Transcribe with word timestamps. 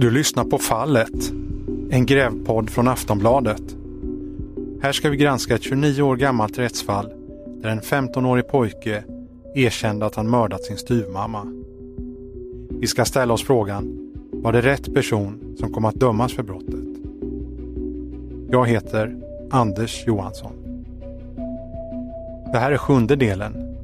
Du 0.00 0.10
lyssnar 0.10 0.44
på 0.44 0.58
Fallet, 0.58 1.32
en 1.90 2.06
grävpodd 2.06 2.70
från 2.70 2.88
Aftonbladet. 2.88 3.62
Här 4.82 4.92
ska 4.92 5.10
vi 5.10 5.16
granska 5.16 5.54
ett 5.54 5.62
29 5.62 6.02
år 6.02 6.16
gammalt 6.16 6.58
rättsfall 6.58 7.12
där 7.62 7.68
en 7.68 7.80
15-årig 7.80 8.48
pojke 8.48 9.04
erkände 9.54 10.06
att 10.06 10.14
han 10.14 10.30
mördat 10.30 10.64
sin 10.64 10.76
styvmamma. 10.76 11.52
Vi 12.68 12.86
ska 12.86 13.04
ställa 13.04 13.34
oss 13.34 13.42
frågan, 13.42 14.12
var 14.32 14.52
det 14.52 14.60
rätt 14.60 14.94
person 14.94 15.56
som 15.58 15.72
kom 15.72 15.84
att 15.84 16.00
dömas 16.00 16.32
för 16.32 16.42
brottet? 16.42 16.84
Jag 18.50 18.66
heter 18.66 19.16
Anders 19.50 20.06
Johansson. 20.06 20.52
Det 22.52 22.58
här 22.58 22.72
är 22.72 22.76
sjunde 22.76 23.16
delen. 23.16 23.76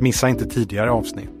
Missa 0.00 0.28
inte 0.28 0.46
tidigare 0.46 0.90
avsnitt. 0.90 1.39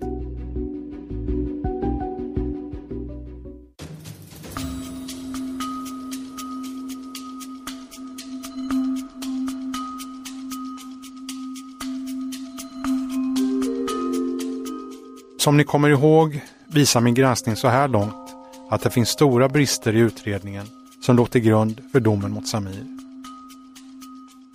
Som 15.40 15.56
ni 15.56 15.64
kommer 15.64 15.88
ihåg 15.88 16.40
visar 16.66 17.00
min 17.00 17.14
granskning 17.14 17.56
så 17.56 17.68
här 17.68 17.88
långt 17.88 18.36
att 18.70 18.82
det 18.82 18.90
finns 18.90 19.08
stora 19.08 19.48
brister 19.48 19.96
i 19.96 19.98
utredningen 19.98 20.66
som 21.00 21.16
låg 21.16 21.30
till 21.30 21.40
grund 21.40 21.80
för 21.92 22.00
domen 22.00 22.32
mot 22.32 22.48
Samir. 22.48 22.86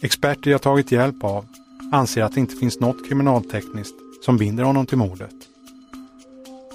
Experter 0.02 0.52
jag 0.52 0.62
tagit 0.62 0.92
hjälp 0.92 1.24
av 1.24 1.46
anser 1.92 2.24
att 2.24 2.34
det 2.34 2.40
inte 2.40 2.56
finns 2.56 2.80
något 2.80 3.08
kriminaltekniskt 3.08 3.96
som 4.26 4.38
binder 4.38 4.64
honom 4.64 4.86
till 4.86 4.98
mordet. 4.98 5.36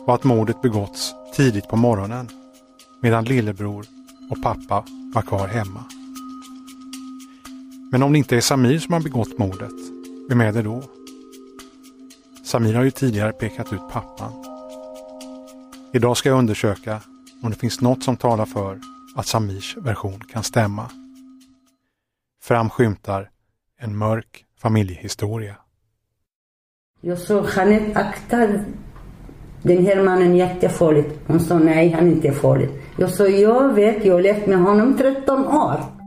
Och 0.07 0.15
att 0.15 0.25
mordet 0.25 0.63
begåtts 0.63 1.15
tidigt 1.37 1.69
på 1.69 1.77
morgonen 1.77 2.29
medan 3.01 3.25
lillebror 3.25 3.87
och 4.31 4.43
pappa 4.43 4.85
var 5.15 5.23
kvar 5.23 5.47
hemma. 5.49 5.85
Men 7.93 8.03
om 8.03 8.13
det 8.13 8.19
inte 8.19 8.37
är 8.37 8.41
Samir 8.41 8.79
som 8.79 8.93
har 8.93 9.01
begått 9.01 9.39
mordet, 9.39 9.75
vem 10.29 10.41
är 10.41 10.53
det 10.53 10.63
då? 10.63 11.00
Samir 12.51 12.75
har 12.75 12.85
ju 12.85 12.91
tidigare 12.91 13.33
pekat 13.33 13.73
ut 13.73 13.89
pappan. 13.93 14.33
Idag 15.93 16.17
ska 16.17 16.29
jag 16.29 16.39
undersöka 16.39 17.01
om 17.43 17.51
det 17.51 17.57
finns 17.57 17.81
något 17.81 18.03
som 18.03 18.17
talar 18.17 18.47
för 18.47 18.79
att 19.17 19.27
Samirs 19.27 19.77
version 19.77 20.21
kan 20.33 20.43
stämma. 20.43 20.91
Framskymtar 22.43 23.31
en 23.79 23.97
mörk 23.97 24.45
familjehistoria. 24.59 25.57
Jag 27.01 27.19
sa 27.19 27.47
Jeanette 27.57 28.01
akta 28.01 28.37
den 29.63 29.87
här 29.87 30.03
mannen 30.03 30.37
jättefarligt. 30.37 31.19
Hon 31.27 31.41
sa 31.41 31.59
nej, 31.59 31.91
han 31.91 32.07
är 32.07 32.11
inte 32.11 32.33
farlig. 32.33 32.69
Jag 32.97 33.11
sa 33.11 33.27
jag 33.27 33.73
vet, 33.75 34.05
jag 34.05 34.15
har 34.15 34.23
levt 34.23 34.47
med 34.47 34.59
honom 34.59 34.97
13 34.99 35.47
år. 35.47 36.00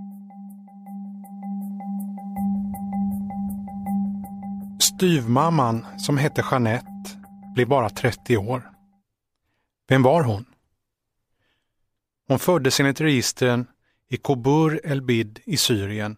Styvmamman, 5.03 5.99
som 5.99 6.17
hette 6.17 6.45
Jeanette, 6.51 7.19
blev 7.55 7.67
bara 7.67 7.89
30 7.89 8.37
år. 8.37 8.71
Vem 9.87 10.03
var 10.03 10.23
hon? 10.23 10.45
Hon 12.27 12.39
föddes 12.39 12.79
enligt 12.79 13.01
registren 13.01 13.67
i 14.09 14.17
Kobur 14.17 14.81
el-Bid 14.83 15.39
i 15.45 15.57
Syrien 15.57 16.17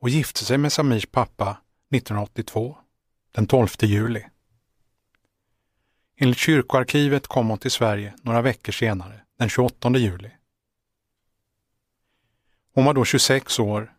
och 0.00 0.08
gifte 0.08 0.44
sig 0.44 0.58
med 0.58 0.72
Samirs 0.72 1.06
pappa 1.06 1.50
1982, 1.94 2.78
den 3.32 3.46
12 3.46 3.68
juli. 3.80 4.24
Enligt 6.16 6.38
kyrkoarkivet 6.38 7.26
kom 7.26 7.48
hon 7.48 7.58
till 7.58 7.70
Sverige 7.70 8.14
några 8.22 8.42
veckor 8.42 8.72
senare, 8.72 9.20
den 9.38 9.48
28 9.48 9.90
juli. 9.90 10.30
Hon 12.74 12.84
var 12.84 12.94
då 12.94 13.04
26 13.04 13.58
år 13.58 13.92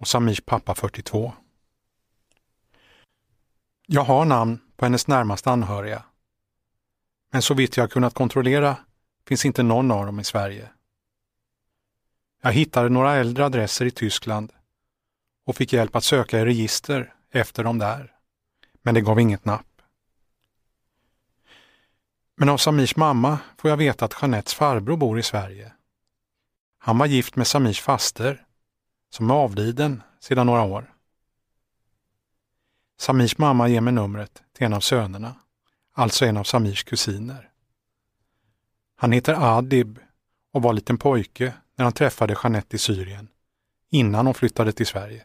och 0.00 0.08
Samirs 0.08 0.40
pappa 0.40 0.74
42. 0.74 1.32
Jag 3.94 4.04
har 4.04 4.24
namn 4.24 4.60
på 4.76 4.84
hennes 4.84 5.06
närmaste 5.06 5.50
anhöriga. 5.50 6.02
Men 7.32 7.42
så 7.42 7.54
vitt 7.54 7.76
jag 7.76 7.90
kunnat 7.90 8.14
kontrollera 8.14 8.76
finns 9.28 9.44
inte 9.44 9.62
någon 9.62 9.90
av 9.90 10.06
dem 10.06 10.20
i 10.20 10.24
Sverige. 10.24 10.68
Jag 12.42 12.52
hittade 12.52 12.88
några 12.88 13.14
äldre 13.14 13.44
adresser 13.44 13.86
i 13.86 13.90
Tyskland 13.90 14.52
och 15.46 15.56
fick 15.56 15.72
hjälp 15.72 15.96
att 15.96 16.04
söka 16.04 16.40
i 16.40 16.44
register 16.44 17.14
efter 17.30 17.64
dem 17.64 17.78
där. 17.78 18.12
Men 18.82 18.94
det 18.94 19.00
gav 19.00 19.20
inget 19.20 19.44
napp. 19.44 19.82
Men 22.36 22.48
av 22.48 22.56
Samirs 22.56 22.96
mamma 22.96 23.38
får 23.58 23.70
jag 23.70 23.76
veta 23.76 24.04
att 24.04 24.22
Jeanettes 24.22 24.54
farbror 24.54 24.96
bor 24.96 25.18
i 25.18 25.22
Sverige. 25.22 25.72
Han 26.78 26.98
var 26.98 27.06
gift 27.06 27.36
med 27.36 27.46
Samirs 27.46 27.80
faster, 27.80 28.46
som 29.10 29.30
är 29.30 29.34
avliden 29.34 30.02
sedan 30.20 30.46
några 30.46 30.62
år. 30.62 30.91
Samirs 33.02 33.38
mamma 33.38 33.68
ger 33.68 33.80
mig 33.80 33.92
numret 33.92 34.42
till 34.56 34.66
en 34.66 34.72
av 34.72 34.80
sönerna, 34.80 35.34
alltså 35.94 36.24
en 36.24 36.36
av 36.36 36.44
Samirs 36.44 36.84
kusiner. 36.84 37.48
Han 38.96 39.12
heter 39.12 39.56
Adib 39.56 39.98
och 40.52 40.62
var 40.62 40.72
liten 40.72 40.98
pojke 40.98 41.52
när 41.76 41.84
han 41.84 41.92
träffade 41.92 42.36
Jeanette 42.42 42.76
i 42.76 42.78
Syrien, 42.78 43.28
innan 43.90 44.26
hon 44.26 44.34
flyttade 44.34 44.72
till 44.72 44.86
Sverige. 44.86 45.22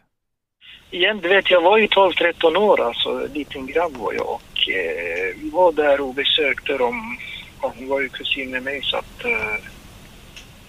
Igen, 0.90 1.20
du 1.20 1.28
vet, 1.28 1.50
jag 1.50 1.62
var 1.62 1.78
ju 1.78 1.86
12-13 1.86 2.56
år, 2.56 2.80
alltså 2.80 3.26
liten 3.34 3.66
grabb 3.66 3.96
var 3.96 4.12
jag 4.12 4.28
och 4.28 4.68
eh, 4.68 5.36
vi 5.36 5.50
var 5.50 5.72
där 5.72 6.00
och 6.00 6.14
besökte 6.14 6.78
dem. 6.78 7.18
Och 7.60 7.74
hon 7.76 7.88
var 7.88 8.00
ju 8.00 8.08
kusin 8.08 8.50
med 8.50 8.62
mig 8.62 8.82
så 8.82 8.96
att 8.96 9.24
eh, 9.24 9.64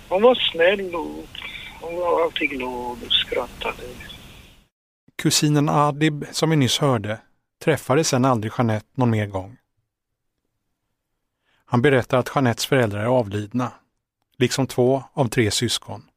hon 0.10 0.22
var 0.22 0.36
snäll 0.36 0.96
och 0.96 1.26
hon 1.82 1.96
var 1.96 2.24
alltid 2.24 2.50
glad 2.50 2.98
och 3.06 3.12
skrattade. 3.12 3.84
Kusinen 5.20 5.70
Adib, 5.70 6.26
som 6.32 6.50
vi 6.50 6.56
nyss 6.56 6.80
hörde, 6.80 7.22
träffade 7.64 8.04
sedan 8.04 8.26
aldrig 8.26 8.54
Jeanette 8.58 8.88
någon 8.94 9.10
mer 9.10 9.28
gång. 9.28 9.58
Han 11.66 11.82
berättar 11.82 12.18
att 12.18 12.32
Jeanettes 12.36 12.66
föräldrar 12.66 13.00
är 13.00 13.06
avlidna, 13.06 13.72
liksom 14.38 14.68
två 14.68 15.04
av 15.14 15.28
tre 15.28 15.52
syskon. 15.52 16.10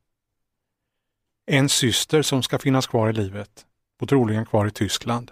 En 1.47 1.69
syster 1.69 2.23
som 2.23 2.43
ska 2.43 2.59
finnas 2.59 2.87
kvar 2.87 3.09
i 3.09 3.13
livet 3.13 3.67
och 4.01 4.09
troligen 4.09 4.47
kvar 4.47 4.67
i 4.67 4.71
Tyskland. 4.71 5.31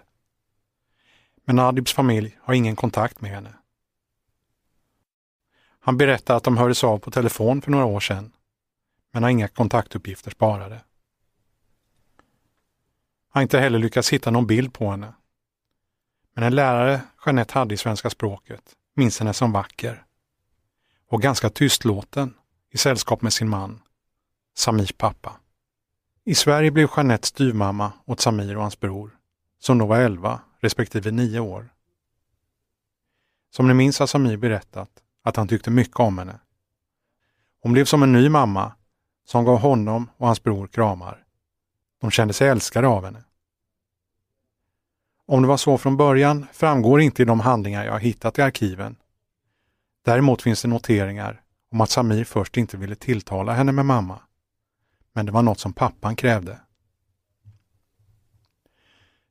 Men 1.45 1.59
Adibs 1.59 1.93
familj 1.93 2.37
har 2.41 2.53
ingen 2.53 2.75
kontakt 2.75 3.21
med 3.21 3.31
henne. 3.31 3.53
Han 5.79 5.97
berättar 5.97 6.37
att 6.37 6.43
de 6.43 6.57
hördes 6.57 6.83
av 6.83 6.99
på 6.99 7.11
telefon 7.11 7.61
för 7.61 7.71
några 7.71 7.85
år 7.85 7.99
sedan, 7.99 8.31
men 9.11 9.23
har 9.23 9.29
inga 9.29 9.47
kontaktuppgifter 9.47 10.31
sparade. 10.31 10.81
Har 13.33 13.41
inte 13.41 13.59
heller 13.59 13.79
lyckats 13.79 14.13
hitta 14.13 14.31
någon 14.31 14.47
bild 14.47 14.73
på 14.73 14.91
henne. 14.91 15.13
Men 16.33 16.43
en 16.43 16.55
lärare 16.55 17.01
Jeanette 17.25 17.59
hade 17.59 17.73
i 17.73 17.77
svenska 17.77 18.09
språket 18.09 18.75
minns 18.95 19.19
henne 19.19 19.33
som 19.33 19.51
vacker 19.51 20.05
och 21.07 21.21
ganska 21.21 21.49
tystlåten 21.49 22.33
i 22.71 22.77
sällskap 22.77 23.21
med 23.21 23.33
sin 23.33 23.49
man, 23.49 23.81
Samirs 24.55 24.93
pappa. 24.97 25.37
I 26.23 26.35
Sverige 26.35 26.71
blev 26.71 26.89
Jeanette 26.95 27.27
styvmamma 27.27 27.91
åt 28.05 28.19
Samir 28.19 28.55
och 28.55 28.61
hans 28.61 28.79
bror, 28.79 29.17
som 29.59 29.77
då 29.77 29.85
var 29.85 29.97
11 29.97 30.41
respektive 30.59 31.11
9 31.11 31.39
år. 31.39 31.73
Som 33.49 33.67
ni 33.67 33.73
minns 33.73 33.99
har 33.99 34.07
Samir 34.07 34.37
berättat 34.37 34.89
att 35.23 35.35
han 35.35 35.47
tyckte 35.47 35.71
mycket 35.71 35.99
om 35.99 36.17
henne. 36.17 36.39
Hon 37.61 37.73
blev 37.73 37.85
som 37.85 38.03
en 38.03 38.11
ny 38.11 38.29
mamma 38.29 38.75
som 39.25 39.45
gav 39.45 39.57
honom 39.59 40.09
och 40.17 40.27
hans 40.27 40.43
bror 40.43 40.67
kramar. 40.67 41.20
De 42.01 42.11
kände 42.11 42.33
sig 42.33 42.47
älskade 42.47 42.87
av 42.87 43.05
henne. 43.05 43.23
Om 45.25 45.41
det 45.41 45.47
var 45.47 45.57
så 45.57 45.77
från 45.77 45.97
början 45.97 46.47
framgår 46.53 47.01
inte 47.01 47.21
i 47.21 47.25
de 47.25 47.39
handlingar 47.39 47.85
jag 47.85 47.91
har 47.91 47.99
hittat 47.99 48.39
i 48.39 48.41
arkiven. 48.41 48.95
Däremot 50.05 50.41
finns 50.41 50.61
det 50.61 50.67
noteringar 50.67 51.41
om 51.71 51.81
att 51.81 51.89
Samir 51.89 52.23
först 52.23 52.57
inte 52.57 52.77
ville 52.77 52.95
tilltala 52.95 53.53
henne 53.53 53.71
med 53.71 53.85
mamma. 53.85 54.19
Men 55.13 55.25
det 55.25 55.31
var 55.31 55.41
något 55.41 55.59
som 55.59 55.73
pappan 55.73 56.15
krävde. 56.15 56.59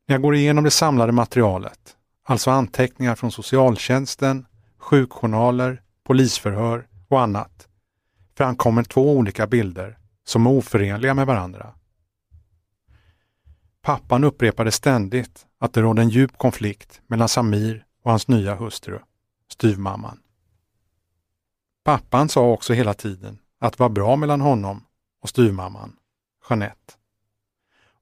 När 0.07 0.15
jag 0.15 0.23
går 0.23 0.35
igenom 0.35 0.65
det 0.65 0.71
samlade 0.71 1.13
materialet, 1.13 1.97
alltså 2.23 2.51
anteckningar 2.51 3.15
från 3.15 3.33
socialtjänsten, 3.33 4.47
sjukjournaler, 4.79 5.83
polisförhör 6.05 6.87
och 7.09 7.21
annat, 7.21 7.69
framkommer 8.37 8.83
två 8.83 9.17
olika 9.17 9.47
bilder 9.47 9.99
som 10.25 10.47
är 10.47 10.51
oförenliga 10.51 11.15
med 11.15 11.27
varandra. 11.27 11.75
Pappan 13.83 14.25
upprepade 14.25 14.73
ständigt 14.73 15.47
att 15.59 15.73
det 15.73 15.83
rådde 15.83 16.03
en 16.03 16.09
djup 16.09 16.39
konflikt 16.39 17.03
mellan 17.07 17.29
Samir 17.29 17.85
och 18.03 18.11
hans 18.11 18.29
nya 18.29 18.55
hustru, 18.55 18.99
styvmamman. 19.49 20.21
Pappan 21.85 22.29
sa 22.29 22.51
också 22.53 22.73
hela 22.73 22.95
tiden 22.95 23.39
att 23.59 23.73
det 23.73 23.83
var 23.83 23.89
bra 23.89 24.17
mellan 24.17 24.41
honom 24.41 24.85
och 25.23 25.29
styvmamman, 25.29 25.97
Jeanette. 26.49 26.95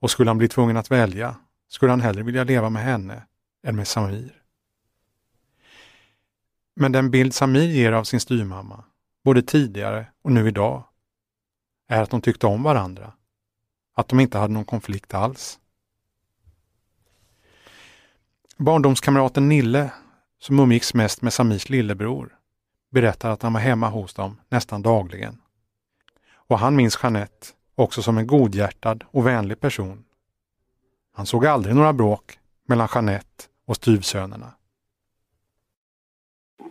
Och 0.01 0.11
skulle 0.11 0.31
han 0.31 0.39
bli 0.39 0.49
tvungen 0.49 0.77
att 0.77 0.91
välja 0.91 1.37
skulle 1.69 1.93
han 1.93 2.01
hellre 2.01 2.23
vilja 2.23 2.45
leva 2.45 2.71
med 2.71 2.83
henne 2.83 3.23
än 3.67 3.77
med 3.77 3.89
Samir. 3.89 4.43
Men 6.75 6.93
den 6.93 7.11
bild 7.11 7.35
Samir 7.35 7.69
ger 7.69 7.93
av 7.93 8.05
sin 8.05 8.21
styvmamma 8.21 8.85
både 9.25 9.43
tidigare 9.43 10.07
och 10.23 10.33
nu 10.33 10.49
idag, 10.49 10.85
är 11.89 12.03
att 12.03 12.11
de 12.11 12.21
tyckte 12.21 12.47
om 12.47 12.63
varandra. 12.63 13.13
Att 13.95 14.09
de 14.09 14.21
inte 14.21 14.39
hade 14.39 14.53
någon 14.55 14.65
konflikt 14.65 15.15
alls. 15.15 15.59
Barndomskamraten 18.61 19.49
Nille, 19.49 19.91
som 20.39 20.59
umgicks 20.59 20.95
mest 20.95 21.23
med 21.23 21.33
Samirs 21.33 21.69
lillebror, 21.69 22.29
berättar 22.91 23.31
att 23.31 23.43
han 23.43 23.53
var 23.53 23.61
hemma 23.61 23.89
hos 23.89 24.15
dem 24.15 24.41
nästan 24.49 24.83
dagligen. 24.83 25.35
Och 26.49 26.59
han 26.59 26.77
minns 26.77 26.99
Jeanette 27.03 27.47
också 27.75 28.03
som 28.03 28.19
en 28.19 28.27
godhjärtad 28.27 29.05
och 29.11 29.27
vänlig 29.27 29.61
person. 29.61 30.05
Han 31.15 31.27
såg 31.27 31.47
aldrig 31.47 31.75
några 31.75 31.93
bråk 31.93 32.39
mellan 32.69 32.89
Jeanette 32.95 33.45
och 33.67 33.77
styvsönerna. 33.77 34.47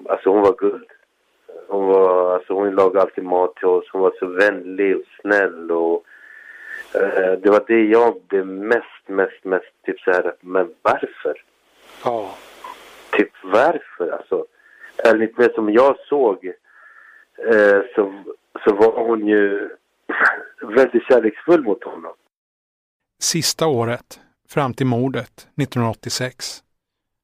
Alltså 0.09 0.29
hon 0.29 0.41
var 0.41 0.55
guld. 0.57 0.89
Hon, 1.69 1.85
var, 1.85 2.33
alltså 2.33 2.53
hon 2.53 2.75
lagade 2.75 3.01
alltid 3.01 3.23
mat 3.23 3.55
till 3.55 3.67
oss. 3.67 3.85
Hon 3.91 4.01
var 4.01 4.13
så 4.19 4.27
vänlig 4.27 4.95
och 4.95 5.03
snäll. 5.21 5.71
Och, 5.71 6.03
eh, 6.95 7.31
det 7.43 7.49
var 7.49 7.63
det 7.67 7.83
jag 7.83 8.21
blev 8.27 8.47
mest, 8.47 9.07
mest, 9.07 9.43
mest 9.43 9.83
typ 9.85 9.99
så 9.99 10.11
här, 10.11 10.35
men 10.41 10.73
varför? 10.81 11.43
Ja. 12.03 12.37
Typ 13.11 13.31
varför? 13.43 14.09
Alltså, 14.11 14.45
enligt 15.03 15.37
det 15.37 15.53
som 15.53 15.73
jag 15.73 15.95
såg 16.09 16.45
eh, 17.53 17.81
så, 17.95 18.23
så 18.65 18.75
var 18.75 19.07
hon 19.07 19.27
ju 19.27 19.69
väldigt 20.61 21.03
kärleksfull 21.03 21.63
mot 21.63 21.83
honom. 21.83 22.13
Sista 23.19 23.67
året, 23.67 24.19
fram 24.47 24.73
till 24.73 24.85
mordet 24.85 25.39
1986, 25.39 26.63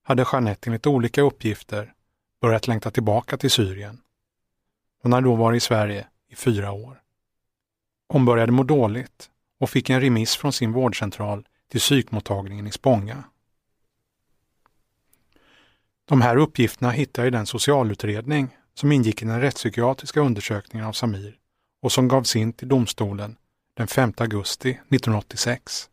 hade 0.03 0.25
Jeanette 0.31 0.69
enligt 0.69 0.87
olika 0.87 1.21
uppgifter 1.21 1.93
börjat 2.41 2.67
längta 2.67 2.91
tillbaka 2.91 3.37
till 3.37 3.51
Syrien. 3.51 3.97
Hon 5.01 5.13
hade 5.13 5.27
då 5.27 5.35
varit 5.35 5.57
i 5.57 5.59
Sverige 5.59 6.07
i 6.29 6.35
fyra 6.35 6.71
år. 6.71 6.97
Hon 8.07 8.25
började 8.25 8.51
må 8.51 8.63
dåligt 8.63 9.29
och 9.59 9.69
fick 9.69 9.89
en 9.89 10.01
remiss 10.01 10.35
från 10.37 10.53
sin 10.53 10.71
vårdcentral 10.71 11.47
till 11.71 11.79
psykmottagningen 11.79 12.67
i 12.67 12.71
Spånga. 12.71 13.23
De 16.05 16.21
här 16.21 16.37
uppgifterna 16.37 16.91
hittade 16.91 17.27
i 17.27 17.31
den 17.31 17.45
socialutredning 17.45 18.57
som 18.73 18.91
ingick 18.91 19.21
i 19.21 19.25
den 19.25 19.41
rättspsykiatriska 19.41 20.19
undersökningen 20.19 20.87
av 20.87 20.93
Samir 20.93 21.37
och 21.81 21.91
som 21.91 22.07
gavs 22.07 22.35
in 22.35 22.53
till 22.53 22.67
domstolen 22.67 23.35
den 23.73 23.87
5 23.87 24.13
augusti 24.17 24.69
1986, 24.69 25.89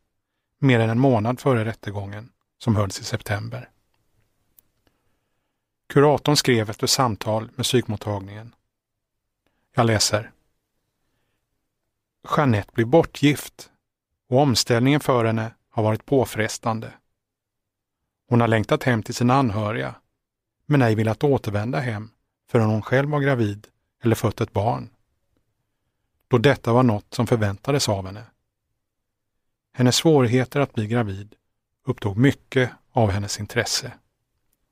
mer 0.59 0.81
än 0.81 0.91
en 0.91 0.99
månad 0.99 1.41
före 1.41 1.65
rättegången 1.65 2.31
som 2.59 2.77
hölls 2.77 3.01
i 3.01 3.05
september. 3.05 3.69
Kuratorn 5.89 6.37
skrev 6.37 6.71
efter 6.71 6.87
samtal 6.87 7.51
med 7.55 7.65
psykmottagningen. 7.65 8.55
Jag 9.75 9.87
läser. 9.87 10.31
Jeanette 12.37 12.73
blir 12.73 12.85
bortgift 12.85 13.71
och 14.29 14.39
omställningen 14.39 15.01
för 15.01 15.25
henne 15.25 15.55
har 15.71 15.83
varit 15.83 16.06
påfrestande. 16.06 16.93
Hon 18.29 18.41
har 18.41 18.49
längtat 18.49 18.83
hem 18.83 19.03
till 19.03 19.15
sina 19.15 19.35
anhöriga, 19.35 19.95
men 20.70 20.82
ej 20.82 20.94
velat 20.94 21.25
återvända 21.25 21.81
hem 21.81 22.11
förrän 22.50 22.69
hon 22.70 22.82
själv 22.82 23.11
var 23.11 23.20
gravid 23.20 23.67
eller 24.02 24.14
fött 24.14 24.40
ett 24.40 24.52
barn. 24.52 24.90
Då 26.28 26.38
detta 26.38 26.72
var 26.72 26.82
något 26.82 27.14
som 27.14 27.26
förväntades 27.26 27.88
av 27.88 28.06
henne. 28.06 28.25
Hennes 29.72 29.96
svårigheter 29.96 30.61
att 30.61 30.72
bli 30.72 30.87
gravid 30.87 31.34
upptog 31.87 32.17
mycket 32.17 32.70
av 32.93 33.11
hennes 33.11 33.40
intresse. 33.40 33.93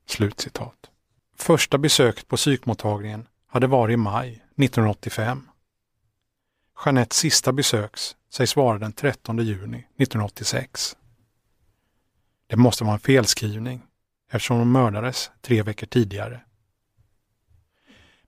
Slutcitat. 0.05 0.89
Första 1.35 1.77
besöket 1.77 2.27
på 2.27 2.35
psykmottagningen 2.35 3.27
hade 3.47 3.67
varit 3.67 3.93
i 3.93 3.97
maj 3.97 4.29
1985. 4.29 5.49
Jeanettes 6.85 7.17
sista 7.17 7.51
besöks 7.51 8.15
sägs 8.29 8.55
vara 8.55 8.77
den 8.77 8.93
13 8.93 9.37
juni 9.37 9.77
1986. 9.77 10.97
Det 12.47 12.55
måste 12.55 12.83
vara 12.83 12.93
en 12.93 12.99
felskrivning 12.99 13.88
eftersom 14.29 14.57
hon 14.57 14.71
mördades 14.71 15.31
tre 15.41 15.63
veckor 15.63 15.87
tidigare. 15.87 16.41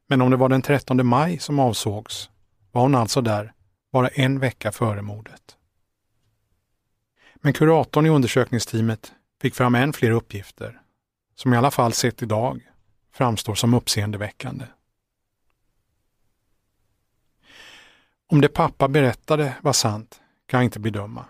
Men 0.08 0.22
om 0.22 0.32
det 0.32 0.38
var 0.38 0.50
den 0.50 0.62
13 0.62 1.08
maj 1.08 1.40
som 1.40 1.60
avsågs 1.60 2.30
var 2.72 2.82
hon 2.82 2.96
alltså 2.96 3.22
där 3.22 3.54
bara 3.92 4.08
en 4.08 4.40
vecka 4.40 4.72
före 4.72 5.02
mordet. 5.02 5.58
Men 7.36 7.54
kuratorn 7.54 8.06
i 8.06 8.10
undersökningsteamet 8.10 9.14
fick 9.42 9.56
fram 9.56 9.76
än 9.76 9.94
fler 9.94 10.12
uppgifter 10.12 10.82
som 11.36 11.54
i 11.54 11.58
alla 11.58 11.72
fall 11.72 11.94
sett 11.94 12.24
idag 12.24 12.72
framstår 13.12 13.56
som 13.56 13.74
uppseendeväckande. 13.74 14.66
Om 18.28 18.42
det 18.42 18.48
pappa 18.48 18.88
berättade 18.88 19.56
var 19.62 19.74
sant 19.74 20.22
kan 20.46 20.58
jag 20.58 20.66
inte 20.66 20.80
bedöma. 20.80 21.26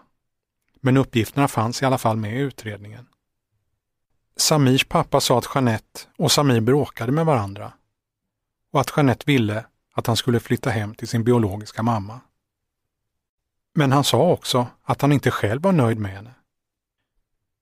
Men 0.81 0.97
uppgifterna 0.97 1.47
fanns 1.47 1.81
i 1.81 1.85
alla 1.85 1.97
fall 1.97 2.17
med 2.17 2.35
i 2.35 2.39
utredningen. 2.39 3.07
Samirs 4.35 4.85
pappa 4.85 5.21
sa 5.21 5.37
att 5.37 5.49
Jeanette 5.55 5.99
och 6.17 6.31
Samir 6.31 6.61
bråkade 6.61 7.11
med 7.11 7.25
varandra 7.25 7.73
och 8.71 8.81
att 8.81 8.93
Jeanette 8.97 9.23
ville 9.27 9.65
att 9.93 10.07
han 10.07 10.17
skulle 10.17 10.39
flytta 10.39 10.69
hem 10.69 10.95
till 10.95 11.07
sin 11.07 11.23
biologiska 11.23 11.83
mamma. 11.83 12.19
Men 13.73 13.91
han 13.91 14.03
sa 14.03 14.31
också 14.31 14.67
att 14.83 15.01
han 15.01 15.11
inte 15.11 15.31
själv 15.31 15.61
var 15.61 15.71
nöjd 15.71 15.99
med 15.99 16.11
henne. 16.11 16.33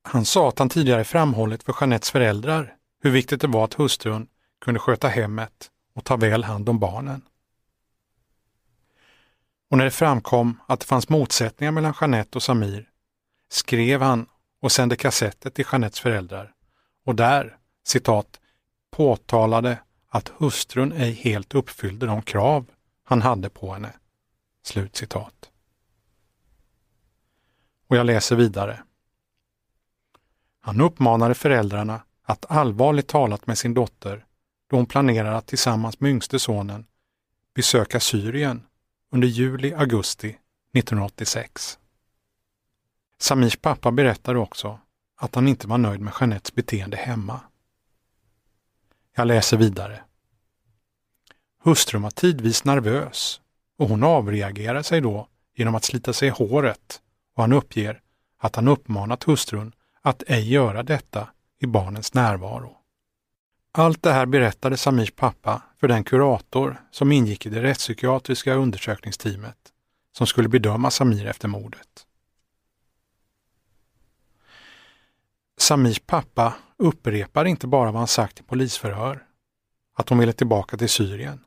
Han 0.04 0.26
sa 0.26 0.50
att 0.50 0.60
han 0.60 0.70
tidigare 0.70 1.04
framhållit 1.04 1.64
för 1.64 1.76
Jeanettes 1.82 2.12
föräldrar 2.12 2.76
hur 3.02 3.12
viktigt 3.12 3.42
det 3.42 3.48
var 3.48 3.64
att 3.64 3.74
hustrun 3.74 4.28
kunde 4.62 4.80
sköta 4.80 5.08
hemmet 5.08 5.72
och 5.96 6.04
ta 6.04 6.16
väl 6.16 6.44
hand 6.44 6.70
om 6.70 6.80
barnen. 6.80 7.22
Och 9.70 9.78
när 9.78 9.86
det 9.86 9.92
framkom 9.92 10.60
att 10.68 10.80
det 10.80 10.86
fanns 10.86 11.10
motsättningar 11.10 11.72
mellan 11.72 11.94
Jeanette 12.02 12.38
och 12.38 12.44
Samir 12.44 12.90
skrev 13.50 14.02
han 14.02 14.26
och 14.62 14.72
sände 14.72 14.96
kassetter 14.96 15.50
till 15.50 15.66
Jeanettes 15.72 16.00
föräldrar 16.00 16.54
och 17.06 17.16
där, 17.16 17.58
citat, 17.84 18.40
påtalade 18.92 19.80
att 20.08 20.30
hustrun 20.38 20.92
ej 20.92 21.12
helt 21.12 21.56
uppfyllde 21.56 22.06
de 22.06 22.22
krav 22.22 22.66
han 23.04 23.22
hade 23.22 23.50
på 23.50 23.74
henne. 23.74 23.94
Slut 24.64 24.96
citat. 24.96 25.50
Och 27.88 27.98
jag 27.98 28.06
läser 28.06 28.36
vidare. 28.36 28.84
Han 30.62 30.82
uppmanade 30.82 31.36
föräldrarna 31.36 32.02
att 32.24 32.46
allvarligt 32.52 33.08
talat 33.08 33.48
med 33.48 33.58
sin 33.58 33.74
dotter 33.74 34.26
då 34.70 34.76
hon 34.76 34.86
planerar 34.86 35.34
att 35.34 35.48
tillsammans 35.48 36.00
med 36.00 36.12
yngste 36.12 36.40
sonen 36.40 36.86
besöka 37.56 38.00
Syrien 38.00 38.66
under 39.12 39.28
juli-augusti 39.28 40.28
1986. 40.74 41.80
Samirs 43.20 43.58
pappa 43.58 43.92
berättade 43.92 44.40
också 44.40 44.80
att 45.22 45.36
han 45.36 45.48
inte 45.48 45.68
var 45.68 45.78
nöjd 45.78 46.02
med 46.02 46.14
Jeanettes 46.20 46.56
beteende 46.56 46.98
hemma. 46.98 47.40
Jag 49.16 49.28
läser 49.28 49.58
vidare. 49.58 50.04
Hustrun 51.64 52.02
var 52.02 52.10
tidvis 52.10 52.64
nervös 52.64 53.42
och 53.78 53.90
hon 53.90 54.04
avreagerar 54.04 54.82
sig 54.82 55.02
då 55.02 55.28
genom 55.56 55.76
att 55.76 55.84
slita 55.84 56.14
sig 56.14 56.28
i 56.28 56.32
håret 56.32 57.02
och 57.36 57.44
han 57.44 57.54
uppger 57.54 58.02
att 58.38 58.56
han 58.56 58.68
uppmanat 58.68 59.24
hustrun 59.24 59.74
att 60.02 60.24
ej 60.28 60.52
göra 60.52 60.84
detta 60.84 61.30
i 61.60 61.66
barnens 61.66 62.14
närvaro. 62.14 62.78
Allt 63.72 64.04
det 64.04 64.12
här 64.12 64.26
berättade 64.26 64.78
Samirs 64.78 65.12
pappa 65.12 65.62
för 65.80 65.88
den 65.88 66.04
kurator 66.04 66.82
som 66.92 67.12
ingick 67.12 67.46
i 67.46 67.50
det 67.50 67.64
rättspsykiatriska 67.64 68.54
undersökningsteamet 68.54 69.58
som 70.18 70.28
skulle 70.28 70.50
bedöma 70.50 70.92
Samir 70.92 71.26
efter 71.26 71.48
mordet. 71.48 72.06
Samirs 75.60 76.00
pappa 76.00 76.56
upprepar 76.78 77.46
inte 77.46 77.68
bara 77.68 77.92
vad 77.92 78.00
han 78.00 78.08
sagt 78.08 78.40
i 78.40 78.44
polisförhör, 78.44 79.28
att 79.94 80.10
hon 80.10 80.18
ville 80.18 80.34
tillbaka 80.34 80.78
till 80.78 80.90
Syrien. 80.90 81.46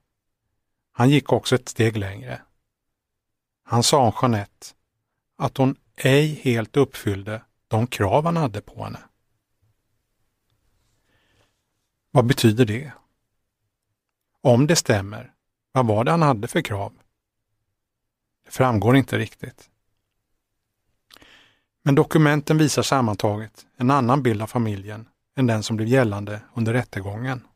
Han 0.92 1.10
gick 1.10 1.32
också 1.32 1.54
ett 1.54 1.68
steg 1.68 1.96
längre. 1.96 2.42
Han 3.64 3.82
sa 3.82 4.06
om 4.06 4.12
Jeanette 4.22 4.66
att 5.38 5.56
hon 5.56 5.76
ej 5.96 6.26
helt 6.26 6.76
uppfyllde 6.76 7.42
de 7.68 7.86
krav 7.86 8.24
han 8.24 8.36
hade 8.36 8.60
på 8.60 8.84
henne. 8.84 9.00
Vad 12.10 12.26
betyder 12.26 12.64
det? 12.64 12.92
Om 14.40 14.66
det 14.66 14.76
stämmer, 14.76 15.32
vad 15.72 15.86
var 15.86 16.04
det 16.04 16.10
han 16.10 16.22
hade 16.22 16.48
för 16.48 16.62
krav? 16.62 16.92
Det 18.44 18.50
framgår 18.50 18.96
inte 18.96 19.18
riktigt. 19.18 19.70
Men 21.82 21.94
dokumenten 21.94 22.58
visar 22.58 22.82
sammantaget 22.82 23.66
en 23.76 23.90
annan 23.90 24.22
bild 24.22 24.42
av 24.42 24.46
familjen 24.46 25.08
än 25.36 25.46
den 25.46 25.62
som 25.62 25.76
blev 25.76 25.88
gällande 25.88 26.40
under 26.54 26.72
rättegången. 26.72 27.46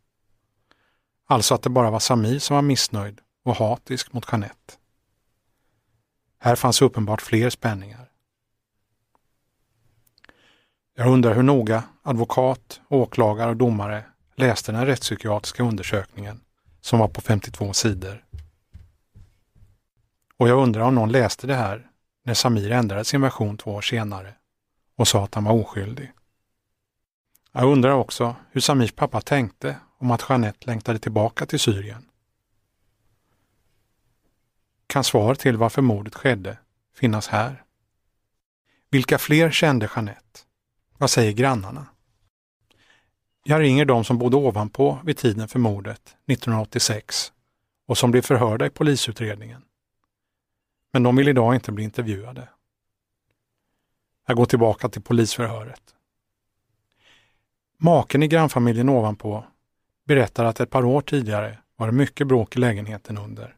Alltså 1.27 1.55
att 1.55 1.63
det 1.63 1.71
bara 1.71 1.91
var 1.91 1.99
Samir 1.99 2.39
som 2.39 2.55
var 2.55 2.63
missnöjd 2.63 3.21
och 3.45 3.57
hatisk 3.57 4.13
mot 4.13 4.33
Jeanette. 4.33 4.75
Här 6.39 6.57
fanns 6.57 6.83
uppenbart 6.83 7.23
fler 7.23 7.51
spänningar. 7.51 8.11
Jag 10.95 11.13
undrar 11.13 11.35
hur 11.35 11.43
noga 11.43 11.85
advokat, 12.03 12.81
åklagare 12.89 13.51
och 13.51 13.57
domare 13.57 14.05
läste 14.35 14.73
den 14.73 14.87
rättspsykiatriska 14.87 15.63
undersökningen 15.63 16.41
som 16.81 16.99
var 16.99 17.09
på 17.09 17.21
52 17.21 17.73
sidor. 17.73 18.25
Och 20.37 20.49
jag 20.49 20.63
undrar 20.63 20.83
om 20.83 20.95
någon 20.95 21.13
läste 21.13 21.47
det 21.47 21.55
här 21.55 21.91
när 22.27 22.35
Samir 22.35 22.71
ändrade 22.71 23.05
sin 23.05 23.21
version 23.21 23.57
två 23.57 23.71
år 23.71 23.81
senare 23.81 24.35
och 24.97 25.09
sa 25.09 25.25
att 25.25 25.35
han 25.35 25.45
var 25.45 25.53
oskyldig. 25.53 26.13
Jag 27.53 27.73
undrar 27.73 27.91
också 27.91 28.37
hur 28.51 28.61
Samirs 28.61 28.93
pappa 28.93 29.21
tänkte 29.21 29.77
om 29.99 30.11
att 30.11 30.27
Jeanette 30.29 30.67
längtade 30.67 30.99
tillbaka 30.99 31.47
till 31.47 31.61
Syrien. 31.61 32.09
Kan 34.87 35.05
svar 35.05 35.35
till 35.35 35.57
varför 35.57 35.83
mordet 35.83 36.15
skedde 36.15 36.59
finnas 36.95 37.29
här? 37.29 37.65
Vilka 38.91 39.19
fler 39.19 39.51
kände 39.51 39.89
Jeanette? 39.97 40.41
Vad 40.99 41.11
säger 41.11 41.33
grannarna? 41.33 41.87
Jag 43.45 43.61
ringer 43.61 43.85
de 43.85 44.05
som 44.05 44.19
bodde 44.19 44.37
ovanpå 44.37 44.99
vid 45.05 45.17
tiden 45.17 45.49
för 45.49 45.59
mordet 45.59 46.17
1986 46.27 47.33
och 47.87 47.99
som 47.99 48.11
blev 48.11 48.23
förhörda 48.23 48.67
i 48.67 48.71
polisutredningen. 48.71 49.66
Men 50.97 51.03
de 51.03 51.17
vill 51.17 51.29
idag 51.29 51.55
inte 51.55 51.73
bli 51.73 51.85
intervjuade. 51.85 52.49
Jag 54.27 54.37
går 54.37 54.45
tillbaka 54.47 54.89
till 54.89 55.03
polisförhöret. 55.03 55.83
Maken 57.79 58.23
i 58.23 58.29
grannfamiljen 58.29 58.89
ovanpå 58.89 59.45
berättar 60.05 60.45
att 60.45 60.61
ett 60.61 60.71
par 60.71 60.85
år 60.85 61.01
tidigare 61.01 61.59
var 61.77 61.87
det 61.87 61.93
mycket 61.93 62.27
bråk 62.27 62.57
i 62.57 62.59
lägenheten 62.59 63.19
under. 63.19 63.57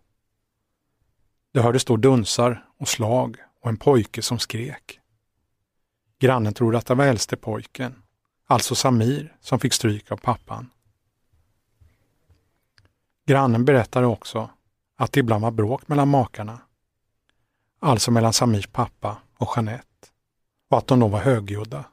Det 1.52 1.60
hördes 1.60 1.84
då 1.84 1.96
dunsar 1.96 2.64
och 2.78 2.88
slag 2.88 3.36
och 3.60 3.68
en 3.68 3.76
pojke 3.76 4.22
som 4.22 4.38
skrek. 4.38 5.00
Grannen 6.18 6.54
trodde 6.54 6.78
att 6.78 6.86
det 6.86 6.94
var 6.94 7.06
äldste 7.06 7.36
pojken, 7.36 8.02
alltså 8.46 8.74
Samir, 8.74 9.36
som 9.40 9.60
fick 9.60 9.72
stryk 9.72 10.12
av 10.12 10.16
pappan. 10.16 10.70
Grannen 13.26 13.64
berättade 13.64 14.06
också 14.06 14.50
att 14.96 15.12
det 15.12 15.20
ibland 15.20 15.42
var 15.42 15.50
bråk 15.50 15.88
mellan 15.88 16.08
makarna, 16.08 16.58
alltså 17.78 18.10
mellan 18.10 18.32
Samirs 18.32 18.66
pappa 18.66 19.16
och 19.36 19.52
Jeanette, 19.56 20.08
och 20.70 20.78
att 20.78 20.86
de 20.86 21.00
då 21.00 21.08
var 21.08 21.20
högljudda. 21.20 21.84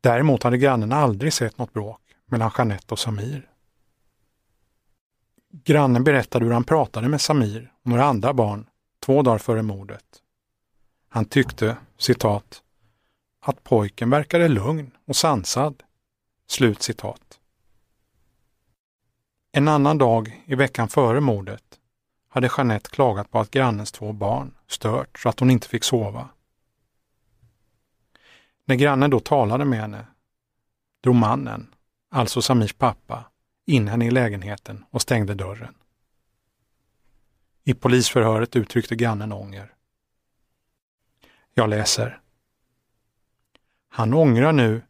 Däremot 0.00 0.42
hade 0.42 0.58
grannen 0.58 0.92
aldrig 0.92 1.32
sett 1.32 1.58
något 1.58 1.72
bråk 1.72 2.00
mellan 2.26 2.50
Jeanette 2.58 2.94
och 2.94 2.98
Samir. 2.98 3.50
Grannen 5.50 6.04
berättade 6.04 6.44
hur 6.44 6.52
han 6.52 6.64
pratade 6.64 7.08
med 7.08 7.20
Samir 7.20 7.72
och 7.82 7.90
några 7.90 8.04
andra 8.04 8.32
barn 8.34 8.66
två 9.00 9.22
dagar 9.22 9.38
före 9.38 9.62
mordet. 9.62 10.22
Han 11.08 11.24
tyckte, 11.24 11.76
citat, 11.98 12.62
att 13.40 13.64
pojken 13.64 14.10
verkade 14.10 14.48
lugn 14.48 14.90
och 15.06 15.16
sansad. 15.16 15.82
Slut 16.48 16.82
citat. 16.82 17.40
En 19.52 19.68
annan 19.68 19.98
dag 19.98 20.44
i 20.46 20.54
veckan 20.54 20.88
före 20.88 21.20
mordet 21.20 21.64
hade 22.36 22.50
Jeanette 22.56 22.90
klagat 22.90 23.30
på 23.30 23.38
att 23.38 23.50
grannens 23.50 23.92
två 23.92 24.12
barn 24.12 24.54
stört 24.66 25.18
så 25.18 25.28
att 25.28 25.40
hon 25.40 25.50
inte 25.50 25.68
fick 25.68 25.84
sova. 25.84 26.28
När 28.64 28.74
grannen 28.74 29.10
då 29.10 29.20
talade 29.20 29.64
med 29.64 29.80
henne 29.80 30.06
drog 31.02 31.14
mannen, 31.14 31.74
alltså 32.10 32.42
Samirs 32.42 32.72
pappa, 32.72 33.24
in 33.66 33.88
henne 33.88 34.06
i 34.06 34.10
lägenheten 34.10 34.84
och 34.90 35.02
stängde 35.02 35.34
dörren. 35.34 35.74
I 37.64 37.74
polisförhöret 37.74 38.56
uttryckte 38.56 38.96
grannen 38.96 39.32
ånger. 39.32 39.74
Jag 41.54 41.68
läser. 41.68 42.20
Han 43.88 44.14
ångrar 44.14 44.52
nu 44.52 44.82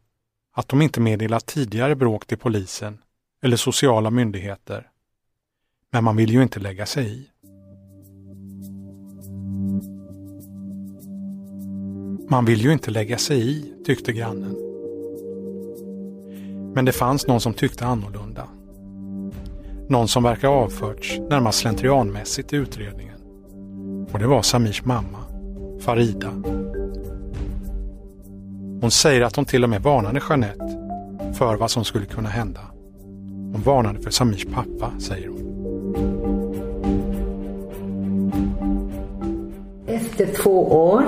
att 0.51 0.67
de 0.67 0.81
inte 0.81 0.99
meddelat 0.99 1.45
tidigare 1.45 1.95
bråk 1.95 2.25
till 2.25 2.37
polisen 2.37 3.03
eller 3.41 3.57
sociala 3.57 4.11
myndigheter. 4.11 4.91
Men 5.89 6.03
man 6.03 6.15
vill 6.15 6.29
ju 6.29 6.43
inte 6.43 6.59
lägga 6.59 6.85
sig 6.85 7.19
i. 7.19 7.29
Man 12.29 12.45
vill 12.45 12.61
ju 12.61 12.73
inte 12.73 12.91
lägga 12.91 13.17
sig 13.17 13.49
i, 13.49 13.73
tyckte 13.85 14.13
grannen. 14.13 14.55
Men 16.73 16.85
det 16.85 16.91
fanns 16.91 17.27
någon 17.27 17.41
som 17.41 17.53
tyckte 17.53 17.85
annorlunda. 17.85 18.47
Någon 19.87 20.07
som 20.07 20.23
verkar 20.23 20.47
avförts 20.47 21.19
närmast 21.29 21.59
slentrianmässigt 21.59 22.53
i 22.53 22.55
utredningen. 22.55 23.17
Och 24.11 24.19
det 24.19 24.27
var 24.27 24.41
Samirs 24.41 24.85
mamma, 24.85 25.17
Farida. 25.79 26.31
Hon 28.81 28.91
säger 28.91 29.21
att 29.21 29.35
hon 29.35 29.45
till 29.45 29.63
och 29.63 29.69
med 29.69 29.83
varnade 29.83 30.21
Jeanette 30.29 30.77
för 31.33 31.55
vad 31.55 31.71
som 31.71 31.83
skulle 31.83 32.05
kunna 32.05 32.29
hända. 32.29 32.61
Hon 33.53 33.61
varnade 33.65 33.99
för 33.99 34.11
Samirs 34.11 34.45
pappa, 34.45 34.99
säger 34.99 35.27
hon. 35.27 35.43
Efter 39.87 40.25
två 40.25 40.71
år, 40.89 41.05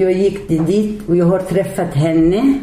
jag 0.00 0.12
gick 0.12 0.48
dit 0.48 1.08
och 1.08 1.16
jag 1.16 1.26
har 1.26 1.38
träffat 1.38 1.94
henne 1.94 2.58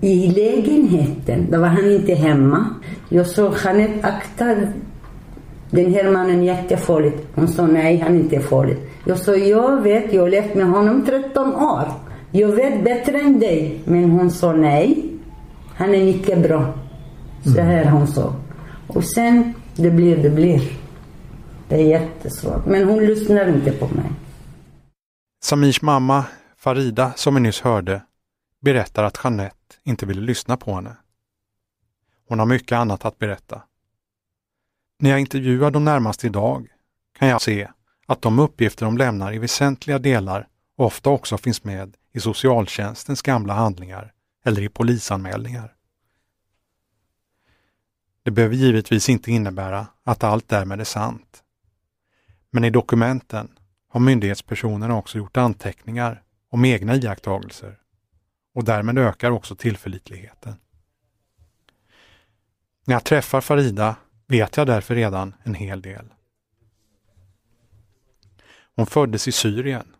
i 0.00 0.26
lägenheten. 0.26 1.46
Då 1.50 1.60
var 1.60 1.68
han 1.68 1.92
inte 1.92 2.14
hemma. 2.14 2.66
Jag 3.08 3.26
sa, 3.26 3.52
Jeanette, 3.64 4.06
akta 4.08 4.44
den 5.70 5.94
här 5.94 6.10
mannen 6.10 6.44
jättefarligt. 6.44 7.26
Hon 7.34 7.48
sa, 7.48 7.66
nej, 7.66 7.98
han 7.98 8.14
är 8.14 8.18
inte 8.18 8.40
farlig. 8.40 8.76
Jag 9.04 9.18
sa, 9.18 9.36
jag 9.36 9.82
vet, 9.82 10.12
jag 10.12 10.22
har 10.22 10.28
levt 10.28 10.54
med 10.54 10.66
honom 10.66 11.04
13 11.06 11.54
år. 11.54 11.84
Jag 12.30 12.48
vet 12.48 12.84
bättre 12.84 13.18
än 13.20 13.40
dig. 13.40 13.80
Men 13.84 14.10
hon 14.10 14.30
sa 14.30 14.52
nej. 14.52 15.04
Han 15.74 15.94
är 15.94 16.04
mycket 16.04 16.42
bra. 16.42 16.74
Så 17.44 17.60
här 17.60 17.84
hon 17.84 18.06
sa. 18.06 18.32
Och 18.86 19.04
sen, 19.04 19.54
det 19.76 19.90
blir 19.90 20.16
det 20.16 20.30
blir. 20.30 20.60
Det 21.68 21.74
är 21.74 21.84
jättesvårt. 21.84 22.66
Men 22.66 22.88
hon 22.88 23.06
lyssnar 23.06 23.48
inte 23.48 23.72
på 23.72 23.86
mig. 23.86 24.10
Samirs 25.46 25.82
mamma, 25.82 26.24
Farida, 26.56 27.12
som 27.16 27.34
vi 27.34 27.40
nyss 27.40 27.60
hörde, 27.60 28.02
berättar 28.60 29.04
att 29.04 29.20
Jeanette 29.24 29.76
inte 29.82 30.06
ville 30.06 30.20
lyssna 30.20 30.56
på 30.56 30.74
henne. 30.74 30.96
Hon 32.28 32.38
har 32.38 32.46
mycket 32.46 32.76
annat 32.76 33.04
att 33.04 33.18
berätta. 33.18 33.62
När 34.98 35.10
jag 35.10 35.20
intervjuar 35.20 35.70
dem 35.70 35.84
närmast 35.84 36.24
idag 36.24 36.68
kan 37.18 37.28
jag 37.28 37.42
se 37.42 37.68
att 38.06 38.22
de 38.22 38.38
uppgifter 38.38 38.86
de 38.86 38.98
lämnar 38.98 39.32
i 39.32 39.38
väsentliga 39.38 39.98
delar 39.98 40.48
ofta 40.76 41.10
också 41.10 41.38
finns 41.38 41.64
med 41.64 41.96
i 42.12 42.20
socialtjänstens 42.20 43.22
gamla 43.22 43.54
handlingar 43.54 44.12
eller 44.44 44.62
i 44.62 44.68
polisanmälningar. 44.68 45.74
Det 48.22 48.30
behöver 48.30 48.54
givetvis 48.54 49.08
inte 49.08 49.30
innebära 49.30 49.86
att 50.02 50.24
allt 50.24 50.48
därmed 50.48 50.80
är 50.80 50.84
sant. 50.84 51.42
Men 52.50 52.64
i 52.64 52.70
dokumenten 52.70 53.55
har 53.96 54.00
myndighetspersonerna 54.00 54.96
också 54.96 55.18
gjort 55.18 55.36
anteckningar 55.36 56.22
om 56.50 56.64
egna 56.64 56.96
iakttagelser 56.96 57.78
och 58.54 58.64
därmed 58.64 58.98
ökar 58.98 59.30
också 59.30 59.56
tillförlitligheten. 59.56 60.54
När 62.86 62.94
jag 62.94 63.04
träffar 63.04 63.40
Farida 63.40 63.96
vet 64.26 64.56
jag 64.56 64.66
därför 64.66 64.94
redan 64.94 65.34
en 65.42 65.54
hel 65.54 65.82
del. 65.82 66.12
Hon 68.74 68.86
föddes 68.86 69.28
i 69.28 69.32
Syrien. 69.32 69.94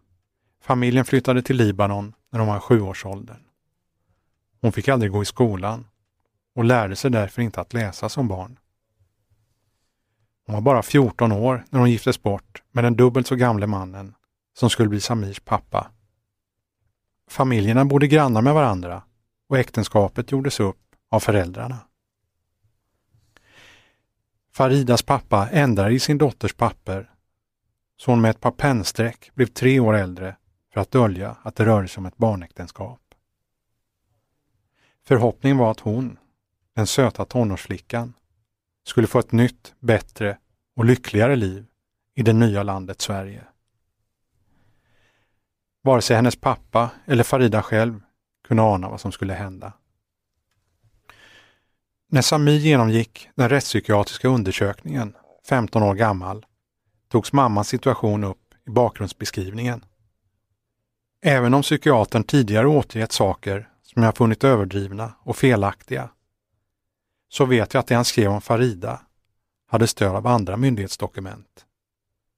Familjen 0.63 1.05
flyttade 1.05 1.43
till 1.43 1.57
Libanon 1.57 2.15
när 2.33 2.41
hon 2.41 2.49
var 2.49 2.61
sjuårsåldern. 2.61 3.45
Hon 4.61 4.73
fick 4.73 4.89
aldrig 4.89 5.13
gå 5.13 5.23
i 5.23 5.27
skolan 5.27 5.87
och 6.55 6.65
lärde 6.65 6.97
sig 6.97 7.11
därför 7.11 7.43
inte 7.43 7.61
att 7.61 7.73
läsa 7.73 8.09
som 8.09 8.29
barn. 8.29 8.59
Hon 10.47 10.55
var 10.55 10.61
bara 10.61 10.83
14 10.83 11.33
år 11.33 11.65
när 11.71 11.81
hon 11.81 11.91
giftes 11.91 12.23
bort 12.23 12.63
med 12.71 12.85
den 12.85 12.97
dubbelt 12.97 13.27
så 13.27 13.37
gamle 13.37 13.67
mannen 13.67 14.15
som 14.59 14.71
skulle 14.71 14.89
bli 14.89 15.01
Samirs 15.01 15.41
pappa. 15.41 15.91
Familjerna 17.31 17.85
bodde 17.85 18.07
grannar 18.07 18.43
med 18.43 18.55
varandra 18.55 19.03
och 19.49 19.59
äktenskapet 19.59 20.33
gjordes 20.33 20.61
upp 20.61 20.79
av 21.11 21.21
föräldrarna. 21.21 21.79
Faridas 24.53 25.03
pappa 25.03 25.49
ändrade 25.49 25.95
i 25.95 26.01
sin 26.01 26.19
dotters 26.19 26.55
papper 26.55 27.11
så 27.97 28.11
hon 28.11 28.21
med 28.21 28.31
ett 28.31 28.41
par 28.41 28.51
pennstreck 28.51 29.31
blev 29.35 29.47
tre 29.47 29.81
år 29.81 29.97
äldre 29.97 30.37
för 30.73 30.81
att 30.81 30.91
dölja 30.91 31.37
att 31.43 31.57
det 31.57 31.65
rörde 31.65 31.89
sig 31.89 32.01
om 32.01 32.07
ett 32.07 32.17
barnäktenskap. 32.17 33.01
Förhoppningen 35.05 35.59
var 35.59 35.71
att 35.71 35.81
hon, 35.81 36.19
den 36.75 36.87
söta 36.87 37.25
tonårsflickan, 37.25 38.15
skulle 38.87 39.07
få 39.07 39.19
ett 39.19 39.33
nytt, 39.33 39.75
bättre 39.81 40.39
och 40.77 40.85
lyckligare 40.85 41.37
liv 41.37 41.67
i 42.15 42.23
det 42.23 42.33
nya 42.33 42.63
landet 42.63 43.01
Sverige. 43.01 43.45
Vare 45.83 46.03
sig 46.03 46.17
hennes 46.17 46.37
pappa 46.37 46.91
eller 47.07 47.25
Farida 47.25 47.63
själv 47.63 48.01
kunde 48.49 48.63
ana 48.63 48.89
vad 48.89 49.01
som 49.01 49.13
skulle 49.13 49.35
hända. 49.35 49.73
När 52.09 52.23
Sami 52.23 52.57
genomgick 52.57 53.29
den 53.35 53.49
rättspsykiatriska 53.49 54.29
undersökningen, 54.29 55.17
15 55.49 55.83
år 55.83 55.95
gammal, 55.95 56.47
togs 57.09 57.33
mammans 57.33 57.69
situation 57.69 58.25
upp 58.25 58.55
i 58.67 58.71
bakgrundsbeskrivningen. 58.71 59.85
Även 61.23 61.55
om 61.55 61.63
psykiatern 61.63 62.25
tidigare 62.25 62.67
återgett 62.67 63.13
saker 63.13 63.69
som 63.83 64.03
jag 64.03 64.17
funnit 64.17 64.45
överdrivna 64.45 65.13
och 65.21 65.37
felaktiga, 65.37 66.11
så 67.37 67.45
vet 67.45 67.75
jag 67.75 67.81
att 67.81 67.87
det 67.87 67.95
han 67.95 68.05
skrev 68.05 68.31
om 68.31 68.41
Farida 68.41 69.01
hade 69.67 69.87
stöd 69.87 70.17
av 70.17 70.27
andra 70.27 70.57
myndighetsdokument. 70.57 71.67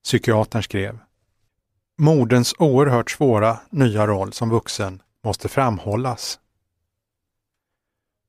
Psykiatern 0.04 0.62
skrev 0.62 0.98
Moderns 1.98 2.54
oerhört 2.58 3.10
svåra 3.10 3.60
nya 3.70 4.06
roll 4.06 4.32
som 4.32 4.50
vuxen 4.50 5.02
måste 5.24 5.48
framhållas. 5.48 6.40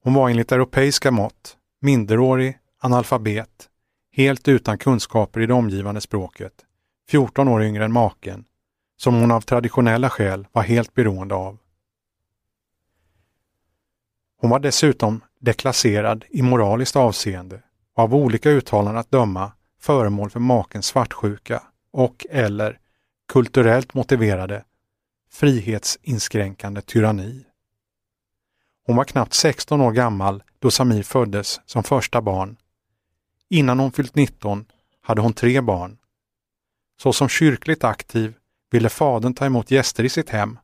Hon 0.03 0.13
var 0.13 0.29
enligt 0.29 0.51
europeiska 0.51 1.11
mått 1.11 1.57
minderårig, 1.81 2.59
analfabet, 2.79 3.69
helt 4.11 4.47
utan 4.47 4.77
kunskaper 4.77 5.39
i 5.39 5.45
det 5.45 5.53
omgivande 5.53 6.01
språket, 6.01 6.53
14 7.07 7.47
år 7.47 7.63
yngre 7.63 7.85
än 7.85 7.93
maken, 7.93 8.45
som 8.97 9.15
hon 9.15 9.31
av 9.31 9.41
traditionella 9.41 10.09
skäl 10.09 10.47
var 10.51 10.61
helt 10.61 10.93
beroende 10.93 11.35
av. 11.35 11.57
Hon 14.37 14.49
var 14.49 14.59
dessutom 14.59 15.21
deklasserad 15.39 16.25
i 16.29 16.41
moraliskt 16.41 16.95
avseende 16.95 17.61
och 17.95 18.03
av 18.03 18.15
olika 18.15 18.49
uttalanden 18.49 18.97
att 18.97 19.11
döma 19.11 19.51
föremål 19.79 20.29
för 20.29 20.39
makens 20.39 20.85
svartsjuka 20.85 21.63
och 21.91 22.25
eller 22.29 22.79
kulturellt 23.27 23.93
motiverade 23.93 24.63
frihetsinskränkande 25.31 26.81
tyranni. 26.81 27.45
Hon 28.85 28.95
var 28.95 29.03
knappt 29.03 29.33
16 29.33 29.81
år 29.81 29.91
gammal 29.91 30.43
då 30.59 30.71
Samir 30.71 31.03
föddes 31.03 31.61
som 31.65 31.83
första 31.83 32.21
barn. 32.21 32.57
Innan 33.49 33.79
hon 33.79 33.91
fyllt 33.91 34.15
19 34.15 34.65
hade 35.01 35.21
hon 35.21 35.33
tre 35.33 35.61
barn. 35.61 35.97
Så 37.01 37.13
som 37.13 37.29
kyrkligt 37.29 37.83
aktiv 37.83 38.33
ville 38.71 38.89
fadern 38.89 39.33
ta 39.33 39.45
emot 39.45 39.71
gäster 39.71 40.03
i 40.03 40.09
sitt 40.09 40.29
hem. 40.29 40.59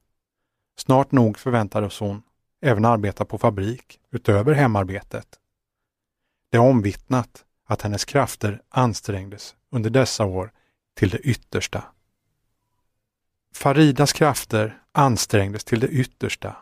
Snart 0.78 1.12
nog 1.12 1.38
förväntades 1.38 2.00
hon 2.00 2.24
även 2.66 2.86
arbeta 2.86 3.26
på 3.26 3.38
fabrik 3.38 4.00
utöver 4.12 4.54
hemarbetet. 4.54 5.28
Det 6.52 6.58
är 6.58 6.62
omvittnat 6.62 7.46
att 7.66 7.82
hennes 7.82 8.06
krafter 8.06 8.62
ansträngdes 8.70 9.56
under 9.72 9.90
dessa 9.90 10.26
år 10.26 10.52
till 10.96 11.10
det 11.10 11.18
yttersta. 11.18 11.84
Faridas 13.54 14.14
krafter 14.14 14.82
ansträngdes 14.92 15.64
till 15.64 15.80
det 15.80 15.88
yttersta 15.88 16.58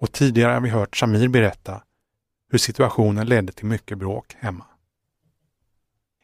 och 0.00 0.12
tidigare 0.12 0.52
har 0.52 0.60
vi 0.60 0.68
hört 0.68 0.96
Samir 0.96 1.28
berätta 1.28 1.82
hur 2.50 2.58
situationen 2.58 3.26
ledde 3.26 3.52
till 3.52 3.66
mycket 3.66 3.98
bråk 3.98 4.36
hemma. 4.38 4.64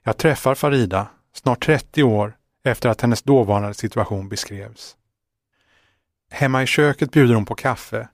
Jag 0.05 0.17
träffar 0.17 0.55
Farida 0.55 1.09
snart 1.33 1.65
30 1.65 2.03
år 2.03 2.37
efter 2.65 2.89
att 2.89 3.01
hennes 3.01 3.23
dåvarande 3.23 3.75
situation 3.75 4.29
beskrevs. 4.29 4.97
Hemma 6.31 6.63
i 6.63 6.67
köket 6.67 7.11
bjuder 7.11 7.35
hon 7.35 7.47
på 7.47 7.55
kaffe, 7.55 8.09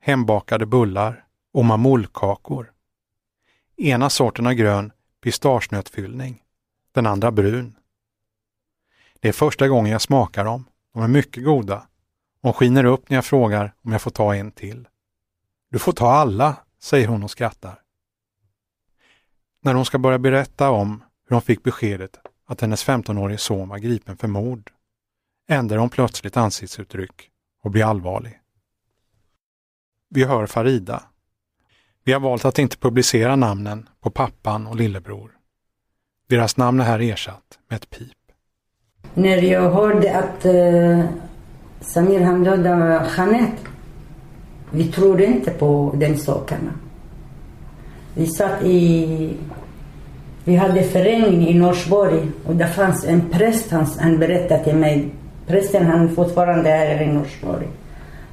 hembakade 0.00 0.66
bullar 0.66 1.24
och 1.52 1.64
mamullkakor. 1.64 2.72
Ena 3.76 4.10
sorten 4.10 4.46
har 4.46 4.52
grön 4.52 4.92
pistagenötfyllning, 5.22 6.42
den 6.92 7.06
andra 7.06 7.30
brun. 7.30 7.76
Det 9.20 9.28
är 9.28 9.32
första 9.32 9.68
gången 9.68 9.92
jag 9.92 10.02
smakar 10.02 10.44
dem. 10.44 10.64
De 10.94 11.02
är 11.02 11.08
mycket 11.08 11.44
goda. 11.44 11.86
Hon 12.42 12.52
skiner 12.52 12.84
upp 12.84 13.10
när 13.10 13.16
jag 13.16 13.24
frågar 13.24 13.74
om 13.82 13.92
jag 13.92 14.02
får 14.02 14.10
ta 14.10 14.34
en 14.34 14.52
till. 14.52 14.88
Du 15.70 15.78
får 15.78 15.92
ta 15.92 16.10
alla, 16.10 16.56
säger 16.78 17.08
hon 17.08 17.22
och 17.22 17.30
skrattar. 17.30 17.82
När 19.62 19.74
hon 19.74 19.84
ska 19.84 19.98
börja 19.98 20.18
berätta 20.18 20.70
om 20.70 21.04
hur 21.28 21.34
hon 21.34 21.42
fick 21.42 21.62
beskedet 21.62 22.20
att 22.46 22.60
hennes 22.60 22.86
15-årige 22.86 23.38
son 23.38 23.68
var 23.68 23.78
gripen 23.78 24.16
för 24.16 24.28
mord 24.28 24.70
ändrar 25.48 25.78
hon 25.78 25.90
plötsligt 25.90 26.36
ansiktsuttryck 26.36 27.30
och 27.62 27.70
blir 27.70 27.84
allvarlig. 27.84 28.39
Vi 30.14 30.24
hör 30.24 30.46
Farida. 30.46 31.02
Vi 32.04 32.12
har 32.12 32.20
valt 32.20 32.44
att 32.44 32.58
inte 32.58 32.76
publicera 32.76 33.36
namnen 33.36 33.88
på 34.00 34.10
pappan 34.10 34.66
och 34.66 34.76
lillebror. 34.76 35.30
Deras 36.28 36.56
namn 36.56 36.80
är 36.80 36.84
här 36.84 37.00
ersatt 37.00 37.58
med 37.68 37.76
ett 37.76 37.90
pip. 37.90 38.16
När 39.14 39.42
jag 39.42 39.70
hörde 39.70 40.18
att 40.18 40.46
uh, 40.46 41.04
Samir 41.80 42.20
han 42.20 42.44
dödade 42.44 43.06
Jeanette, 43.16 43.62
vi 44.70 44.92
trodde 44.92 45.26
inte 45.26 45.50
på 45.50 45.94
den 45.96 46.18
sakerna. 46.18 46.72
Vi 48.14 48.26
satt 48.26 48.62
i... 48.62 49.36
Vi 50.44 50.56
hade 50.56 50.82
förening 50.82 51.48
i 51.48 51.54
Norsborg 51.54 52.28
och 52.46 52.56
det 52.56 52.68
fanns 52.68 53.04
en 53.04 53.30
präst, 53.30 53.70
han, 53.70 53.86
han 53.98 54.18
berättade 54.18 54.64
till 54.64 54.76
mig. 54.76 55.14
Prästen 55.46 55.86
han 55.86 56.14
fortfarande 56.14 56.70
är 56.70 57.02
i 57.02 57.06
Norsborg. 57.06 57.68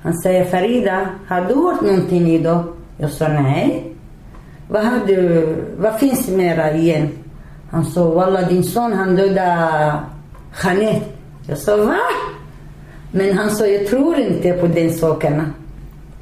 Han 0.01 0.17
säger 0.17 0.45
Farida, 0.45 1.09
har 1.27 1.41
du 1.41 1.55
hört 1.55 1.81
någonting 1.81 2.27
idag? 2.27 2.63
Jag 2.97 3.11
sa 3.11 3.27
nej. 3.27 3.93
Vad, 4.69 4.83
har 4.83 4.99
du, 5.07 5.47
vad 5.77 5.99
finns 5.99 6.29
mera 6.29 6.73
igen? 6.73 7.09
Han 7.71 7.85
sa, 7.85 8.13
Walla 8.13 8.41
din 8.41 8.63
son 8.63 8.93
han 8.93 9.15
dödade 9.15 9.93
Jeanette. 10.63 11.05
Jag 11.47 11.57
sa, 11.57 11.77
va? 11.77 11.97
Men 13.11 13.37
han 13.37 13.49
sa, 13.49 13.67
jag 13.67 13.87
tror 13.87 14.19
inte 14.19 14.53
på 14.53 14.67
den 14.67 14.93
sakerna. 14.93 15.45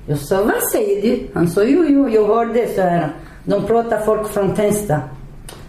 Jag 0.08 0.18
sa, 0.18 0.44
vad 0.44 0.64
säger 0.72 1.02
du? 1.02 1.20
Han 1.34 1.48
sa, 1.50 1.64
jo, 1.64 1.86
jo, 1.90 2.10
jag 2.10 2.28
hörde 2.28 2.68
så 2.76 2.82
här. 2.82 3.10
De 3.44 3.64
pratar 3.64 4.00
folk 4.00 4.30
från 4.30 4.54
Tensta. 4.56 5.02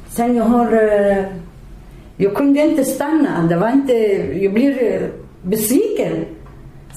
Sen 0.08 0.36
jag 0.36 0.44
har... 0.44 0.72
Eh, 0.72 1.24
jag 2.16 2.34
kunde 2.34 2.60
inte 2.60 2.84
stanna. 2.84 3.46
Det 3.48 3.56
var 3.56 3.70
inte... 3.70 3.92
Jag 4.42 4.52
blir 4.52 4.92
eh, 4.92 5.08
besviken. 5.42 6.24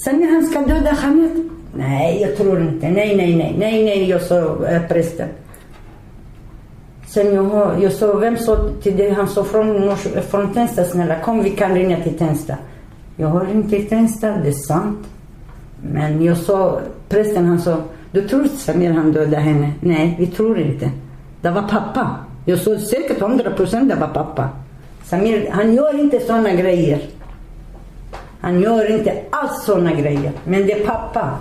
Sen 0.03 0.19
när 0.19 0.31
han 0.31 0.43
ska 0.43 0.62
döda 0.62 0.91
Hamid. 0.91 1.49
Nej, 1.73 2.21
jag 2.21 2.38
tror 2.38 2.62
inte. 2.62 2.89
Nej, 2.89 3.17
nej, 3.17 3.35
nej, 3.35 3.55
nej, 3.59 3.83
nej, 3.83 4.09
jag 4.09 4.21
sa 4.21 4.65
äh, 4.65 4.81
prästen. 4.88 5.27
Sen 7.07 7.35
jag, 7.35 7.83
jag 7.83 7.91
sa, 7.91 8.13
vem 8.13 8.38
sa 8.38 8.69
till 8.81 8.97
dig? 8.97 9.09
Han 9.09 9.27
sa 9.27 9.43
från, 9.43 9.97
från 10.29 10.53
Tensta, 10.53 10.83
snälla 10.83 11.19
kom 11.19 11.43
vi 11.43 11.49
kan 11.49 11.73
ringa 11.73 12.03
till 12.03 12.17
Tensta. 12.17 12.55
Jag 13.17 13.27
har 13.27 13.45
ringt 13.45 13.69
till 13.69 13.89
Tensta, 13.89 14.27
det 14.27 14.47
är 14.47 14.51
sant. 14.51 15.07
Men 15.81 16.23
jag 16.23 16.38
sa, 16.38 16.79
prästen 17.09 17.45
han 17.45 17.59
sa, 17.59 17.77
du 18.12 18.27
tror 18.27 18.43
Samir 18.43 18.91
han 18.91 19.12
dödade 19.12 19.38
henne? 19.38 19.71
Nej, 19.79 20.15
vi 20.19 20.27
tror 20.27 20.59
inte. 20.59 20.91
Det 21.41 21.49
var 21.49 21.62
pappa. 21.62 22.15
Jag 22.45 22.59
sa 22.59 22.77
säkert 22.77 23.19
hundra 23.19 23.51
procent 23.51 23.89
det 23.89 23.95
var 23.95 24.07
pappa. 24.07 24.49
Samir, 25.03 25.49
han 25.51 25.73
gör 25.73 25.99
inte 25.99 26.19
sådana 26.19 26.53
grejer. 26.53 27.01
Han 28.41 28.62
gör 28.62 28.91
inte 28.91 29.21
alls 29.30 29.63
sådana 29.63 29.93
grejer. 29.93 30.32
Men 30.43 30.65
det 30.67 30.73
är 30.73 30.86
pappa. 30.86 31.38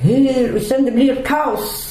Hur? 0.00 0.56
Och 0.56 0.62
sen 0.62 0.84
det 0.84 0.90
blir 0.92 1.14
kaos. 1.14 1.88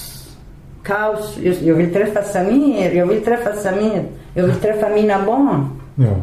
Kaos. 0.83 1.37
Just, 1.37 1.61
jag 1.61 1.75
vill 1.75 1.93
träffa 1.93 2.23
Samir. 2.23 2.91
Jag 2.91 3.05
vill 3.05 3.25
träffa 3.25 3.53
Samir. 3.53 4.03
Jag 4.33 4.43
vill 4.43 4.55
träffa 4.55 4.89
mina 4.89 5.25
barn. 5.25 5.69
Ja. 5.95 6.15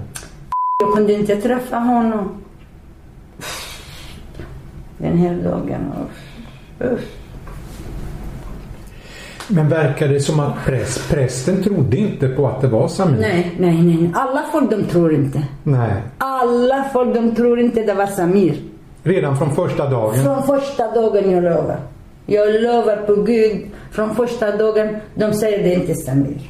Jag 0.78 0.94
kunde 0.94 1.12
inte 1.12 1.37
träffa 1.37 1.76
honom. 1.76 2.42
Den 4.98 5.18
här 5.18 5.35
dagen. 5.35 5.92
Uff. 6.81 7.18
Men 9.50 9.68
verkar 9.68 10.08
det 10.08 10.20
som 10.20 10.40
att 10.40 10.64
präst, 10.64 11.11
prästen 11.11 11.62
trodde 11.62 11.96
inte 11.96 12.28
på 12.28 12.46
att 12.46 12.61
det 12.61 12.68
var 12.68 12.88
Samir? 12.88 13.20
Nej, 13.20 13.54
nej, 13.58 13.82
nej. 13.82 14.11
Alla 14.14 14.44
folk 14.52 14.70
de 14.70 14.84
tror 14.84 15.14
inte. 15.14 15.42
Nej. 15.62 15.92
Alla 16.18 16.84
folk 16.92 17.14
de 17.14 17.34
tror 17.34 17.61
inte 17.61 17.82
det 17.82 17.94
var 17.94 18.06
Samir. 18.06 18.54
Redan 19.02 19.38
från 19.38 19.54
första 19.54 19.90
dagen? 19.90 20.14
Från 20.24 20.42
första 20.42 20.94
dagen 20.94 21.30
jag 21.30 21.44
lovar. 21.44 21.76
Jag 22.26 22.62
lovar 22.62 22.96
på 22.96 23.14
Gud. 23.14 23.66
Från 23.90 24.14
första 24.14 24.56
dagen, 24.56 24.96
de 25.14 25.32
säger 25.32 25.62
det 25.62 25.74
inte 25.74 25.94
Samir. 25.94 26.40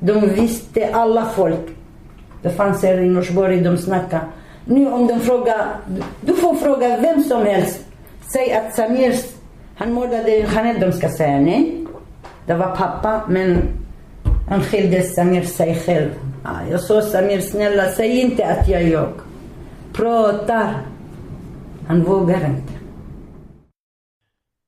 De 0.00 0.20
visste, 0.28 0.88
alla 0.92 1.24
folk. 1.24 1.66
Det 2.42 2.50
fanns 2.50 2.82
här 2.82 2.98
i 3.00 3.08
Norsborg, 3.08 3.60
de 3.60 3.78
snackade. 3.78 4.22
Nu 4.64 4.90
om 4.90 5.06
de 5.06 5.20
frågar, 5.20 5.66
du 6.20 6.34
får 6.34 6.54
fråga 6.54 6.96
vem 6.96 7.22
som 7.22 7.42
helst. 7.46 7.80
Säg 8.32 8.52
att 8.52 8.74
Samir, 8.74 9.14
han 9.74 9.94
mördade 9.94 10.30
Jeanette, 10.30 10.86
de 10.86 10.92
ska 10.92 11.08
säga 11.08 11.40
nej. 11.40 11.81
Det 12.46 12.54
var 12.54 12.76
pappa, 12.76 13.26
men 13.28 13.68
han 14.48 14.62
skilde 14.62 15.02
Samir 15.02 15.44
sig 15.44 15.80
själv. 15.80 16.10
Jag 16.70 16.80
sa 16.80 17.02
Samir, 17.02 17.40
snälla 17.40 17.92
säg 17.92 18.20
inte 18.20 18.46
att 18.46 18.68
jag 18.68 18.82
ljög. 18.82 19.14
Prata. 19.92 20.38
Pratar. 20.38 20.86
Han 21.86 22.04
vågar 22.04 22.46
inte. 22.46 22.72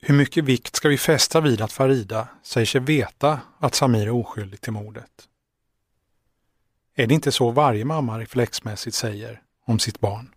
Hur 0.03 0.15
mycket 0.15 0.45
vikt 0.45 0.77
ska 0.77 0.89
vi 0.89 0.99
fästa 0.99 1.41
vid 1.41 1.61
att 1.61 1.73
Farida 1.73 2.29
säger 2.43 2.67
sig 2.67 2.81
veta 2.81 3.41
att 3.59 3.75
Samir 3.75 4.07
är 4.07 4.11
oskyldig 4.11 4.61
till 4.61 4.73
mordet? 4.73 5.11
Är 6.95 7.07
det 7.07 7.15
inte 7.15 7.33
så 7.33 7.51
varje 7.51 7.85
mamma 7.85 8.19
reflexmässigt 8.19 8.97
säger 8.97 9.41
om 9.67 9.79
sitt 9.79 10.01
barn? 10.01 10.35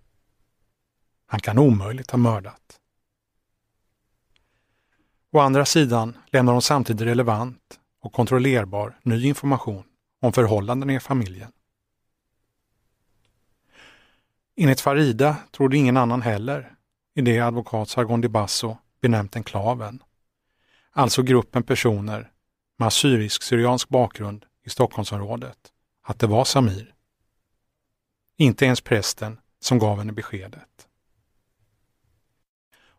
Han 1.28 1.40
kan 1.40 1.58
omöjligt 1.58 2.12
ha 2.12 2.18
mördat. 2.18 2.80
Å 5.38 5.40
andra 5.40 5.66
sidan 5.66 6.18
lämnar 6.32 6.54
de 6.54 6.62
samtidigt 6.62 7.08
relevant 7.08 7.80
och 8.02 8.14
kontrollerbar 8.14 9.00
ny 9.04 9.26
information 9.26 9.84
om 10.22 10.34
förhållandena 10.34 10.94
i 10.94 11.00
familjen. 11.00 11.52
Enligt 14.56 14.82
Farida 14.82 15.36
trodde 15.52 15.78
ingen 15.78 15.98
annan 15.98 16.22
heller 16.22 16.76
i 17.16 17.22
det 17.22 17.40
advokat 17.40 17.90
Sargon 17.90 18.22
de 18.22 18.30
Basso 18.30 18.78
benämnt 19.02 19.36
enklaven. 19.36 20.04
Alltså 20.92 21.24
gruppen 21.24 21.64
personer 21.64 22.32
med 22.78 22.88
assyrisk-syriansk 22.88 23.90
bakgrund 23.90 24.46
i 24.64 24.70
Stockholmsområdet 24.70 25.72
att 26.04 26.20
det 26.20 26.28
var 26.28 26.46
Samir. 26.46 26.94
Inte 28.38 28.66
ens 28.66 28.82
prästen 28.82 29.40
som 29.60 29.80
gav 29.80 29.98
henne 29.98 30.14
beskedet. 30.14 30.88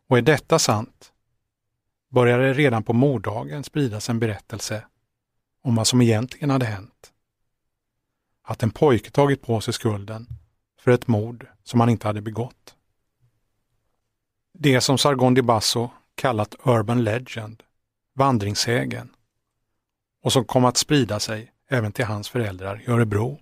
Och 0.09 0.19
är 0.19 0.23
detta 0.23 0.59
sant 0.59 1.13
började 2.09 2.53
redan 2.53 2.83
på 2.83 2.93
morddagen 2.93 3.65
spridas 3.65 4.09
en 4.09 4.19
berättelse 4.19 4.85
om 5.63 5.75
vad 5.75 5.87
som 5.87 6.03
egentligen 6.03 6.51
hade 6.51 6.67
hänt. 6.67 7.13
Att 8.43 8.63
en 8.63 8.71
pojke 8.71 9.11
tagit 9.11 9.43
på 9.43 9.61
sig 9.61 9.75
skulden 9.75 10.27
för 10.81 10.91
ett 10.91 11.07
mord 11.07 11.47
som 11.65 11.81
han 11.81 11.89
inte 11.89 12.07
hade 12.07 12.21
begått. 12.21 12.75
Det 14.53 14.81
som 14.81 14.99
Sargon 14.99 15.35
Di 15.35 15.43
Basso 15.43 15.91
kallat 16.15 16.55
Urban 16.65 17.05
Legend, 17.05 17.63
vandringssägen, 18.15 19.11
och 20.23 20.33
som 20.33 20.45
kom 20.45 20.65
att 20.65 20.77
sprida 20.77 21.21
sig 21.21 21.53
även 21.69 21.93
till 21.93 22.05
hans 22.05 22.29
föräldrar 22.29 22.83
i 22.83 22.91
Örebro 22.91 23.41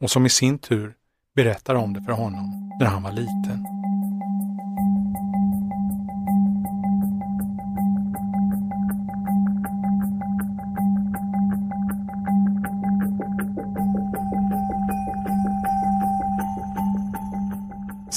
och 0.00 0.10
som 0.10 0.26
i 0.26 0.28
sin 0.28 0.58
tur 0.58 0.94
berättar 1.34 1.74
om 1.74 1.92
det 1.92 2.02
för 2.02 2.12
honom 2.12 2.72
när 2.80 2.86
han 2.86 3.02
var 3.02 3.12
liten. 3.12 3.73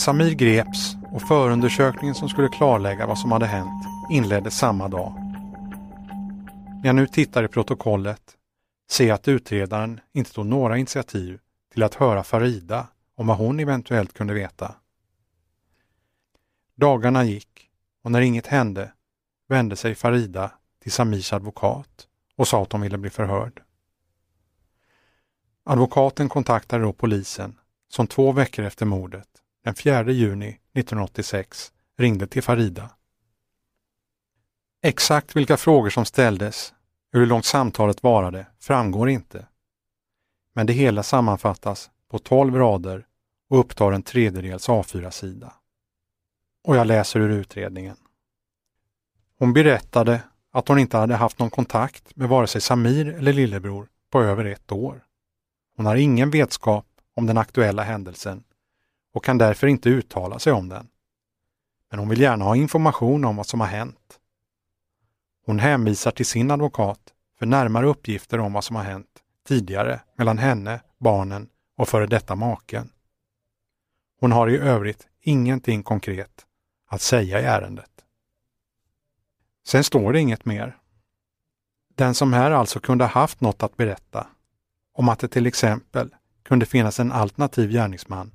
Samir 0.07 0.33
greps 0.33 0.95
och 1.13 1.21
förundersökningen 1.21 2.15
som 2.15 2.29
skulle 2.29 2.47
klarlägga 2.49 3.07
vad 3.07 3.19
som 3.19 3.31
hade 3.31 3.45
hänt 3.45 3.85
inleddes 4.11 4.57
samma 4.57 4.87
dag. 4.87 5.13
När 6.67 6.85
jag 6.85 6.95
nu 6.95 7.07
tittar 7.07 7.43
i 7.43 7.47
protokollet 7.47 8.21
ser 8.89 9.07
jag 9.07 9.15
att 9.15 9.27
utredaren 9.27 9.99
inte 10.13 10.33
tog 10.33 10.45
några 10.45 10.77
initiativ 10.77 11.39
till 11.73 11.83
att 11.83 11.93
höra 11.93 12.23
Farida 12.23 12.87
om 13.15 13.27
vad 13.27 13.37
hon 13.37 13.59
eventuellt 13.59 14.13
kunde 14.13 14.33
veta. 14.33 14.75
Dagarna 16.75 17.23
gick 17.23 17.69
och 18.03 18.11
när 18.11 18.21
inget 18.21 18.47
hände 18.47 18.91
vände 19.47 19.75
sig 19.75 19.95
Farida 19.95 20.51
till 20.83 20.91
Samirs 20.91 21.33
advokat 21.33 22.07
och 22.35 22.47
sa 22.47 22.63
att 22.63 22.71
hon 22.71 22.81
ville 22.81 22.97
bli 22.97 23.09
förhörd. 23.09 23.61
Advokaten 25.63 26.29
kontaktade 26.29 26.83
då 26.83 26.93
polisen 26.93 27.59
som 27.89 28.07
två 28.07 28.31
veckor 28.31 28.65
efter 28.65 28.85
mordet 28.85 29.36
den 29.67 29.75
4 29.75 30.11
juni 30.11 30.47
1986 30.47 31.71
ringde 31.97 32.27
till 32.27 32.43
Farida. 32.43 32.89
Exakt 34.83 35.35
vilka 35.35 35.57
frågor 35.57 35.89
som 35.89 36.05
ställdes, 36.05 36.73
hur 37.11 37.25
långt 37.25 37.45
samtalet 37.45 38.03
varade, 38.03 38.47
framgår 38.59 39.09
inte. 39.09 39.47
Men 40.53 40.67
det 40.67 40.73
hela 40.73 41.03
sammanfattas 41.03 41.91
på 42.11 42.19
12 42.19 42.55
rader 42.55 43.05
och 43.49 43.59
upptar 43.59 43.91
en 43.91 44.03
tredjedels 44.03 44.69
A4-sida. 44.69 45.53
Och 46.63 46.75
jag 46.75 46.87
läser 46.87 47.19
ur 47.19 47.29
utredningen. 47.29 47.97
Hon 49.39 49.53
berättade 49.53 50.21
att 50.51 50.67
hon 50.67 50.79
inte 50.79 50.97
hade 50.97 51.15
haft 51.15 51.39
någon 51.39 51.49
kontakt 51.49 52.15
med 52.15 52.29
vare 52.29 52.47
sig 52.47 52.61
Samir 52.61 53.07
eller 53.07 53.33
lillebror 53.33 53.87
på 54.11 54.21
över 54.21 54.45
ett 54.45 54.71
år. 54.71 55.03
Hon 55.75 55.85
har 55.85 55.95
ingen 55.95 56.31
vetskap 56.31 56.85
om 57.15 57.25
den 57.25 57.37
aktuella 57.37 57.83
händelsen 57.83 58.43
och 59.17 59.23
kan 59.23 59.37
därför 59.37 59.67
inte 59.67 59.89
uttala 59.89 60.39
sig 60.39 60.53
om 60.53 60.69
den. 60.69 60.87
Men 61.89 61.99
hon 61.99 62.09
vill 62.09 62.21
gärna 62.21 62.45
ha 62.45 62.55
information 62.55 63.25
om 63.25 63.35
vad 63.35 63.47
som 63.47 63.59
har 63.59 63.67
hänt. 63.67 64.19
Hon 65.45 65.59
hänvisar 65.59 66.11
till 66.11 66.25
sin 66.25 66.51
advokat 66.51 66.99
för 67.39 67.45
närmare 67.45 67.87
uppgifter 67.87 68.39
om 68.39 68.53
vad 68.53 68.63
som 68.63 68.75
har 68.75 68.83
hänt 68.83 69.07
tidigare 69.47 70.01
mellan 70.17 70.37
henne, 70.37 70.81
barnen 70.97 71.49
och 71.77 71.89
före 71.89 72.07
detta 72.07 72.35
maken. 72.35 72.89
Hon 74.19 74.31
har 74.31 74.49
i 74.49 74.57
övrigt 74.57 75.07
ingenting 75.21 75.83
konkret 75.83 76.45
att 76.87 77.01
säga 77.01 77.41
i 77.41 77.43
ärendet. 77.43 77.91
Sen 79.67 79.83
står 79.83 80.13
det 80.13 80.19
inget 80.19 80.45
mer. 80.45 80.77
Den 81.95 82.15
som 82.15 82.33
här 82.33 82.51
alltså 82.51 82.79
kunde 82.79 83.03
ha 83.03 83.11
haft 83.11 83.41
något 83.41 83.63
att 83.63 83.77
berätta, 83.77 84.27
om 84.93 85.09
att 85.09 85.19
det 85.19 85.27
till 85.27 85.47
exempel 85.47 86.15
kunde 86.43 86.65
finnas 86.65 86.99
en 86.99 87.11
alternativ 87.11 87.69
gärningsman 87.69 88.31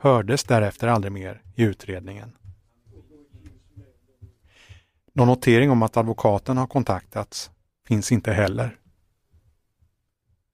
hördes 0.00 0.44
därefter 0.44 0.88
aldrig 0.88 1.12
mer 1.12 1.42
i 1.54 1.62
utredningen. 1.62 2.36
Någon 5.12 5.28
notering 5.28 5.70
om 5.70 5.82
att 5.82 5.96
advokaten 5.96 6.56
har 6.56 6.66
kontaktats 6.66 7.50
finns 7.88 8.12
inte 8.12 8.32
heller. 8.32 8.76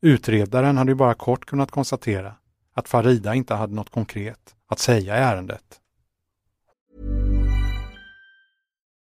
Utredaren 0.00 0.76
hade 0.76 0.90
ju 0.90 0.94
bara 0.94 1.14
kort 1.14 1.46
kunnat 1.46 1.70
konstatera 1.70 2.34
att 2.74 2.88
Farida 2.88 3.34
inte 3.34 3.54
hade 3.54 3.74
något 3.74 3.90
konkret 3.90 4.56
att 4.66 4.78
säga 4.78 5.16
i 5.16 5.20
ärendet. 5.20 5.80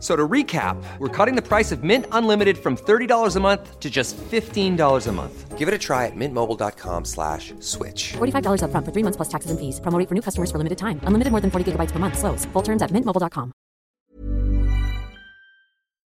So 0.00 0.16
to 0.16 0.26
recap, 0.26 0.82
we're 0.98 1.08
cutting 1.08 1.36
the 1.36 1.46
price 1.46 1.72
of 1.72 1.84
Mint 1.84 2.06
Unlimited 2.12 2.56
from 2.56 2.76
$30 2.76 3.36
a 3.36 3.40
month 3.40 3.78
to 3.80 3.90
just 3.90 4.16
$15 4.16 5.06
a 5.06 5.12
month. 5.12 5.58
Give 5.58 5.68
it 5.68 5.74
a 5.74 5.78
try 5.78 6.06
at 6.06 6.16
mintmobile.com 6.16 7.04
slash 7.04 7.52
switch. 7.60 8.12
$45 8.16 8.62
upfront 8.64 8.84
for 8.86 8.92
three 8.92 9.04
months 9.04 9.16
plus 9.16 9.28
taxes 9.28 9.50
and 9.50 9.60
fees. 9.60 9.80
Promo 9.80 9.98
rate 9.98 10.08
for 10.08 10.14
new 10.14 10.22
customers 10.22 10.50
for 10.50 10.58
limited 10.58 10.78
time. 10.78 11.00
Unlimited 11.04 11.30
more 11.32 11.40
than 11.40 11.50
40 11.50 11.72
gigabytes 11.72 11.92
per 11.92 11.98
month. 11.98 12.18
Slows. 12.18 12.48
Full 12.52 12.62
terms 12.62 12.82
at 12.82 12.90
mintmobile.com. 12.90 13.52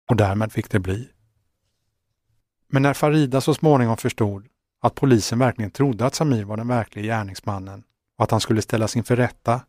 Och 0.10 0.16
därmed 0.16 0.52
fick 0.52 0.70
det 0.72 0.80
bli. 0.80 1.10
Men 2.70 2.82
när 2.82 2.94
Farida 2.94 3.42
så 3.42 3.54
småningom 3.54 3.98
förstod 3.98 4.48
att 4.82 4.96
polisen 4.96 5.40
verkligen 5.40 5.72
trodde 5.72 6.06
att 6.06 6.16
Samir 6.16 6.44
var 6.44 6.58
den 6.58 6.68
verkliga 6.68 7.06
gärningsmannen 7.06 7.84
och 8.18 8.24
att 8.24 8.32
han 8.32 8.40
skulle 8.40 8.62
ställas 8.62 8.96
inför 8.96 9.16
rätta 9.16 9.62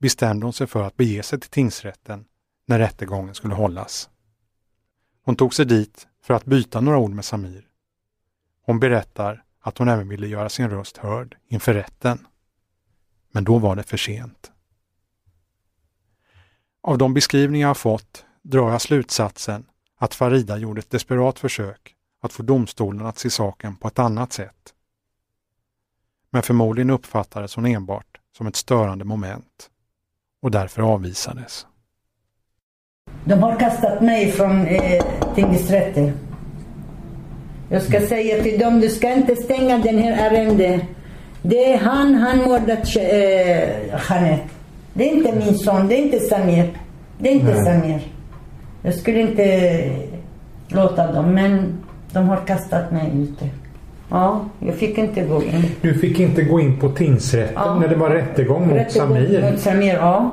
bestämde 0.00 0.46
hon 0.46 0.52
sig 0.52 0.66
för 0.66 0.82
att 0.82 0.96
bege 0.96 1.22
sig 1.22 1.40
till 1.40 1.50
tingsrätten 1.50 2.24
när 2.66 2.78
rättegången 2.78 3.34
skulle 3.34 3.54
hållas. 3.54 4.10
Hon 5.22 5.36
tog 5.36 5.54
sig 5.54 5.66
dit 5.66 6.06
för 6.22 6.34
att 6.34 6.44
byta 6.44 6.80
några 6.80 6.98
ord 6.98 7.10
med 7.10 7.24
Samir. 7.24 7.68
Hon 8.62 8.80
berättar 8.80 9.44
att 9.60 9.78
hon 9.78 9.88
även 9.88 10.08
ville 10.08 10.26
göra 10.26 10.48
sin 10.48 10.70
röst 10.70 10.96
hörd 10.96 11.36
inför 11.48 11.74
rätten. 11.74 12.26
Men 13.32 13.44
då 13.44 13.58
var 13.58 13.76
det 13.76 13.82
för 13.82 13.96
sent. 13.96 14.52
Av 16.82 16.98
de 16.98 17.14
beskrivningar 17.14 17.68
jag 17.68 17.76
fått 17.76 18.24
drar 18.42 18.70
jag 18.70 18.82
slutsatsen 18.82 19.66
att 19.98 20.14
Farida 20.14 20.56
gjorde 20.56 20.78
ett 20.78 20.90
desperat 20.90 21.38
försök 21.38 21.94
att 22.20 22.32
få 22.32 22.42
domstolen 22.42 23.06
att 23.06 23.18
se 23.18 23.30
saken 23.30 23.76
på 23.76 23.88
ett 23.88 23.98
annat 23.98 24.32
sätt. 24.32 24.74
Men 26.30 26.42
förmodligen 26.42 26.90
uppfattades 26.90 27.54
hon 27.54 27.66
enbart 27.66 28.20
som 28.36 28.46
ett 28.46 28.56
störande 28.56 29.04
moment 29.04 29.70
och 30.40 30.50
därför 30.50 30.82
avvisades. 30.82 31.66
De 33.24 33.42
har 33.42 33.56
kastat 33.56 34.00
mig 34.00 34.30
från 34.30 34.66
eh, 34.66 35.02
tingsrätten. 35.34 36.12
Jag 37.68 37.82
ska 37.82 38.00
säga 38.00 38.42
till 38.42 38.58
dem, 38.58 38.80
du 38.80 38.88
ska 38.88 39.12
inte 39.12 39.36
stänga 39.36 39.78
den 39.78 39.98
här 39.98 40.30
ärendet. 40.30 40.80
Det 41.42 41.72
är 41.72 41.78
han, 41.78 42.14
han 42.14 42.38
mördat 42.38 42.96
eh, 42.96 43.08
Jeanette. 44.08 44.48
Det 44.94 45.10
är 45.10 45.16
inte 45.16 45.32
min 45.34 45.54
son, 45.54 45.88
det 45.88 45.94
är 45.94 46.02
inte 46.02 46.20
Samir. 46.20 46.70
Det 47.18 47.28
är 47.28 47.32
inte 47.32 47.54
Nej. 47.54 47.64
Samir. 47.64 48.00
Jag 48.82 48.94
skulle 48.94 49.20
inte 49.20 49.90
låta 50.68 51.12
dem, 51.12 51.34
men 51.34 51.78
de 52.12 52.28
har 52.28 52.36
kastat 52.36 52.92
mig 52.92 53.10
ute. 53.14 53.48
Ja, 54.10 54.44
jag 54.58 54.74
fick 54.74 54.98
inte 54.98 55.22
gå 55.22 55.42
in. 55.42 55.64
Du 55.82 55.94
fick 55.94 56.20
inte 56.20 56.42
gå 56.42 56.60
in 56.60 56.80
på 56.80 56.88
tingsrätten 56.88 57.54
Ja. 57.56 57.74
när 57.80 57.88
det 57.88 57.96
var 57.96 58.10
rättegång 58.10 58.68
mot 58.68 58.76
Rättegång 58.76 59.08
Samir. 59.08 59.50
Mot 59.50 59.60
Samir, 59.60 59.94
ja. 59.94 60.30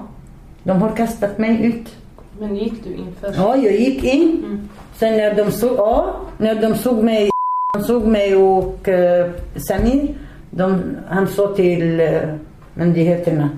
De 0.64 0.82
har 0.82 0.90
kastat 0.96 1.38
mig 1.38 1.66
ut. 1.66 1.96
Men 2.40 2.56
gick 2.56 2.84
du 2.84 2.94
in 2.94 3.16
först? 3.22 3.38
Ja, 3.38 3.56
jag 3.56 3.74
gick 3.74 4.04
in. 4.04 4.70
Sen 4.96 5.18
när 5.18 5.36
de 5.36 5.52
såg, 5.52 5.78
ja, 5.78 6.16
när 6.38 6.56
de 6.62 6.76
såg 6.76 7.04
mig, 7.04 7.30
de 7.74 7.84
såg 7.84 8.08
mig 8.08 8.36
och 8.36 8.88
uh, 8.88 9.32
Samir, 9.56 10.16
de, 10.50 10.96
han 11.08 11.28
sa 11.28 11.56
till 11.56 12.02
uh, 12.02 12.36
myndigheterna, 12.74 13.50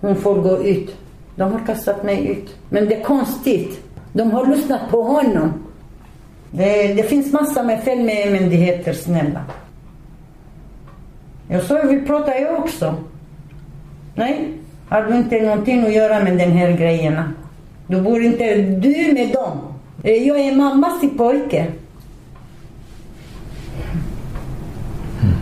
hon 0.00 0.16
får 0.16 0.34
gå 0.34 0.58
ut. 0.58 0.96
De 1.36 1.52
har 1.52 1.66
kastat 1.66 2.04
mig 2.04 2.26
ut. 2.26 2.56
Men 2.68 2.88
det 2.88 2.94
är 2.94 3.04
konstigt. 3.04 3.80
De 4.12 4.30
har 4.30 4.46
lyssnat 4.46 4.90
på 4.90 5.02
honom. 5.02 5.52
Det, 6.50 6.94
det 6.94 7.02
finns 7.02 7.32
massa 7.32 7.62
med 7.62 7.82
fel 7.82 7.98
med 7.98 8.32
myndigheter, 8.32 8.92
snälla. 8.92 9.44
Jag 11.48 11.62
sa, 11.62 11.78
jag 11.78 11.86
vill 11.86 12.06
prata 12.06 12.38
jag 12.38 12.58
också. 12.58 12.94
Nej, 14.14 14.48
har 14.88 15.02
du 15.02 15.16
inte 15.16 15.40
någonting 15.40 15.86
att 15.86 15.94
göra 15.94 16.24
med 16.24 16.38
den 16.38 16.50
här 16.50 16.72
grejerna? 16.72 17.32
Då 17.90 18.00
bor 18.00 18.22
inte 18.22 18.56
du 18.56 19.12
med 19.12 19.32
dem. 19.32 19.58
Eh, 20.02 20.28
jag 20.28 20.40
är 20.40 20.56
mammas 20.56 21.00
pojke. 21.16 21.66
Mm. 25.22 25.34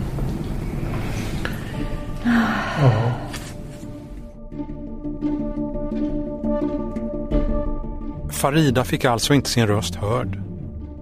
Farida 8.30 8.84
fick 8.84 9.04
alltså 9.04 9.34
inte 9.34 9.50
sin 9.50 9.66
röst 9.66 9.94
hörd. 9.94 10.42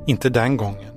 Inte 0.06 0.28
den 0.28 0.56
gången. 0.56 0.92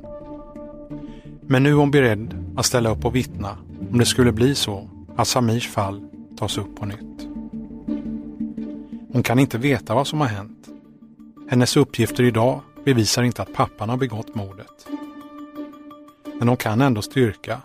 Men 1.41 1.63
nu 1.63 1.69
är 1.69 1.73
hon 1.73 1.91
beredd 1.91 2.33
att 2.57 2.65
ställa 2.65 2.89
upp 2.89 3.05
och 3.05 3.15
vittna 3.15 3.57
om 3.91 3.99
det 3.99 4.05
skulle 4.05 4.31
bli 4.31 4.55
så 4.55 4.89
att 5.17 5.27
Samirs 5.27 5.67
fall 5.67 6.01
tas 6.38 6.57
upp 6.57 6.79
på 6.79 6.85
nytt. 6.85 7.09
Hon 9.13 9.24
kan 9.24 9.39
inte 9.39 9.58
veta 9.58 9.95
vad 9.95 10.08
som 10.08 10.22
har 10.22 10.28
hänt. 10.28 10.67
Hennes 11.50 11.78
uppgifter 11.78 12.24
idag 12.24 12.62
bevisar 12.86 13.24
inte 13.24 13.41
att 13.41 13.54
pappan 13.54 13.89
har 13.89 13.98
begått 13.98 14.36
mordet. 14.36 14.88
Men 16.39 16.48
hon 16.48 16.58
kan 16.58 16.82
ändå 16.82 17.02
styrka 17.02 17.62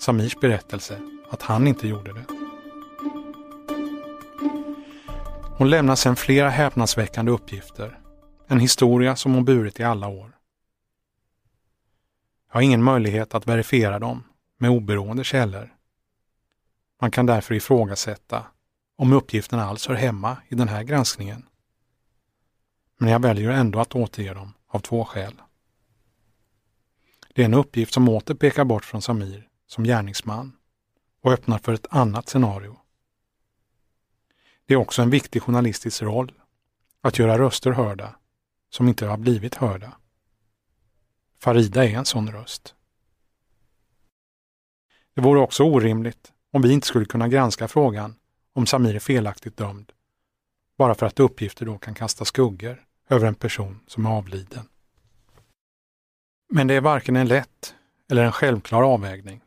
Samirs 0.00 0.36
berättelse 0.40 1.00
att 1.30 1.42
han 1.42 1.66
inte 1.66 1.88
gjorde 1.88 2.12
det. 2.12 2.24
Hon 5.56 5.70
lämnar 5.70 5.96
sedan 5.96 6.16
flera 6.16 6.50
häpnadsväckande 6.50 7.32
uppgifter. 7.32 7.98
En 8.46 8.60
historia 8.60 9.16
som 9.16 9.34
hon 9.34 9.44
burit 9.44 9.80
i 9.80 9.82
alla 9.82 10.08
år. 10.08 10.36
Jag 12.48 12.56
har 12.56 12.62
ingen 12.62 12.82
möjlighet 12.82 13.34
att 13.34 13.46
verifiera 13.46 13.98
dem 13.98 14.22
med 14.58 14.70
oberoende 14.70 15.24
källor. 15.24 15.74
Man 17.00 17.10
kan 17.10 17.26
därför 17.26 17.54
ifrågasätta 17.54 18.44
om 18.96 19.12
uppgifterna 19.12 19.64
alls 19.64 19.86
hör 19.86 19.94
hemma 19.94 20.36
i 20.48 20.54
den 20.54 20.68
här 20.68 20.82
granskningen. 20.82 21.48
Men 22.98 23.10
jag 23.10 23.22
väljer 23.22 23.50
ändå 23.50 23.80
att 23.80 23.94
återge 23.94 24.34
dem 24.34 24.52
av 24.68 24.78
två 24.78 25.04
skäl. 25.04 25.42
Det 27.34 27.42
är 27.42 27.46
en 27.46 27.54
uppgift 27.54 27.94
som 27.94 28.08
åter 28.08 28.34
pekar 28.34 28.64
bort 28.64 28.84
från 28.84 29.02
Samir 29.02 29.48
som 29.66 29.84
gärningsman 29.84 30.56
och 31.22 31.32
öppnar 31.32 31.58
för 31.58 31.72
ett 31.72 31.86
annat 31.90 32.28
scenario. 32.28 32.76
Det 34.66 34.74
är 34.74 34.78
också 34.78 35.02
en 35.02 35.10
viktig 35.10 35.42
journalistisk 35.42 36.02
roll 36.02 36.32
att 37.00 37.18
göra 37.18 37.38
röster 37.38 37.70
hörda 37.72 38.16
som 38.70 38.88
inte 38.88 39.06
har 39.06 39.16
blivit 39.16 39.54
hörda. 39.54 39.92
Farida 41.38 41.84
är 41.84 41.98
en 41.98 42.04
sån 42.04 42.32
röst. 42.32 42.74
Det 45.14 45.20
vore 45.20 45.40
också 45.40 45.64
orimligt 45.64 46.32
om 46.52 46.62
vi 46.62 46.72
inte 46.72 46.86
skulle 46.86 47.04
kunna 47.04 47.28
granska 47.28 47.68
frågan 47.68 48.16
om 48.54 48.66
Samir 48.66 48.94
är 48.94 49.00
felaktigt 49.00 49.56
dömd, 49.56 49.92
bara 50.78 50.94
för 50.94 51.06
att 51.06 51.20
uppgifter 51.20 51.66
då 51.66 51.78
kan 51.78 51.94
kasta 51.94 52.24
skuggor 52.24 52.84
över 53.08 53.26
en 53.26 53.34
person 53.34 53.80
som 53.86 54.06
är 54.06 54.10
avliden. 54.10 54.68
Men 56.48 56.66
det 56.66 56.74
är 56.74 56.80
varken 56.80 57.16
en 57.16 57.28
lätt 57.28 57.74
eller 58.10 58.24
en 58.24 58.32
självklar 58.32 58.82
avvägning. 58.82 59.40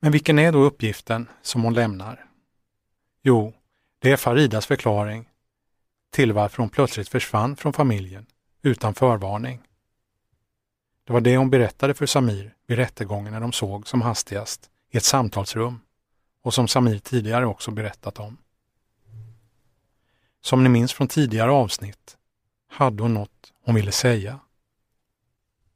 Men 0.00 0.12
vilken 0.12 0.38
är 0.38 0.52
då 0.52 0.58
uppgiften 0.58 1.28
som 1.42 1.62
hon 1.62 1.74
lämnar? 1.74 2.26
Jo, 3.22 3.54
det 3.98 4.12
är 4.12 4.16
Faridas 4.16 4.66
förklaring 4.66 5.28
till 6.10 6.32
varför 6.32 6.58
hon 6.58 6.70
plötsligt 6.70 7.08
försvann 7.08 7.56
från 7.56 7.72
familjen 7.72 8.26
utan 8.62 8.94
förvarning. 8.94 9.62
Det 11.04 11.12
var 11.12 11.20
det 11.20 11.36
hon 11.36 11.50
berättade 11.50 11.94
för 11.94 12.06
Samir 12.06 12.54
vid 12.66 12.78
rättegången 12.78 13.32
när 13.32 13.40
de 13.40 13.52
såg 13.52 13.88
som 13.88 14.02
hastigast 14.02 14.70
i 14.90 14.96
ett 14.96 15.04
samtalsrum 15.04 15.80
och 16.42 16.54
som 16.54 16.68
Samir 16.68 16.98
tidigare 16.98 17.46
också 17.46 17.70
berättat 17.70 18.18
om. 18.18 18.36
Som 20.40 20.62
ni 20.62 20.68
minns 20.68 20.92
från 20.92 21.08
tidigare 21.08 21.50
avsnitt 21.50 22.16
hade 22.68 23.02
hon 23.02 23.14
något 23.14 23.52
hon 23.64 23.74
ville 23.74 23.92
säga. 23.92 24.40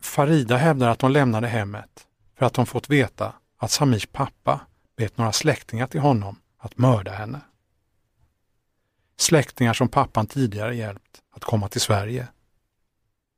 Farida 0.01 0.57
hävdar 0.57 0.89
att 0.89 1.03
hon 1.03 1.13
lämnade 1.13 1.49
hemmet 1.49 2.07
för 2.39 2.47
att 2.47 2.57
hon 2.57 2.67
fått 2.67 2.91
veta 2.91 3.35
att 3.57 3.71
Samirs 3.71 4.07
pappa 4.07 4.61
bett 4.97 5.19
några 5.19 5.33
släktingar 5.33 5.87
till 5.87 6.01
honom 6.01 6.41
att 6.59 6.79
mörda 6.79 7.13
henne. 7.13 7.41
Släktingar 9.17 9.75
som 9.75 9.89
pappan 9.89 10.27
tidigare 10.27 10.77
hjälpt 10.77 11.23
att 11.31 11.45
komma 11.45 11.69
till 11.69 11.81
Sverige. 11.81 12.29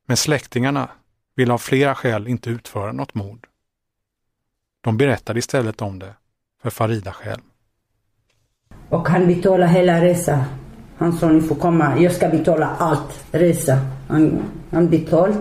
Men 0.06 0.16
släktingarna 0.16 0.90
ville 1.34 1.52
av 1.52 1.58
flera 1.58 1.94
skäl 1.94 2.28
inte 2.28 2.50
utföra 2.50 2.92
något 2.92 3.14
mord. 3.14 3.48
De 4.80 4.96
berättade 4.96 5.38
istället 5.38 5.82
om 5.82 5.98
det 5.98 6.14
för 6.62 6.70
Farida 6.70 7.12
själv. 7.12 7.40
Och 8.88 9.08
han 9.08 9.26
betalade 9.26 9.72
hela 9.72 10.04
resan. 10.04 10.44
Han 10.96 11.12
sa 11.12 11.28
ni 11.28 11.40
får 11.40 11.54
komma, 11.54 12.00
jag 12.00 12.12
ska 12.12 12.28
betala 12.28 12.66
allt, 12.78 13.24
resa. 13.32 13.78
Han, 14.08 14.42
han 14.70 14.90
betalade. 14.90 15.38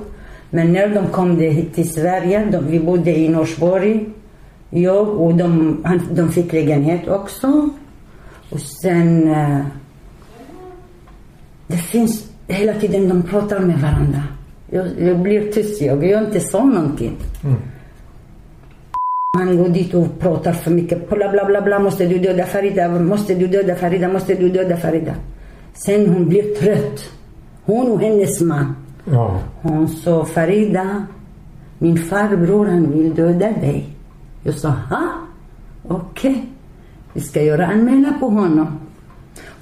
Men 0.49 0.73
när 0.73 0.87
de 0.87 1.07
kom 1.07 1.37
till 1.73 1.93
Sverige, 1.93 2.45
de, 2.51 2.67
vi 2.67 2.79
bodde 2.79 3.17
i 3.17 3.29
Norsborg, 3.29 4.09
jag 4.69 5.09
och 5.09 5.35
de, 5.35 5.81
han, 5.85 6.01
de 6.11 6.31
fick 6.31 6.53
lägenhet 6.53 7.07
också. 7.07 7.69
Och 8.49 8.61
sen... 8.61 9.27
Uh, 9.27 9.65
det 11.67 11.77
finns 11.77 12.31
hela 12.47 12.73
tiden, 12.73 13.09
de 13.09 13.23
pratar 13.23 13.59
med 13.59 13.79
varandra. 13.79 14.23
Jag, 14.69 14.87
jag 14.99 15.19
blir 15.19 15.51
tyst, 15.51 15.81
jag, 15.81 16.05
jag 16.05 16.23
inte 16.23 16.39
sa 16.39 16.63
någonting. 16.63 17.15
Mm. 17.43 17.57
Han 19.37 19.57
går 19.57 19.69
dit 19.69 19.93
och 19.93 20.19
pratar 20.19 20.53
för 20.53 20.71
mycket. 20.71 21.09
Bla, 21.09 21.31
bla, 21.31 21.45
bla, 21.45 21.61
bla. 21.61 21.79
Måste 21.79 22.05
du 22.05 22.17
döda 22.17 22.45
Farida? 22.45 22.89
Måste 22.89 23.35
du 23.35 23.47
döda 23.47 23.75
Farida? 23.75 24.07
Måste 24.07 24.35
du 24.35 24.49
döda 24.49 24.77
Farida? 24.77 25.13
Sen 25.73 26.09
hon 26.09 26.29
blir 26.29 26.55
trött. 26.55 27.09
Hon 27.65 27.91
och 27.91 28.01
hennes 28.01 28.41
man. 28.41 28.75
Ja. 29.05 29.39
Hon 29.61 29.87
sa 29.87 30.25
Farida, 30.25 31.05
min 31.77 31.97
farbror 31.97 32.65
han 32.65 32.91
vill 32.91 33.15
döda 33.15 33.51
dig. 33.51 33.89
Jag 34.43 34.53
sa, 34.53 34.69
ha? 34.69 35.03
Okej. 35.87 36.31
Okay. 36.31 36.43
Vi 37.13 37.21
ska 37.21 37.41
göra 37.41 37.67
anmälan 37.67 38.19
på 38.19 38.29
honom. 38.29 38.79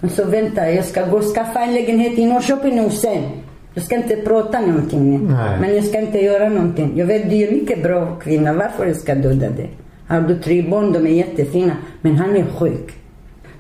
Hon 0.02 0.10
sa, 0.10 0.26
vänta, 0.26 0.72
jag 0.72 0.86
ska 0.86 1.06
gå 1.06 1.18
och 1.18 1.36
skaffa 1.36 1.60
en 1.60 1.74
lägenhet 1.74 2.20
i 2.20 2.26
Norrköping 2.26 2.76
nu 2.76 2.90
sen. 2.90 3.24
Jag 3.76 3.84
ska 3.84 3.96
inte 3.96 4.16
prata 4.16 4.62
någonting. 4.62 5.28
Nej. 5.32 5.60
Men 5.62 5.76
jag 5.76 5.84
ska 5.84 6.00
inte 6.00 6.20
göra 6.20 6.50
någonting. 6.50 6.92
Jag 6.96 7.06
vet, 7.06 7.30
du 7.30 7.36
är 7.36 7.52
mycket 7.52 7.84
bra 7.84 8.16
kvinna. 8.16 8.54
Varför 8.54 8.86
jag 8.86 8.96
ska 8.96 9.16
döda 9.16 9.50
dig? 9.50 9.70
Har 10.08 10.22
du 10.22 10.40
tre 10.40 10.62
barn, 10.62 10.92
de 10.92 11.08
är 11.08 11.12
jättefina. 11.12 11.78
Men 12.02 12.16
han 12.16 12.36
är 12.36 12.46
sjuk. 12.46 12.94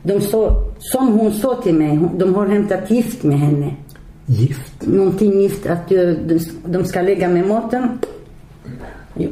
De 0.03 0.21
så, 0.21 0.71
som 0.79 1.19
hon 1.19 1.31
sa 1.31 1.61
till 1.61 1.73
mig, 1.73 1.99
de 2.17 2.35
har 2.35 2.47
hämtat 2.47 2.91
gift 2.91 3.23
med 3.23 3.39
henne. 3.39 3.75
Gift? 4.25 4.87
Någonting 4.87 5.41
gift, 5.41 5.65
att 5.65 5.91
de 6.65 6.83
ska 6.85 7.01
lägga 7.01 7.29
med 7.29 7.47
maten. 7.47 7.99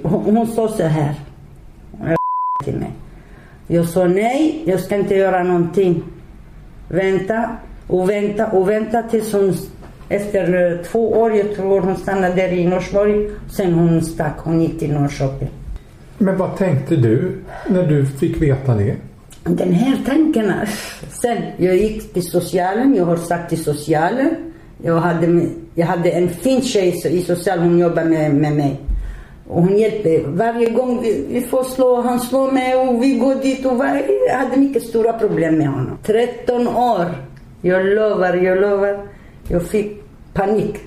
Hon 0.04 0.48
sa 0.48 0.68
så 0.68 0.84
här 0.84 1.16
till 2.64 2.76
mig. 2.76 2.92
Jag 3.68 3.90
sa 3.90 4.06
nej, 4.06 4.64
jag 4.66 4.80
ska 4.80 4.96
inte 4.96 5.16
göra 5.16 5.44
någonting. 5.44 6.04
Vänta 6.90 7.50
och 7.88 8.10
vänta 8.10 8.48
och 8.48 8.70
vänta 8.70 9.04
tills 9.04 9.34
hon 9.34 9.54
efter 10.10 10.72
eh, 10.72 10.86
två 10.86 11.12
år, 11.12 11.36
jag 11.36 11.56
tror 11.56 11.82
hon 11.82 11.98
stannade 11.98 12.36
där 12.36 12.52
i 12.52 12.68
Norsborg. 12.68 13.30
Sen 13.52 13.74
hon 13.74 14.02
stack, 14.02 14.36
hon 14.38 14.62
gick 14.62 14.80
till 14.80 14.94
Norrköping. 14.94 15.50
Men 16.18 16.38
vad 16.38 16.58
tänkte 16.58 16.96
du 16.96 17.32
när 17.68 17.84
du 17.84 18.06
fick 18.06 18.42
veta 18.42 18.74
det? 18.74 18.96
Den 19.44 19.74
här 19.74 19.98
tanken, 20.06 20.54
sen 21.22 21.38
jag 21.58 21.76
gick 21.76 22.14
till 22.14 22.24
socialen, 22.24 22.96
jag 22.96 23.06
har 23.06 23.18
sagt 23.18 23.50
till 23.50 23.64
socialen. 23.64 24.30
Jag 24.84 24.98
hade, 24.98 25.48
jag 25.76 25.88
hade 25.88 26.12
en 26.12 26.30
fin 26.30 26.62
tjej 26.62 27.02
i 27.06 27.22
socialen, 27.22 27.68
hon 27.68 27.80
jobbade 27.80 28.10
med, 28.10 28.36
med 28.36 28.54
mig. 28.54 28.80
Och 29.48 29.62
hon 29.62 29.78
hjälper. 29.78 30.24
Varje 30.28 30.70
gång 30.70 31.02
vi, 31.02 31.26
vi 31.30 31.42
får 31.42 31.64
slå, 31.64 32.02
han 32.02 32.20
slår 32.20 32.52
mig 32.52 32.76
och 32.76 33.04
vi 33.04 33.18
går 33.18 33.36
dit. 33.36 33.66
Och 33.66 33.78
var, 33.78 34.02
jag 34.28 34.38
hade 34.38 34.58
mycket 34.58 34.84
stora 34.84 35.14
problem 35.14 35.58
med 35.58 35.68
honom. 35.68 35.98
13 36.04 36.68
år. 36.68 37.06
Jag 37.62 37.86
lovar, 37.86 38.34
jag 38.34 38.62
lovar. 38.62 39.00
Jag 39.48 39.64
fick 39.64 40.04
panik. 40.34 40.80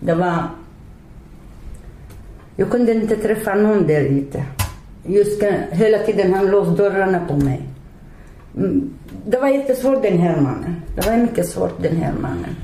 Det 0.00 0.14
var... 0.14 0.42
Jag 2.56 2.70
kunde 2.70 2.92
inte 2.92 3.16
träffa 3.16 3.54
någon 3.54 3.86
där 3.86 4.00
ute. 4.00 4.44
Just 5.06 5.42
hela 5.70 5.98
tiden 5.98 6.34
han 6.34 6.46
låste 6.46 6.82
dörrarna 6.82 7.20
på 7.28 7.36
mig. 7.36 7.68
Mm, 8.56 8.90
det 9.26 9.38
var 9.38 9.48
jättesvårt 9.48 10.02
den 10.02 10.18
här 10.18 10.40
mannen. 10.40 10.82
Det 10.96 11.06
var 11.06 11.16
mycket 11.16 11.48
svårt 11.48 11.82
den 11.82 11.96
här 11.96 12.12
mannen. 12.20 12.56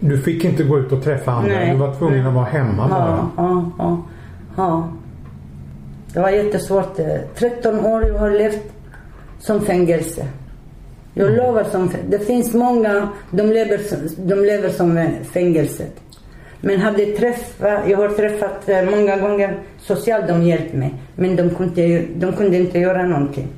Du 0.00 0.18
fick 0.18 0.44
inte 0.44 0.64
gå 0.64 0.78
ut 0.78 0.92
och 0.92 1.04
träffa 1.04 1.32
andra? 1.32 1.52
Nej. 1.52 1.70
Du 1.70 1.76
var 1.76 1.94
tvungen 1.94 2.26
att 2.26 2.34
vara 2.34 2.44
hemma 2.44 2.88
bara? 2.88 3.28
Ja, 3.36 3.70
ja, 3.78 4.02
ja. 4.56 4.88
Det 6.12 6.20
var 6.20 6.30
jättesvårt. 6.30 6.96
13 7.34 7.80
år 7.80 8.06
jag 8.06 8.18
har 8.18 8.30
levt 8.30 8.72
som 9.38 9.60
fängelse. 9.60 10.26
Jag 11.14 11.36
lovar, 11.36 11.64
som, 11.64 11.90
det 12.08 12.18
finns 12.18 12.54
många, 12.54 13.08
de 13.30 13.42
lever, 13.42 13.80
de 14.16 14.34
lever 14.34 14.68
som 14.68 15.08
fängelse. 15.32 15.84
Men 16.60 16.80
hade 16.80 17.06
träffat, 17.06 17.80
jag 17.88 17.98
har 17.98 18.08
träffat 18.08 18.68
eh, 18.68 18.84
många 18.84 19.16
gånger 19.16 19.58
social, 19.78 20.22
de 20.28 20.42
hjälpt 20.42 20.74
mig. 20.74 20.94
Men 21.16 21.36
de 21.36 21.50
kunde, 21.50 22.02
de 22.16 22.32
kunde 22.32 22.56
inte 22.56 22.78
göra 22.78 23.06
någonting. 23.06 23.48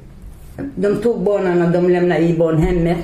De 0.74 0.96
tog 0.96 1.20
barnen 1.20 1.62
och 1.62 1.68
de 1.68 1.90
lämnade 1.90 2.20
i 2.20 2.38
barnhemmet. 2.38 2.98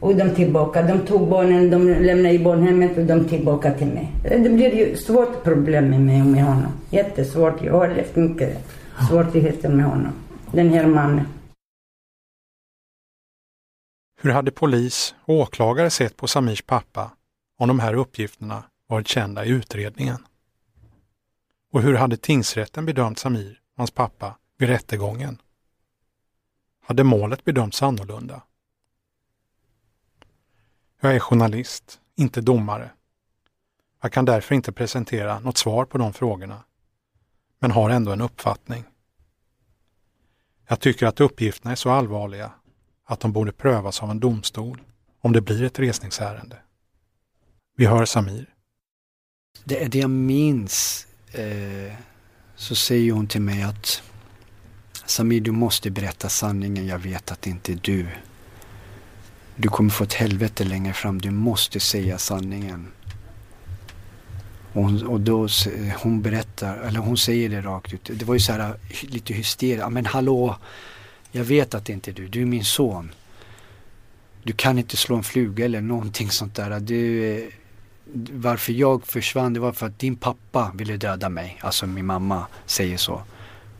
Och 0.00 0.14
de 0.14 0.30
tillbaka. 0.30 0.82
De 0.82 0.98
tog 0.98 1.28
barnen, 1.28 1.70
de 1.70 1.88
lämnade 1.88 2.34
i 2.34 2.38
barnhemmet 2.38 2.98
och 2.98 3.04
de 3.04 3.24
tillbaka 3.24 3.70
till 3.70 3.86
mig. 3.86 4.12
Eh, 4.24 4.42
det 4.42 4.50
blir 4.50 4.74
ju 4.74 4.96
svårt 4.96 5.44
problem 5.44 5.90
med 5.90 6.00
mig 6.00 6.20
och 6.20 6.26
med 6.26 6.44
honom. 6.44 6.72
Jättesvårt. 6.90 7.64
Jag 7.64 7.72
har 7.72 7.88
levt 7.88 8.16
mycket 8.16 8.58
svårigheter 9.08 9.68
med 9.68 9.84
honom. 9.84 10.12
Den 10.52 10.68
här 10.68 10.86
mannen. 10.86 11.24
Hur 14.26 14.32
hade 14.32 14.50
polis 14.50 15.14
och 15.24 15.34
åklagare 15.34 15.90
sett 15.90 16.16
på 16.16 16.26
Samirs 16.26 16.62
pappa 16.62 17.10
om 17.58 17.68
de 17.68 17.80
här 17.80 17.94
uppgifterna 17.94 18.64
varit 18.86 19.08
kända 19.08 19.44
i 19.44 19.48
utredningen? 19.48 20.26
Och 21.72 21.82
hur 21.82 21.94
hade 21.94 22.16
tingsrätten 22.16 22.86
bedömt 22.86 23.18
Samir 23.18 23.60
och 23.72 23.78
hans 23.78 23.90
pappa 23.90 24.38
vid 24.58 24.68
rättegången? 24.68 25.38
Hade 26.82 27.04
målet 27.04 27.44
bedömts 27.44 27.82
annorlunda? 27.82 28.42
Jag 31.00 31.14
är 31.14 31.20
journalist, 31.20 32.00
inte 32.16 32.40
domare. 32.40 32.90
Jag 34.02 34.12
kan 34.12 34.24
därför 34.24 34.54
inte 34.54 34.72
presentera 34.72 35.38
något 35.38 35.58
svar 35.58 35.84
på 35.84 35.98
de 35.98 36.12
frågorna, 36.12 36.64
men 37.58 37.70
har 37.70 37.90
ändå 37.90 38.12
en 38.12 38.20
uppfattning. 38.20 38.84
Jag 40.68 40.80
tycker 40.80 41.06
att 41.06 41.20
uppgifterna 41.20 41.72
är 41.72 41.76
så 41.76 41.90
allvarliga 41.90 42.52
att 43.06 43.20
de 43.20 43.32
borde 43.32 43.52
prövas 43.52 44.02
av 44.02 44.10
en 44.10 44.20
domstol 44.20 44.82
om 45.20 45.32
det 45.32 45.40
blir 45.40 45.62
ett 45.62 45.78
resningsärende. 45.78 46.56
Vi 47.76 47.86
hör 47.86 48.04
Samir. 48.04 48.46
Det, 49.64 49.84
det 49.84 49.98
jag 49.98 50.10
minns 50.10 51.06
eh, 51.32 51.94
så 52.56 52.74
säger 52.74 53.12
hon 53.12 53.26
till 53.26 53.40
mig 53.40 53.62
att 53.62 54.02
Samir, 55.06 55.40
du 55.40 55.50
måste 55.50 55.90
berätta 55.90 56.28
sanningen. 56.28 56.86
Jag 56.86 56.98
vet 56.98 57.30
att 57.30 57.42
det 57.42 57.50
inte 57.50 57.72
är 57.72 57.78
du. 57.82 58.06
Du 59.56 59.68
kommer 59.68 59.90
få 59.90 60.04
ett 60.04 60.14
helvete 60.14 60.64
längre 60.64 60.92
fram. 60.92 61.20
Du 61.20 61.30
måste 61.30 61.80
säga 61.80 62.18
sanningen. 62.18 62.92
Och, 64.72 64.82
hon, 64.82 65.06
och 65.06 65.20
då 65.20 65.48
hon 66.02 66.22
berättar, 66.22 66.76
eller 66.76 67.00
hon 67.00 67.16
säger 67.16 67.48
det 67.48 67.60
rakt 67.60 67.92
ut. 67.92 68.10
Det 68.14 68.24
var 68.24 68.34
ju 68.34 68.40
så 68.40 68.52
här 68.52 68.78
lite 69.02 69.34
hysteriskt. 69.34 69.90
Men 69.90 70.06
hallå, 70.06 70.56
jag 71.36 71.44
vet 71.44 71.74
att 71.74 71.84
det 71.84 71.92
inte 71.92 72.10
är 72.10 72.12
du. 72.12 72.28
Du 72.28 72.42
är 72.42 72.46
min 72.46 72.64
son. 72.64 73.12
Du 74.42 74.52
kan 74.52 74.78
inte 74.78 74.96
slå 74.96 75.16
en 75.16 75.22
fluga 75.22 75.64
eller 75.64 75.80
någonting 75.80 76.30
sånt 76.30 76.54
där. 76.54 76.80
Du, 76.80 77.50
varför 78.32 78.72
jag 78.72 79.06
försvann 79.06 79.52
det 79.52 79.60
var 79.60 79.72
för 79.72 79.86
att 79.86 79.98
din 79.98 80.16
pappa 80.16 80.72
ville 80.74 80.96
döda 80.96 81.28
mig. 81.28 81.58
Alltså 81.60 81.86
min 81.86 82.06
mamma 82.06 82.46
säger 82.66 82.96
så. 82.96 83.22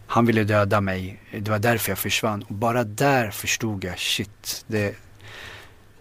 Han 0.06 0.26
ville 0.26 0.44
döda 0.44 0.80
mig. 0.80 1.20
Det 1.32 1.50
var 1.50 1.58
därför 1.58 1.90
jag 1.90 1.98
försvann. 1.98 2.42
Och 2.42 2.54
bara 2.54 2.84
där 2.84 3.30
förstod 3.30 3.84
jag, 3.84 3.98
shit. 3.98 4.64
Det, 4.66 4.96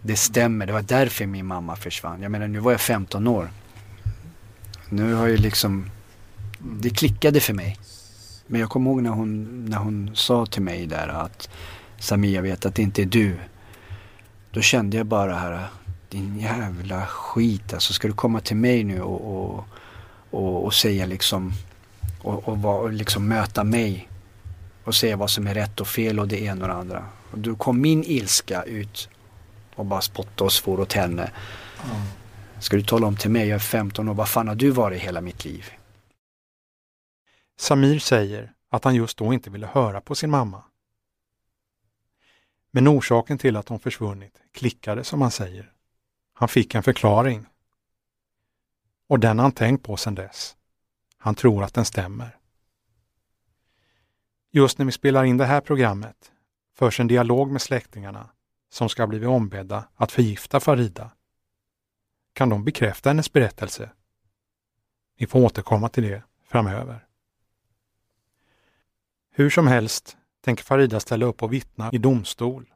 det 0.01 0.15
stämmer. 0.15 0.65
Det 0.65 0.73
var 0.73 0.81
därför 0.81 1.25
min 1.25 1.45
mamma 1.45 1.75
försvann. 1.75 2.21
Jag 2.21 2.31
menar 2.31 2.47
nu 2.47 2.59
var 2.59 2.71
jag 2.71 2.81
15 2.81 3.27
år. 3.27 3.49
Nu 4.89 5.13
har 5.13 5.27
jag 5.27 5.39
liksom, 5.39 5.89
det 6.59 6.89
klickade 6.89 7.39
för 7.39 7.53
mig. 7.53 7.77
Men 8.47 8.61
jag 8.61 8.69
kommer 8.69 8.91
ihåg 8.91 9.01
när 9.01 9.09
hon, 9.09 9.65
när 9.65 9.77
hon 9.77 10.11
sa 10.13 10.45
till 10.45 10.61
mig 10.61 10.85
där 10.85 11.07
att 11.07 11.49
Samia 11.99 12.41
vet 12.41 12.65
att 12.65 12.75
det 12.75 12.81
inte 12.81 13.01
är 13.01 13.05
du. 13.05 13.35
Då 14.51 14.61
kände 14.61 14.97
jag 14.97 15.05
bara 15.05 15.35
här, 15.35 15.67
din 16.09 16.39
jävla 16.39 17.05
skit 17.05 17.73
alltså. 17.73 17.93
Ska 17.93 18.07
du 18.07 18.13
komma 18.13 18.39
till 18.39 18.55
mig 18.55 18.83
nu 18.83 19.01
och, 19.01 19.35
och, 19.35 19.65
och, 20.29 20.65
och 20.65 20.73
säga 20.73 21.05
liksom 21.05 21.53
och, 22.21 22.47
och, 22.47 22.81
och 22.81 22.93
liksom 22.93 23.27
möta 23.27 23.63
mig 23.63 24.09
och 24.83 24.95
säga 24.95 25.17
vad 25.17 25.29
som 25.29 25.47
är 25.47 25.53
rätt 25.53 25.79
och 25.81 25.87
fel 25.87 26.19
och 26.19 26.27
det 26.27 26.41
ena 26.41 26.61
och 26.61 26.67
det 26.67 26.73
andra. 26.73 27.05
Och 27.31 27.39
då 27.39 27.55
kom 27.55 27.81
min 27.81 28.03
ilska 28.03 28.63
ut 28.63 29.09
och 29.75 29.85
bara 29.85 30.01
spottade 30.01 30.43
och 30.43 30.53
svor 30.53 30.79
åt 30.79 30.93
henne. 30.93 31.31
Mm. 31.83 32.01
Ska 32.59 32.75
du 32.75 32.83
tala 32.83 33.07
om 33.07 33.15
till 33.15 33.31
mig, 33.31 33.47
jag 33.47 33.55
är 33.55 33.59
15 33.59 34.09
år, 34.09 34.13
vad 34.13 34.29
fan 34.29 34.47
har 34.47 34.55
du 34.55 34.69
varit 34.69 35.01
hela 35.01 35.21
mitt 35.21 35.45
liv? 35.45 35.65
Samir 37.57 37.99
säger 37.99 38.53
att 38.69 38.83
han 38.83 38.95
just 38.95 39.17
då 39.17 39.33
inte 39.33 39.49
ville 39.49 39.67
höra 39.67 40.01
på 40.01 40.15
sin 40.15 40.29
mamma. 40.29 40.63
Men 42.71 42.87
orsaken 42.87 43.37
till 43.37 43.55
att 43.55 43.69
hon 43.69 43.79
försvunnit 43.79 44.41
klickade 44.51 45.03
som 45.03 45.21
han 45.21 45.31
säger. 45.31 45.73
Han 46.33 46.47
fick 46.47 46.75
en 46.75 46.83
förklaring. 46.83 47.45
Och 49.07 49.19
den 49.19 49.37
har 49.37 49.43
han 49.43 49.51
tänkt 49.51 49.83
på 49.83 49.97
sedan 49.97 50.15
dess. 50.15 50.55
Han 51.17 51.35
tror 51.35 51.63
att 51.63 51.73
den 51.73 51.85
stämmer. 51.85 52.37
Just 54.51 54.77
när 54.77 54.85
vi 54.85 54.91
spelar 54.91 55.23
in 55.23 55.37
det 55.37 55.45
här 55.45 55.61
programmet 55.61 56.31
förs 56.73 56.99
en 56.99 57.07
dialog 57.07 57.51
med 57.51 57.61
släktingarna 57.61 58.29
som 58.69 58.89
ska 58.89 59.07
blivit 59.07 59.29
ombedda 59.29 59.87
att 59.95 60.11
förgifta 60.11 60.59
Farida. 60.59 61.11
Kan 62.33 62.49
de 62.49 62.63
bekräfta 62.63 63.09
hennes 63.09 63.33
berättelse? 63.33 63.91
Vi 65.17 65.27
får 65.27 65.39
återkomma 65.39 65.89
till 65.89 66.03
det 66.03 66.23
framöver. 66.43 67.04
Hur 69.37 69.49
som 69.49 69.67
helst 69.67 70.17
tänker 70.41 70.63
Farida 70.63 70.99
ställa 70.99 71.25
upp 71.25 71.43
och 71.43 71.53
vittna 71.53 71.89
i 71.93 71.97
domstol 71.97 72.73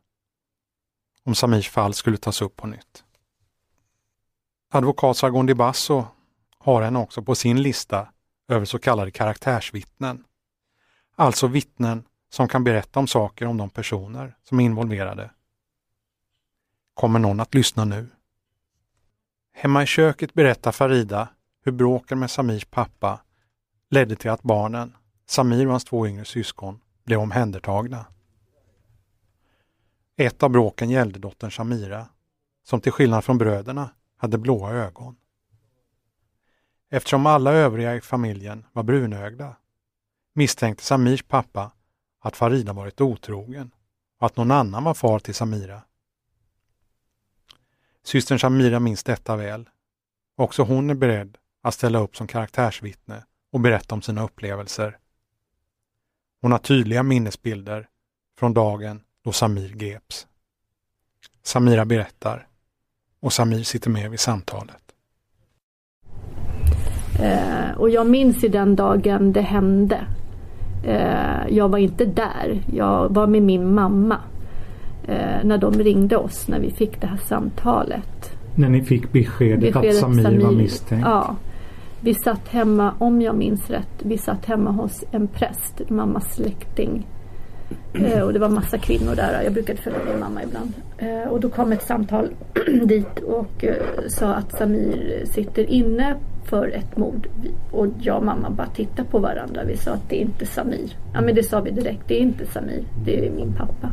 om 1.24 1.36
Samirs 1.36 1.69
fall 1.69 1.93
skulle 1.93 2.17
tas 2.17 2.41
upp 2.41 2.56
på 2.56 2.67
nytt. 2.67 3.04
Advokat 4.72 5.17
Sargon 5.17 5.45
Di 5.45 5.54
Basso 5.54 6.06
har 6.58 6.82
henne 6.82 7.00
också 7.00 7.22
på 7.22 7.36
sin 7.36 7.62
lista 7.62 8.10
över 8.48 8.65
så 8.65 8.80
kallade 8.80 9.12
karaktärsvittnen. 9.12 10.24
Alltså 11.15 11.48
vittnen 11.48 12.04
som 12.30 12.48
kan 12.48 12.63
berätta 12.63 13.00
om 13.00 13.08
saker 13.08 13.45
om 13.45 13.58
de 13.58 13.69
personer 13.69 14.38
som 14.43 14.60
är 14.60 14.63
involverade. 14.63 15.32
Kommer 16.93 17.19
någon 17.19 17.39
att 17.39 17.54
lyssna 17.54 17.86
nu? 17.86 18.10
Hemma 19.54 19.84
i 19.84 19.86
köket 19.86 20.34
berättar 20.34 20.72
Farida 20.72 21.30
hur 21.63 21.72
bråken 21.72 22.19
med 22.19 22.32
Samirs 22.32 22.65
pappa 22.65 23.19
ledde 23.89 24.15
till 24.15 24.32
att 24.32 24.43
barnen, 24.43 24.95
Samir 25.29 25.65
och 25.65 25.71
hans 25.71 25.85
två 25.85 26.07
yngre 26.07 26.25
syskon, 26.25 26.79
blev 27.03 27.19
omhändertagna. 27.19 28.05
Ett 30.15 30.43
av 30.43 30.49
bråken 30.49 30.89
gällde 30.89 31.19
dottern 31.19 31.51
Samira, 31.51 32.09
som 32.63 32.81
till 32.81 32.91
skillnad 32.91 33.23
från 33.23 33.37
bröderna 33.37 33.89
hade 34.17 34.37
blåa 34.37 34.71
ögon. 34.71 35.15
Eftersom 36.89 37.25
alla 37.25 37.51
övriga 37.51 37.95
i 37.95 38.01
familjen 38.01 38.65
var 38.71 38.83
brunögda 38.83 39.55
misstänkte 40.33 40.83
Samirs 40.83 41.23
pappa 41.23 41.71
att 42.19 42.35
Farida 42.35 42.73
varit 42.73 43.01
otrogen 43.01 43.71
och 44.19 44.25
att 44.25 44.37
någon 44.37 44.51
annan 44.51 44.83
var 44.83 44.93
far 44.93 45.19
till 45.19 45.35
Samira. 45.35 45.81
Systern 48.03 48.39
Samira 48.39 48.79
minns 48.79 49.03
detta 49.03 49.35
väl. 49.35 49.69
Också 50.35 50.63
hon 50.63 50.89
är 50.89 50.95
beredd 50.95 51.37
att 51.61 51.73
ställa 51.73 51.99
upp 51.99 52.17
som 52.17 52.27
karaktärsvittne 52.27 53.25
och 53.51 53.59
berätta 53.59 53.95
om 53.95 54.01
sina 54.01 54.23
upplevelser. 54.23 54.99
Hon 56.41 56.52
har 56.52 56.60
tydliga 56.60 57.04
minnesbilder 57.04 57.88
från 58.39 58.54
dagen 58.54 59.02
då 59.23 59.32
Samir 59.32 59.69
greps. 59.69 60.28
Samira 61.43 61.86
berättar 61.86 62.47
och 63.19 63.34
Samir 63.34 63.63
sitter 63.63 63.89
med 63.89 64.12
vid 64.12 64.19
samtalet. 64.19 64.84
Eh, 67.19 67.78
och 67.78 67.89
jag 67.89 68.08
minns 68.08 68.43
ju 68.43 68.47
den 68.47 68.75
dagen 68.75 69.34
det 69.34 69.41
hände. 69.41 69.99
Eh, 70.86 71.47
jag 71.49 71.69
var 71.69 71.78
inte 71.78 72.06
där. 72.06 72.63
Jag 72.73 73.13
var 73.13 73.28
med 73.28 73.41
min 73.41 73.73
mamma. 73.73 74.17
Eh, 75.08 75.43
när 75.43 75.58
de 75.58 75.73
ringde 75.73 76.17
oss 76.17 76.47
när 76.47 76.60
vi 76.60 76.71
fick 76.71 77.02
det 77.02 77.08
här 77.08 77.17
samtalet. 77.17 78.32
När 78.56 78.69
ni 78.69 78.82
fick 78.82 79.12
beskedet, 79.12 79.60
beskedet 79.60 79.95
att 79.95 80.02
Samir, 80.02 80.23
Samir 80.23 80.39
var 80.39 80.52
misstänkt? 80.52 81.06
Ja. 81.06 81.36
Vi 82.01 82.13
satt 82.13 82.47
hemma, 82.47 82.93
om 82.99 83.21
jag 83.21 83.35
minns 83.35 83.69
rätt, 83.69 84.03
vi 84.03 84.17
satt 84.17 84.45
hemma 84.45 84.71
hos 84.71 85.03
en 85.12 85.27
präst, 85.27 85.89
mammas 85.89 86.36
släkting. 86.36 87.07
Eh, 87.93 88.21
och 88.21 88.34
det 88.34 88.39
var 88.39 88.49
massa 88.49 88.78
kvinnor 88.78 89.15
där. 89.15 89.41
Jag 89.43 89.53
brukade 89.53 89.82
följa 89.82 89.99
min 90.05 90.19
mamma 90.19 90.43
ibland. 90.43 90.74
Eh, 90.97 91.30
och 91.30 91.39
då 91.39 91.49
kom 91.49 91.71
ett 91.71 91.84
samtal 91.84 92.30
dit 92.84 93.19
och 93.19 93.63
eh, 93.63 93.76
sa 94.07 94.34
att 94.34 94.57
Samir 94.57 95.24
sitter 95.26 95.63
inne 95.69 96.15
för 96.43 96.67
ett 96.67 96.97
mord. 96.97 97.28
Och 97.71 97.88
jag 97.99 98.17
och 98.17 98.26
mamma 98.26 98.49
bara 98.49 98.67
tittade 98.67 99.09
på 99.09 99.19
varandra. 99.19 99.63
Vi 99.63 99.78
sa 99.78 99.91
att 99.91 100.09
det 100.09 100.21
är 100.21 100.21
inte 100.21 100.45
Samir. 100.45 100.97
Ja 101.13 101.21
men 101.21 101.36
det 101.36 101.43
sa 101.43 101.61
vi 101.61 101.71
direkt. 101.71 102.07
Det 102.07 102.15
är 102.15 102.21
inte 102.21 102.45
Samir. 102.45 102.84
Det 103.05 103.28
är 103.28 103.32
min 103.32 103.53
pappa. 103.53 103.91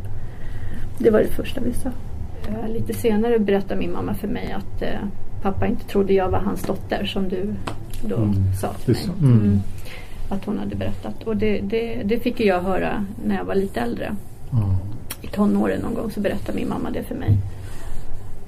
Det 0.98 1.10
var 1.10 1.18
det 1.18 1.26
första 1.26 1.60
vi 1.60 1.72
sa. 1.72 1.90
Eh, 2.48 2.72
lite 2.72 2.94
senare 2.94 3.38
berättade 3.38 3.80
min 3.80 3.92
mamma 3.92 4.14
för 4.14 4.28
mig 4.28 4.52
att 4.52 4.82
eh, 4.82 5.00
pappa 5.42 5.66
inte 5.66 5.84
trodde 5.86 6.12
jag 6.12 6.28
var 6.28 6.38
hans 6.38 6.62
dotter 6.62 7.04
som 7.04 7.28
du 7.28 7.54
då 8.02 8.16
mm. 8.16 8.54
sa 8.60 8.72
till 8.72 8.94
mig. 8.94 9.04
Mm. 9.18 9.40
Mm. 9.40 9.60
Att 10.28 10.44
hon 10.44 10.58
hade 10.58 10.76
berättat. 10.76 11.22
Och 11.22 11.36
det, 11.36 11.60
det, 11.60 12.02
det, 12.04 12.20
fick 12.20 12.40
jag 12.40 12.60
höra 12.60 13.04
när 13.24 13.36
jag 13.36 13.44
var 13.44 13.54
lite 13.54 13.80
äldre. 13.80 14.16
I 15.22 15.26
tonåren 15.26 15.80
någon 15.80 15.94
gång 15.94 16.10
så 16.10 16.20
berättade 16.20 16.58
min 16.58 16.68
mamma 16.68 16.90
det 16.90 17.02
för 17.02 17.14
mig. 17.14 17.36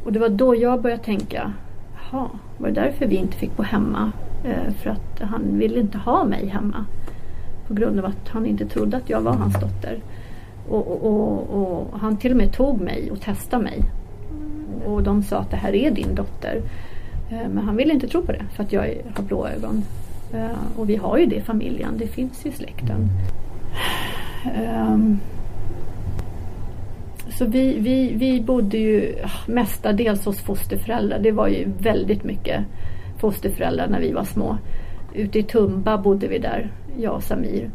Och 0.04 0.12
det 0.12 0.18
var 0.18 0.28
då 0.28 0.56
jag 0.56 0.82
började 0.82 1.02
tänka, 1.02 1.52
jaha, 1.94 2.28
var 2.58 2.68
det 2.68 2.74
därför 2.74 3.06
vi 3.06 3.16
inte 3.16 3.36
fick 3.36 3.56
bo 3.56 3.62
hemma? 3.62 4.12
Eh, 4.44 4.72
för 4.82 4.90
att 4.90 5.20
han 5.20 5.58
ville 5.58 5.80
inte 5.80 5.98
ha 5.98 6.24
mig 6.24 6.46
hemma. 6.46 6.84
På 7.68 7.74
grund 7.74 7.98
av 7.98 8.04
att 8.04 8.28
han 8.28 8.46
inte 8.46 8.66
trodde 8.66 8.96
att 8.96 9.10
jag 9.10 9.20
var 9.20 9.32
hans 9.32 9.54
dotter. 9.54 10.00
Och, 10.68 10.86
och, 10.86 11.04
och, 11.04 11.88
och, 11.92 12.00
han 12.00 12.16
till 12.16 12.30
och 12.30 12.36
med 12.36 12.52
tog 12.52 12.80
mig 12.80 13.10
och 13.10 13.20
testade 13.20 13.64
mig. 13.64 13.84
Och 14.86 15.02
de 15.02 15.22
sa 15.22 15.38
att 15.38 15.50
det 15.50 15.56
här 15.56 15.74
är 15.74 15.90
din 15.90 16.14
dotter. 16.14 16.62
Eh, 17.30 17.48
men 17.48 17.58
han 17.58 17.76
ville 17.76 17.92
inte 17.92 18.08
tro 18.08 18.22
på 18.22 18.32
det 18.32 18.44
för 18.54 18.62
att 18.62 18.72
jag 18.72 18.82
har 19.14 19.22
blå 19.22 19.46
ögon. 19.46 19.84
Eh, 20.32 20.78
och 20.78 20.90
vi 20.90 20.96
har 20.96 21.18
ju 21.18 21.26
det 21.26 21.36
i 21.36 21.40
familjen, 21.40 21.98
det 21.98 22.06
finns 22.06 22.46
i 22.46 22.52
släkten. 22.52 23.08
Ehm, 24.54 25.18
så 27.28 27.44
vi, 27.44 27.78
vi, 27.78 28.12
vi 28.14 28.40
bodde 28.40 28.78
ju 28.78 29.14
ah, 29.24 29.50
mestadels 29.50 30.24
hos 30.24 30.40
fosterföräldrar. 30.40 31.18
Det 31.18 31.32
var 31.32 31.48
ju 31.48 31.68
väldigt 31.78 32.24
mycket 32.24 32.64
fosterföräldrar 33.18 33.88
när 33.88 34.00
vi 34.00 34.12
var 34.12 34.24
små. 34.24 34.58
Ute 35.14 35.38
i 35.38 35.42
Tumba 35.42 35.98
bodde 35.98 36.28
vi 36.28 36.38
där, 36.38 36.72
jag 36.98 37.14
och 37.14 37.22
Samir. 37.22 37.70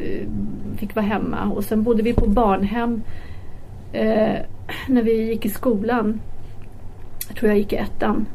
Eh, 0.00 0.28
fick 0.76 0.94
vara 0.94 1.06
hemma 1.06 1.44
och 1.44 1.64
sen 1.64 1.82
bodde 1.82 2.02
vi 2.02 2.12
på 2.12 2.26
barnhem 2.26 3.02
när 4.88 5.02
vi 5.02 5.28
gick 5.28 5.46
i 5.46 5.48
skolan. 5.48 6.20
Jag 7.28 7.36
tror 7.36 7.50
jag 7.50 7.58
gick 7.58 7.72
i 7.72 7.76
ettan. 7.76 8.26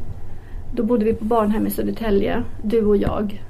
Då 0.72 0.84
bodde 0.84 1.06
vi 1.06 1.14
på 1.14 1.26
barnhem 1.26 1.68
i 1.68 1.70
Södertälje, 1.70 2.44
du 2.62 2.86
och 2.86 2.98
jag. 2.98 3.44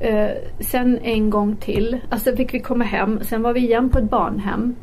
Eh, 0.00 0.30
sen 0.60 0.98
en 1.02 1.30
gång 1.30 1.56
till, 1.56 1.98
alltså 2.08 2.36
fick 2.36 2.54
vi 2.54 2.60
komma 2.60 2.84
hem. 2.84 3.20
Sen 3.22 3.42
var 3.42 3.52
vi 3.52 3.60
igen 3.60 3.88
på 3.88 3.98
ett 3.98 4.10
barnhem 4.10 4.74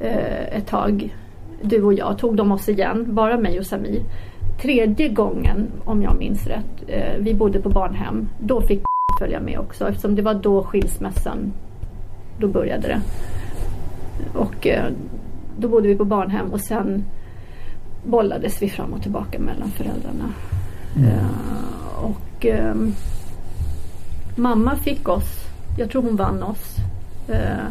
eh, 0.00 0.56
ett 0.56 0.66
tag. 0.66 1.16
Du 1.62 1.82
och 1.82 1.94
jag 1.94 2.18
tog 2.18 2.36
de 2.36 2.52
oss 2.52 2.68
igen, 2.68 3.14
bara 3.14 3.38
mig 3.38 3.58
och 3.58 3.66
Samir. 3.66 4.02
Tredje 4.62 5.08
gången, 5.08 5.66
om 5.84 6.02
jag 6.02 6.18
minns 6.18 6.46
rätt, 6.46 6.84
eh, 6.88 7.18
vi 7.18 7.34
bodde 7.34 7.60
på 7.60 7.68
barnhem. 7.68 8.28
Då 8.38 8.60
fick 8.60 8.82
följa 9.20 9.40
med 9.40 9.58
också 9.58 9.88
eftersom 9.88 10.14
det 10.14 10.22
var 10.22 10.34
då 10.34 10.64
skilsmässan, 10.64 11.52
då 12.38 12.48
började 12.48 12.88
det. 12.88 13.00
Och 14.34 14.66
eh, 14.66 14.84
då 15.58 15.68
bodde 15.68 15.88
vi 15.88 15.96
på 15.96 16.04
barnhem 16.04 16.52
och 16.52 16.60
sen 16.60 17.04
bollades 18.06 18.62
vi 18.62 18.70
fram 18.70 18.92
och 18.92 19.02
tillbaka 19.02 19.38
mellan 19.38 19.70
föräldrarna. 19.70 20.32
Mm. 20.96 21.10
Uh, 21.10 22.04
och 22.04 22.44
um, 22.44 22.94
mamma 24.36 24.76
fick 24.76 25.08
oss, 25.08 25.44
jag 25.78 25.90
tror 25.90 26.02
hon 26.02 26.16
vann 26.16 26.42
oss. 26.42 26.76
Uh, 27.30 27.70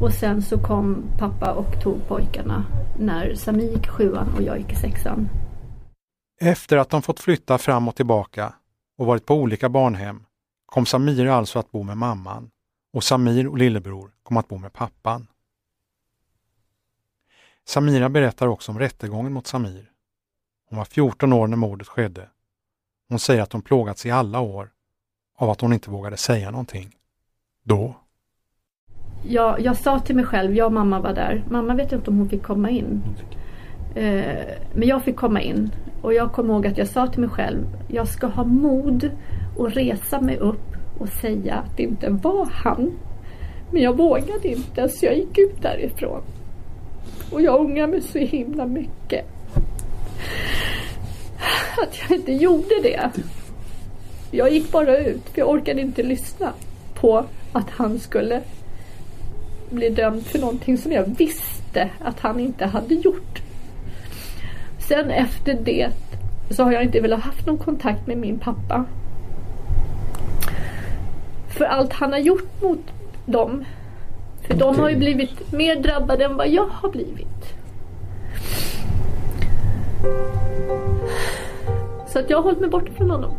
och 0.00 0.12
sen 0.12 0.42
så 0.42 0.58
kom 0.58 1.04
pappa 1.18 1.52
och 1.52 1.82
tog 1.82 2.08
pojkarna 2.08 2.64
när 2.98 3.34
Sami 3.34 3.72
gick 3.72 3.88
sjuan 3.88 4.28
och 4.36 4.42
jag 4.42 4.58
gick 4.58 4.72
i 4.72 4.76
sexan. 4.76 5.28
Efter 6.40 6.76
att 6.76 6.90
de 6.90 7.02
fått 7.02 7.20
flytta 7.20 7.58
fram 7.58 7.88
och 7.88 7.96
tillbaka 7.96 8.52
och 8.98 9.06
varit 9.06 9.26
på 9.26 9.34
olika 9.34 9.68
barnhem 9.68 10.24
kom 10.66 10.86
Samir 10.86 11.26
alltså 11.26 11.58
att 11.58 11.70
bo 11.70 11.82
med 11.82 11.96
mamman 11.96 12.50
och 12.92 13.04
Samir 13.04 13.48
och 13.48 13.58
lillebror 13.58 14.10
kom 14.22 14.36
att 14.36 14.48
bo 14.48 14.58
med 14.58 14.72
pappan. 14.72 15.26
Samira 17.66 18.08
berättar 18.08 18.46
också 18.46 18.72
om 18.72 18.78
rättegången 18.78 19.32
mot 19.32 19.46
Samir. 19.46 19.90
Hon 20.68 20.78
var 20.78 20.84
14 20.84 21.32
år 21.32 21.46
när 21.46 21.56
mordet 21.56 21.88
skedde. 21.88 22.28
Hon 23.08 23.18
säger 23.18 23.42
att 23.42 23.52
hon 23.52 23.62
plågats 23.62 24.06
i 24.06 24.10
alla 24.10 24.40
år 24.40 24.70
av 25.36 25.50
att 25.50 25.60
hon 25.60 25.72
inte 25.72 25.90
vågade 25.90 26.16
säga 26.16 26.50
någonting. 26.50 26.96
Då. 27.62 27.94
Jag, 29.28 29.60
jag 29.60 29.76
sa 29.76 30.00
till 30.00 30.16
mig 30.16 30.24
själv, 30.24 30.54
jag 30.54 30.66
och 30.66 30.72
mamma 30.72 31.00
var 31.00 31.12
där. 31.12 31.44
Mamma 31.50 31.74
vet 31.74 31.92
inte 31.92 32.10
om 32.10 32.18
hon 32.18 32.28
fick 32.28 32.42
komma 32.42 32.70
in. 32.70 33.02
Eh, 33.94 34.56
men 34.74 34.88
jag 34.88 35.04
fick 35.04 35.16
komma 35.16 35.40
in. 35.40 35.70
Och 36.02 36.14
jag 36.14 36.32
kommer 36.32 36.54
ihåg 36.54 36.66
att 36.66 36.78
jag 36.78 36.88
sa 36.88 37.06
till 37.06 37.20
mig 37.20 37.30
själv, 37.30 37.64
jag 37.88 38.08
ska 38.08 38.26
ha 38.26 38.44
mod 38.44 39.10
att 39.58 39.76
resa 39.76 40.20
mig 40.20 40.36
upp 40.36 40.76
och 40.98 41.08
säga 41.08 41.54
att 41.54 41.76
det 41.76 41.82
inte 41.82 42.10
var 42.10 42.46
han. 42.52 42.92
Men 43.70 43.82
jag 43.82 43.96
vågade 43.96 44.48
inte 44.48 44.88
så 44.88 45.06
jag 45.06 45.16
gick 45.16 45.38
ut 45.38 45.62
därifrån. 45.62 46.22
Och 47.34 47.42
jag 47.42 47.60
ångrar 47.60 47.86
mig 47.86 48.00
så 48.00 48.18
himla 48.18 48.66
mycket. 48.66 49.26
Att 51.82 52.00
jag 52.00 52.18
inte 52.18 52.32
gjorde 52.32 52.80
det. 52.82 53.10
Jag 54.30 54.52
gick 54.52 54.72
bara 54.72 54.98
ut 54.98 55.28
för 55.28 55.38
jag 55.38 55.50
orkade 55.50 55.80
inte 55.80 56.02
lyssna 56.02 56.52
på 56.94 57.24
att 57.52 57.70
han 57.70 57.98
skulle 57.98 58.42
bli 59.70 59.90
dömd 59.90 60.26
för 60.26 60.38
någonting 60.38 60.78
som 60.78 60.92
jag 60.92 61.04
visste 61.18 61.90
att 62.00 62.20
han 62.20 62.40
inte 62.40 62.66
hade 62.66 62.94
gjort. 62.94 63.42
Sen 64.78 65.10
efter 65.10 65.54
det 65.54 65.88
så 66.50 66.64
har 66.64 66.72
jag 66.72 66.82
inte 66.82 67.00
velat 67.00 67.20
haft 67.20 67.46
någon 67.46 67.58
kontakt 67.58 68.06
med 68.06 68.18
min 68.18 68.38
pappa. 68.38 68.84
För 71.48 71.64
allt 71.64 71.92
han 71.92 72.12
har 72.12 72.18
gjort 72.18 72.62
mot 72.62 72.92
dem 73.26 73.64
för 74.46 74.54
de 74.54 74.78
har 74.78 74.90
ju 74.90 74.96
blivit 74.96 75.52
mer 75.52 75.76
drabbade 75.76 76.24
än 76.24 76.36
vad 76.36 76.48
jag 76.48 76.66
har 76.66 76.90
blivit. 76.90 77.54
Så 82.08 82.18
att 82.18 82.30
jag 82.30 82.38
har 82.38 82.42
hållit 82.42 82.60
mig 82.60 82.70
borta 82.70 82.92
från 82.92 83.10
honom. 83.10 83.36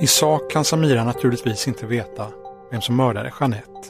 I 0.00 0.06
sak 0.06 0.50
kan 0.50 0.64
Samira 0.64 1.04
naturligtvis 1.04 1.68
inte 1.68 1.86
veta 1.86 2.26
vem 2.70 2.80
som 2.80 2.96
mördade 2.96 3.32
Jeanette. 3.40 3.88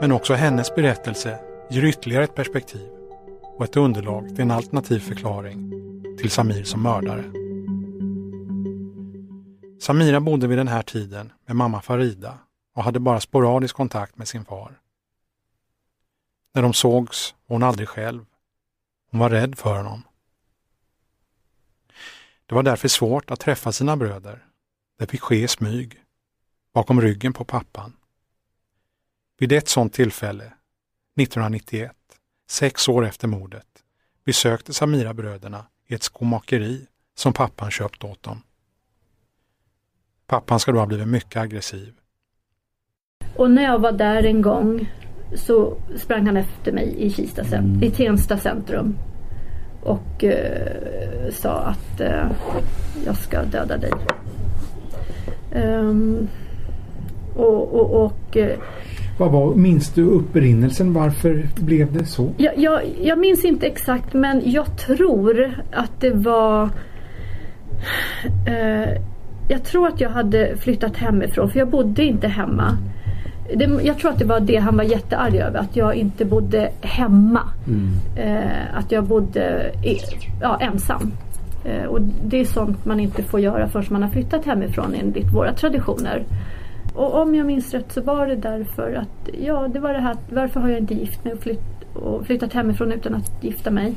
Men 0.00 0.12
också 0.12 0.34
hennes 0.34 0.74
berättelse 0.74 1.38
ger 1.70 1.84
ytterligare 1.84 2.24
ett 2.24 2.34
perspektiv 2.34 2.88
och 3.58 3.64
ett 3.64 3.76
underlag 3.76 4.28
till 4.28 4.40
en 4.40 4.50
alternativ 4.50 4.98
förklaring 4.98 5.72
till 6.18 6.30
Samir 6.30 6.64
som 6.64 6.82
mördare. 6.82 7.41
Samira 9.82 10.20
bodde 10.20 10.46
vid 10.46 10.58
den 10.58 10.68
här 10.68 10.82
tiden 10.82 11.32
med 11.46 11.56
mamma 11.56 11.82
Farida 11.82 12.38
och 12.74 12.84
hade 12.84 13.00
bara 13.00 13.20
sporadisk 13.20 13.76
kontakt 13.76 14.18
med 14.18 14.28
sin 14.28 14.44
far. 14.44 14.80
När 16.54 16.62
de 16.62 16.72
sågs 16.72 17.34
var 17.46 17.54
hon 17.54 17.62
aldrig 17.62 17.88
själv. 17.88 18.24
Hon 19.10 19.20
var 19.20 19.30
rädd 19.30 19.58
för 19.58 19.76
honom. 19.76 20.02
Det 22.46 22.54
var 22.54 22.62
därför 22.62 22.88
svårt 22.88 23.30
att 23.30 23.40
träffa 23.40 23.72
sina 23.72 23.96
bröder. 23.96 24.46
Det 24.98 25.06
fick 25.06 25.20
ske 25.20 25.42
i 25.42 25.48
smyg, 25.48 26.02
bakom 26.74 27.00
ryggen 27.00 27.32
på 27.32 27.44
pappan. 27.44 27.96
Vid 29.38 29.52
ett 29.52 29.68
sådant 29.68 29.92
tillfälle, 29.92 30.44
1991, 30.44 31.96
sex 32.48 32.88
år 32.88 33.06
efter 33.06 33.28
mordet, 33.28 33.68
besökte 34.24 34.72
Samira 34.72 35.14
bröderna 35.14 35.66
i 35.86 35.94
ett 35.94 36.02
skomakeri 36.02 36.86
som 37.14 37.32
pappan 37.32 37.70
köpt 37.70 38.04
åt 38.04 38.22
dem. 38.22 38.42
Pappan 40.32 40.60
ska 40.60 40.72
då 40.72 40.78
ha 40.78 40.86
blivit 40.86 41.08
mycket 41.08 41.42
aggressiv. 41.42 41.92
Och 43.36 43.50
när 43.50 43.62
jag 43.62 43.78
var 43.78 43.92
där 43.92 44.26
en 44.26 44.42
gång 44.42 44.90
så 45.34 45.76
sprang 45.96 46.26
han 46.26 46.36
efter 46.36 46.72
mig 46.72 46.94
i 46.98 47.10
Kista 47.10 47.42
mm. 47.42 47.82
i 47.82 47.90
Tensta 47.90 48.36
centrum. 48.36 48.98
Och 49.82 50.24
eh, 50.24 51.30
sa 51.30 51.50
att 51.50 52.00
eh, 52.00 52.30
jag 53.06 53.16
ska 53.16 53.42
döda 53.42 53.76
dig. 53.76 53.92
Um, 55.54 56.28
och, 57.36 57.74
och, 57.74 58.04
och 58.04 58.36
eh, 58.36 58.58
vad 59.18 59.32
var, 59.32 59.54
minns 59.54 59.94
du 59.94 60.04
upprinnelsen? 60.04 60.92
Varför 60.92 61.48
blev 61.60 61.92
det 61.92 62.06
så? 62.06 62.32
Jag, 62.36 62.58
jag, 62.58 62.82
jag 63.02 63.18
minns 63.18 63.44
inte 63.44 63.66
exakt 63.66 64.12
men 64.12 64.50
jag 64.50 64.78
tror 64.78 65.54
att 65.72 66.00
det 66.00 66.10
var 66.10 66.70
eh, 68.46 69.02
jag 69.48 69.64
tror 69.64 69.88
att 69.88 70.00
jag 70.00 70.10
hade 70.10 70.56
flyttat 70.56 70.96
hemifrån 70.96 71.50
för 71.50 71.58
jag 71.58 71.68
bodde 71.68 72.04
inte 72.04 72.28
hemma. 72.28 72.76
Det, 73.54 73.80
jag 73.82 73.98
tror 73.98 74.10
att 74.10 74.18
det 74.18 74.24
var 74.24 74.40
det 74.40 74.56
han 74.56 74.76
var 74.76 74.84
jättearg 74.84 75.36
över, 75.36 75.58
att 75.58 75.76
jag 75.76 75.94
inte 75.94 76.24
bodde 76.24 76.70
hemma. 76.80 77.40
Mm. 77.66 77.88
Eh, 78.16 78.78
att 78.78 78.92
jag 78.92 79.04
bodde 79.04 79.72
ja, 80.40 80.58
ensam. 80.60 81.12
Eh, 81.64 81.84
och 81.84 82.00
det 82.00 82.40
är 82.40 82.44
sånt 82.44 82.84
man 82.84 83.00
inte 83.00 83.22
får 83.22 83.40
göra 83.40 83.68
förrän 83.68 83.86
man 83.90 84.02
har 84.02 84.10
flyttat 84.10 84.44
hemifrån 84.44 84.94
enligt 84.94 85.32
våra 85.32 85.52
traditioner. 85.52 86.24
Och 86.94 87.20
om 87.22 87.34
jag 87.34 87.46
minns 87.46 87.74
rätt 87.74 87.92
så 87.92 88.00
var 88.00 88.26
det 88.26 88.36
därför 88.36 88.94
att, 88.94 89.28
ja 89.40 89.68
det 89.72 89.78
var 89.78 89.92
det 89.92 90.00
här, 90.00 90.16
varför 90.30 90.60
har 90.60 90.68
jag 90.68 90.78
inte 90.78 90.94
gift 90.94 91.24
mig 91.24 91.32
och, 91.32 91.40
flytt, 91.40 91.94
och 91.94 92.26
flyttat 92.26 92.52
hemifrån 92.52 92.92
utan 92.92 93.14
att 93.14 93.44
gifta 93.44 93.70
mig? 93.70 93.94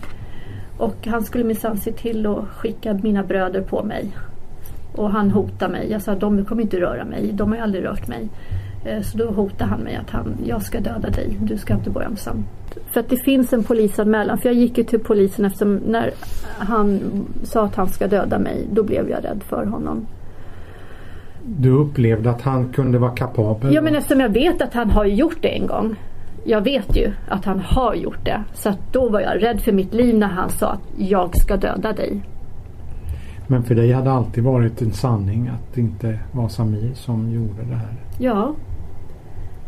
Och 0.77 1.07
han 1.07 1.23
skulle 1.23 1.43
minsann 1.43 1.77
se 1.77 1.91
till 1.91 2.25
att 2.25 2.47
skicka 2.47 2.93
mina 2.93 3.23
bröder 3.23 3.61
på 3.61 3.83
mig. 3.83 4.11
Och 4.97 5.09
han 5.09 5.31
hotade 5.31 5.71
mig. 5.71 5.91
Jag 5.91 6.01
sa 6.01 6.15
de 6.15 6.45
kommer 6.45 6.61
inte 6.61 6.79
röra 6.79 7.05
mig. 7.05 7.31
De 7.33 7.51
har 7.51 7.59
aldrig 7.59 7.83
rört 7.83 8.07
mig. 8.07 8.29
Eh, 8.85 9.01
så 9.01 9.17
då 9.17 9.31
hotade 9.31 9.69
han 9.69 9.79
mig 9.79 9.95
att 9.95 10.09
han, 10.09 10.37
jag 10.45 10.61
ska 10.61 10.79
döda 10.79 11.09
dig. 11.09 11.37
Du 11.41 11.57
ska 11.57 11.73
inte 11.73 11.89
bo 11.89 11.99
ensam. 11.99 12.45
För 12.91 12.99
att 12.99 13.09
det 13.09 13.17
finns 13.17 13.53
en 13.53 13.63
polisanmälan. 13.63 14.37
För 14.37 14.49
jag 14.49 14.55
gick 14.55 14.77
ju 14.77 14.83
till 14.83 14.99
polisen 14.99 15.45
eftersom 15.45 15.75
när 15.75 16.11
han 16.57 16.99
sa 17.43 17.65
att 17.65 17.75
han 17.75 17.87
ska 17.87 18.07
döda 18.07 18.39
mig. 18.39 18.67
Då 18.71 18.83
blev 18.83 19.09
jag 19.09 19.23
rädd 19.23 19.43
för 19.43 19.65
honom. 19.65 20.05
Du 21.47 21.69
upplevde 21.69 22.29
att 22.29 22.41
han 22.41 22.73
kunde 22.73 22.97
vara 22.97 23.11
kapabel? 23.11 23.73
Ja 23.73 23.81
men 23.81 23.95
eftersom 23.95 24.19
jag 24.19 24.29
vet 24.29 24.61
att 24.61 24.73
han 24.73 24.89
har 24.89 25.05
gjort 25.05 25.37
det 25.41 25.57
en 25.57 25.67
gång. 25.67 25.95
Jag 26.43 26.61
vet 26.61 26.97
ju 26.97 27.11
att 27.27 27.45
han 27.45 27.59
har 27.59 27.95
gjort 27.95 28.25
det. 28.25 28.43
Så 28.53 28.73
då 28.91 29.09
var 29.09 29.21
jag 29.21 29.43
rädd 29.43 29.61
för 29.61 29.71
mitt 29.71 29.93
liv 29.93 30.17
när 30.17 30.27
han 30.27 30.49
sa 30.49 30.67
att 30.67 30.87
jag 30.97 31.37
ska 31.37 31.57
döda 31.57 31.93
dig. 31.93 32.21
Men 33.47 33.63
för 33.63 33.75
dig 33.75 33.91
hade 33.91 34.11
alltid 34.11 34.43
varit 34.43 34.81
en 34.81 34.93
sanning 34.93 35.47
att 35.47 35.73
det 35.73 35.81
inte 35.81 36.19
var 36.31 36.47
Samir 36.47 36.93
som 36.93 37.31
gjorde 37.31 37.63
det 37.69 37.75
här? 37.75 37.93
Ja. 38.19 38.53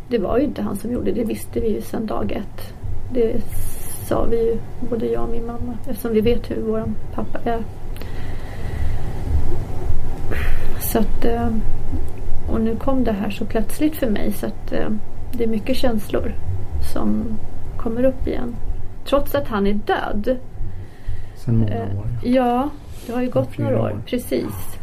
Det 0.08 0.18
var 0.18 0.38
ju 0.38 0.44
inte 0.44 0.62
han 0.62 0.76
som 0.76 0.92
gjorde 0.92 1.12
det. 1.12 1.20
Det 1.20 1.24
visste 1.24 1.60
vi 1.60 1.74
ju 1.74 1.80
sedan 1.80 2.06
dag 2.06 2.32
ett. 2.32 2.74
Det 3.14 3.42
sa 4.08 4.24
vi 4.30 4.36
ju, 4.36 4.56
både 4.90 5.06
jag 5.06 5.22
och 5.22 5.28
min 5.30 5.46
mamma. 5.46 5.74
Eftersom 5.88 6.12
vi 6.12 6.20
vet 6.20 6.50
hur 6.50 6.62
vår 6.62 6.84
pappa 7.14 7.38
är. 7.50 7.60
Så 10.80 10.98
att, 10.98 11.24
eh, 11.24 11.48
och 12.50 12.60
nu 12.60 12.76
kom 12.76 13.04
det 13.04 13.12
här 13.12 13.30
så 13.30 13.44
plötsligt 13.44 13.96
för 13.96 14.10
mig 14.10 14.32
så 14.32 14.46
att 14.46 14.72
eh, 14.72 14.88
det 15.32 15.44
är 15.44 15.48
mycket 15.48 15.76
känslor 15.76 16.32
som 16.94 17.24
kommer 17.76 18.04
upp 18.04 18.26
igen. 18.26 18.54
Trots 19.08 19.34
att 19.34 19.48
han 19.48 19.66
är 19.66 19.74
död. 19.74 20.36
Sen 21.36 21.56
många 21.58 21.74
Eh, 21.74 21.98
år. 21.98 22.06
Ja, 22.24 22.68
det 23.06 23.12
har 23.12 23.22
ju 23.22 23.30
gått 23.30 23.58
några 23.58 23.82
år. 23.82 23.90
år. 23.90 24.02
Precis. 24.06 24.78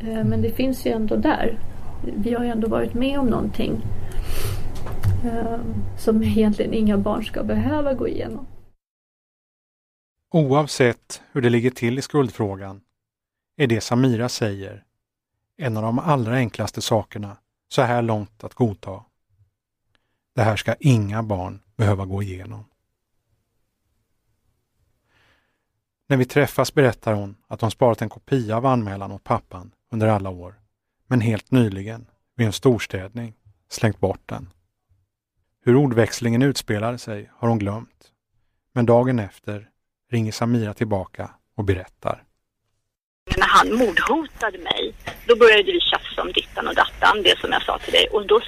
Eh, 0.00 0.24
Men 0.24 0.42
det 0.42 0.50
finns 0.50 0.86
ju 0.86 0.90
ändå 0.90 1.16
där. 1.16 1.58
Vi 2.16 2.34
har 2.34 2.44
ju 2.44 2.50
ändå 2.50 2.68
varit 2.68 2.94
med 2.94 3.18
om 3.18 3.26
någonting. 3.26 3.82
eh, 5.24 5.58
Som 5.98 6.22
egentligen 6.22 6.74
inga 6.74 6.98
barn 6.98 7.24
ska 7.24 7.42
behöva 7.42 7.94
gå 7.94 8.08
igenom. 8.08 8.46
Oavsett 10.34 11.22
hur 11.32 11.42
det 11.42 11.50
ligger 11.50 11.70
till 11.70 11.98
i 11.98 12.02
skuldfrågan 12.02 12.80
är 13.56 13.66
det 13.66 13.80
Samira 13.80 14.28
säger 14.28 14.84
en 15.56 15.76
av 15.76 15.82
de 15.82 15.98
allra 15.98 16.34
enklaste 16.34 16.82
sakerna 16.82 17.36
så 17.68 17.82
här 17.82 18.02
långt 18.02 18.44
att 18.44 18.54
godta. 18.54 19.04
Det 20.34 20.42
här 20.42 20.56
ska 20.56 20.74
inga 20.80 21.22
barn 21.22 21.60
behöva 21.76 22.04
gå 22.04 22.22
igenom. 22.22 22.64
När 26.14 26.18
vi 26.18 26.24
träffas 26.24 26.74
berättar 26.74 27.12
hon 27.12 27.36
att 27.48 27.60
hon 27.60 27.70
sparat 27.70 28.02
en 28.02 28.08
kopia 28.08 28.56
av 28.56 28.66
anmälan 28.66 29.12
åt 29.12 29.24
pappan 29.24 29.70
under 29.92 30.08
alla 30.08 30.30
år, 30.30 30.54
men 31.08 31.20
helt 31.20 31.50
nyligen, 31.50 32.06
vid 32.36 32.46
en 32.46 32.52
storstädning, 32.52 33.34
slängt 33.70 34.00
bort 34.00 34.20
den. 34.26 34.50
Hur 35.64 35.76
ordväxlingen 35.76 36.42
utspelade 36.42 36.98
sig 36.98 37.30
har 37.36 37.48
hon 37.48 37.58
glömt, 37.58 38.12
men 38.74 38.86
dagen 38.86 39.18
efter 39.18 39.68
ringer 40.10 40.32
Samira 40.32 40.74
tillbaka 40.74 41.30
och 41.56 41.64
berättar. 41.64 42.22
När 43.36 43.48
han 43.48 43.74
mordhotade 43.74 44.58
mig, 44.58 44.94
då 45.26 45.36
började 45.36 45.72
vi 45.72 45.80
tjafsa 45.80 46.22
om 46.22 46.32
dittan 46.32 46.68
och 46.68 46.74
dattan, 46.74 47.22
det 47.22 47.38
som 47.38 47.52
jag 47.52 47.62
sa 47.62 47.78
till 47.78 47.92
dig. 47.92 48.06
Och 48.06 48.26
då 48.26 48.40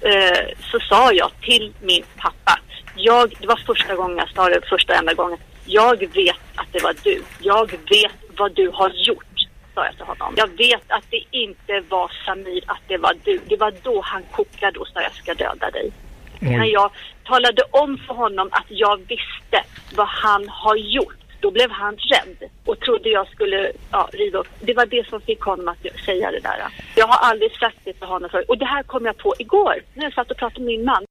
eh, 0.00 0.58
så 0.60 0.80
sa 0.80 1.12
jag 1.12 1.30
till 1.40 1.74
min 1.82 2.04
pappa, 2.16 2.60
jag, 2.96 3.34
det 3.40 3.46
var 3.46 3.56
första 3.56 3.94
gången 3.94 4.16
jag 4.16 4.30
sa 4.30 4.48
det, 4.48 4.60
första 4.68 4.92
och 4.92 4.98
enda 4.98 5.14
gången, 5.14 5.38
jag 5.66 5.98
vet 6.14 6.36
att 6.54 6.72
det 6.72 6.82
var 6.82 6.94
du. 7.04 7.22
Jag 7.40 7.70
vet 7.70 8.12
vad 8.36 8.54
du 8.54 8.70
har 8.70 8.90
gjort, 8.90 9.38
sa 9.74 9.84
jag 9.84 9.96
till 9.96 10.04
honom. 10.04 10.34
Jag 10.36 10.48
vet 10.56 10.82
att 10.88 11.04
det 11.10 11.24
inte 11.30 11.80
var 11.88 12.12
Samir, 12.26 12.64
att 12.66 12.82
det 12.88 12.96
var 12.96 13.14
du. 13.24 13.40
Det 13.48 13.56
var 13.56 13.74
då 13.82 14.00
han 14.00 14.22
kokade 14.32 14.78
och 14.78 14.88
sa 14.88 15.02
jag 15.02 15.14
ska 15.14 15.34
döda 15.34 15.70
dig. 15.70 15.92
När 16.40 16.64
jag 16.64 16.90
talade 17.24 17.62
om 17.70 17.98
för 18.06 18.14
honom 18.14 18.48
att 18.52 18.66
jag 18.68 18.96
visste 18.96 19.64
vad 19.96 20.08
han 20.08 20.48
har 20.48 20.76
gjort, 20.76 21.16
då 21.40 21.50
blev 21.50 21.70
han 21.70 21.96
rädd 21.96 22.50
och 22.64 22.80
trodde 22.80 23.08
jag 23.08 23.28
skulle 23.28 23.72
ja, 23.90 24.08
riva 24.12 24.38
upp. 24.38 24.48
Det 24.60 24.74
var 24.74 24.86
det 24.86 25.08
som 25.08 25.20
fick 25.20 25.40
honom 25.40 25.68
att 25.68 26.00
säga 26.04 26.30
det 26.30 26.40
där. 26.40 26.58
Jag 26.96 27.06
har 27.06 27.30
aldrig 27.30 27.56
sagt 27.56 27.78
det 27.84 27.92
till 27.92 28.06
honom 28.06 28.30
förut. 28.30 28.48
Och 28.48 28.58
det 28.58 28.64
här 28.64 28.82
kom 28.82 29.04
jag 29.06 29.16
på 29.16 29.34
igår 29.38 29.82
när 29.94 30.04
jag 30.04 30.14
satt 30.14 30.30
och 30.30 30.36
pratade 30.36 30.60
med 30.60 30.66
min 30.66 30.84
man. 30.84 31.04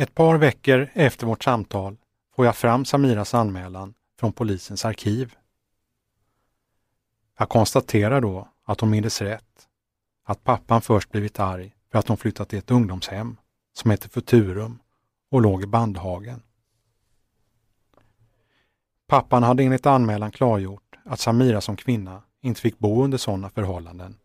Ett 0.00 0.14
par 0.14 0.38
veckor 0.38 0.88
efter 0.94 1.26
vårt 1.26 1.44
samtal 1.44 1.96
får 2.38 2.46
jag 2.46 2.56
fram 2.56 2.84
Samiras 2.84 3.34
anmälan 3.34 3.94
från 4.18 4.32
polisens 4.32 4.84
arkiv. 4.84 5.34
Jag 7.38 7.48
konstaterar 7.48 8.20
då 8.20 8.48
att 8.64 8.80
hon 8.80 8.90
mindes 8.90 9.22
rätt, 9.22 9.68
att 10.24 10.44
pappan 10.44 10.80
först 10.82 11.10
blivit 11.10 11.40
arg 11.40 11.74
för 11.92 11.98
att 11.98 12.08
hon 12.08 12.16
flyttat 12.16 12.48
till 12.48 12.58
ett 12.58 12.70
ungdomshem 12.70 13.36
som 13.72 13.90
heter 13.90 14.08
Futurum 14.08 14.78
och 15.30 15.42
låg 15.42 15.62
i 15.62 15.66
Bandhagen. 15.66 16.42
Pappan 19.06 19.42
hade 19.42 19.62
enligt 19.62 19.86
anmälan 19.86 20.30
klargjort 20.30 20.96
att 21.04 21.20
Samira 21.20 21.60
som 21.60 21.76
kvinna 21.76 22.22
inte 22.40 22.60
fick 22.60 22.78
bo 22.78 23.04
under 23.04 23.18
sådana 23.18 23.50
förhållanden, 23.50 24.18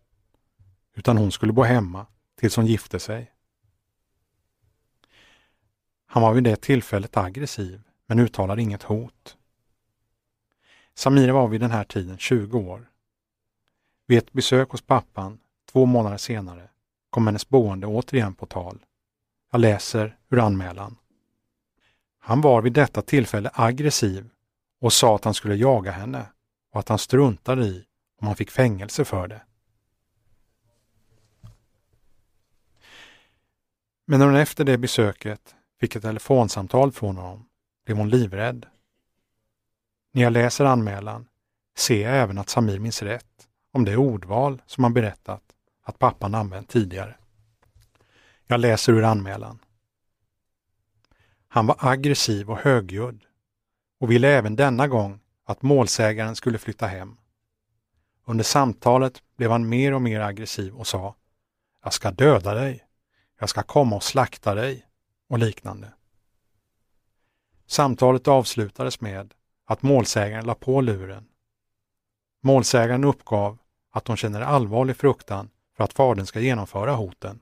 utan 0.95 1.17
hon 1.17 1.31
skulle 1.31 1.53
bo 1.53 1.63
hemma 1.63 2.05
tills 2.39 2.55
hon 2.55 2.65
gifte 2.65 2.99
sig. 2.99 3.31
Han 6.05 6.23
var 6.23 6.33
vid 6.33 6.43
det 6.43 6.61
tillfället 6.61 7.17
aggressiv, 7.17 7.81
men 8.07 8.19
uttalade 8.19 8.61
inget 8.61 8.83
hot. 8.83 9.37
Samira 10.95 11.33
var 11.33 11.47
vid 11.47 11.61
den 11.61 11.71
här 11.71 11.83
tiden 11.83 12.17
20 12.17 12.59
år. 12.59 12.89
Vid 14.07 14.17
ett 14.17 14.33
besök 14.33 14.69
hos 14.69 14.81
pappan 14.81 15.39
två 15.71 15.85
månader 15.85 16.17
senare 16.17 16.69
kom 17.09 17.27
hennes 17.27 17.49
boende 17.49 17.87
återigen 17.87 18.33
på 18.33 18.45
tal. 18.45 18.85
Jag 19.51 19.61
läser 19.61 20.17
ur 20.29 20.39
anmälan. 20.39 20.95
Han 22.19 22.41
var 22.41 22.61
vid 22.61 22.73
detta 22.73 23.01
tillfälle 23.01 23.51
aggressiv 23.53 24.29
och 24.79 24.93
sa 24.93 25.15
att 25.15 25.23
han 25.23 25.33
skulle 25.33 25.55
jaga 25.55 25.91
henne 25.91 26.25
och 26.71 26.79
att 26.79 26.89
han 26.89 26.99
struntade 26.99 27.65
i 27.65 27.85
om 28.21 28.27
han 28.27 28.35
fick 28.35 28.51
fängelse 28.51 29.05
för 29.05 29.27
det. 29.27 29.41
Men 34.05 34.19
när 34.19 34.25
hon 34.25 34.35
efter 34.35 34.63
det 34.63 34.77
besöket 34.77 35.55
fick 35.79 35.95
ett 35.95 36.01
telefonsamtal 36.01 36.91
från 36.91 37.17
honom 37.17 37.45
blev 37.85 37.97
hon 37.97 38.09
livrädd. 38.09 38.65
När 40.11 40.21
jag 40.21 40.33
läser 40.33 40.65
anmälan 40.65 41.27
ser 41.77 42.03
jag 42.03 42.17
även 42.17 42.37
att 42.37 42.49
Samir 42.49 42.79
minns 42.79 43.01
rätt 43.01 43.47
om 43.71 43.85
det 43.85 43.97
ordval 43.97 44.61
som 44.65 44.83
han 44.83 44.93
berättat 44.93 45.43
att 45.83 45.99
pappan 45.99 46.35
använt 46.35 46.69
tidigare. 46.69 47.15
Jag 48.47 48.59
läser 48.59 48.93
ur 48.93 49.03
anmälan. 49.03 49.59
Han 51.47 51.67
var 51.67 51.75
aggressiv 51.79 52.51
och 52.51 52.57
högljudd 52.57 53.25
och 53.99 54.11
ville 54.11 54.27
även 54.27 54.55
denna 54.55 54.87
gång 54.87 55.19
att 55.45 55.61
målsägaren 55.61 56.35
skulle 56.35 56.57
flytta 56.57 56.87
hem. 56.87 57.17
Under 58.25 58.43
samtalet 58.43 59.23
blev 59.37 59.51
han 59.51 59.69
mer 59.69 59.93
och 59.93 60.01
mer 60.01 60.19
aggressiv 60.19 60.75
och 60.75 60.87
sa 60.87 61.15
Jag 61.83 61.93
ska 61.93 62.11
döda 62.11 62.53
dig. 62.53 62.83
Jag 63.39 63.49
ska 63.49 63.63
komma 63.63 63.95
och 63.95 64.03
slakta 64.03 64.55
dig 64.55 64.85
och 65.29 65.39
liknande. 65.39 65.93
Samtalet 67.73 68.27
avslutades 68.27 69.01
med 69.01 69.33
att 69.65 69.81
målsägaren 69.81 70.45
la 70.45 70.55
på 70.55 70.81
luren. 70.81 71.25
Målsägaren 72.41 73.03
uppgav 73.03 73.57
att 73.91 74.07
hon 74.07 74.17
känner 74.17 74.41
allvarlig 74.41 74.97
fruktan 74.97 75.49
för 75.77 75.83
att 75.83 75.93
fadern 75.93 76.25
ska 76.25 76.39
genomföra 76.39 76.91
hoten. 76.95 77.39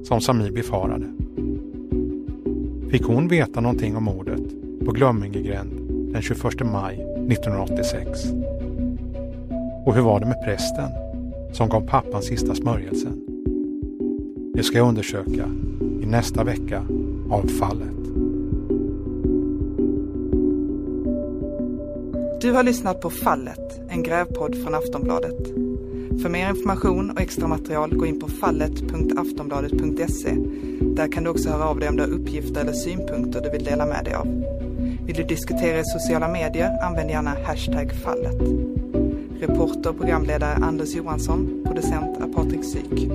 som 0.04 0.20
Samir 0.20 0.50
befarade. 0.50 1.06
Fick 2.90 3.02
hon 3.04 3.28
veta 3.28 3.60
någonting 3.60 3.96
om 3.96 4.04
mordet 4.04 4.42
på 4.84 4.92
Glömmingegränd 4.92 5.70
den 6.12 6.22
21 6.22 6.42
maj 6.64 6.94
1986? 6.94 8.24
Och 9.86 9.94
hur 9.94 10.02
var 10.02 10.20
det 10.20 10.26
med 10.26 10.44
prästen 10.44 10.90
som 11.52 11.68
gav 11.68 11.80
pappan 11.80 12.22
sista 12.22 12.54
smörjelsen. 12.54 13.22
Det 14.54 14.62
ska 14.62 14.78
jag 14.78 14.88
undersöka 14.88 15.50
i 16.02 16.06
nästa 16.06 16.44
vecka 16.44 16.86
av 17.30 17.46
fallet. 17.46 17.96
Du 22.40 22.52
har 22.52 22.62
lyssnat 22.62 23.00
på 23.00 23.10
Fallet, 23.10 23.80
en 23.88 24.02
grävpodd 24.02 24.62
från 24.62 24.74
Aftonbladet. 24.74 25.65
För 26.22 26.28
mer 26.28 26.50
information 26.50 27.10
och 27.10 27.20
extra 27.20 27.48
material 27.48 27.96
gå 27.96 28.06
in 28.06 28.20
på 28.20 28.28
fallet.aftonbladet.se. 28.28 30.36
Där 30.80 31.12
kan 31.12 31.24
du 31.24 31.30
också 31.30 31.50
höra 31.50 31.64
av 31.64 31.78
dig 31.78 31.88
om 31.88 31.96
du 31.96 32.02
har 32.02 32.10
uppgifter 32.10 32.60
eller 32.60 32.72
synpunkter 32.72 33.40
du 33.40 33.50
vill 33.50 33.64
dela 33.64 33.86
med 33.86 34.04
dig 34.04 34.14
av. 34.14 34.26
Vill 35.06 35.16
du 35.16 35.22
diskutera 35.22 35.80
i 35.80 35.84
sociala 35.84 36.28
medier, 36.28 36.78
använd 36.82 37.10
gärna 37.10 37.36
hashtag 37.46 37.92
fallet. 37.92 38.40
Reporter 39.40 39.90
och 39.90 39.98
programledare 39.98 40.54
Anders 40.54 40.94
Johansson, 40.94 41.62
producent 41.64 42.20
är 42.20 42.32
Patrik 42.32 42.64
Syk. 42.64 43.10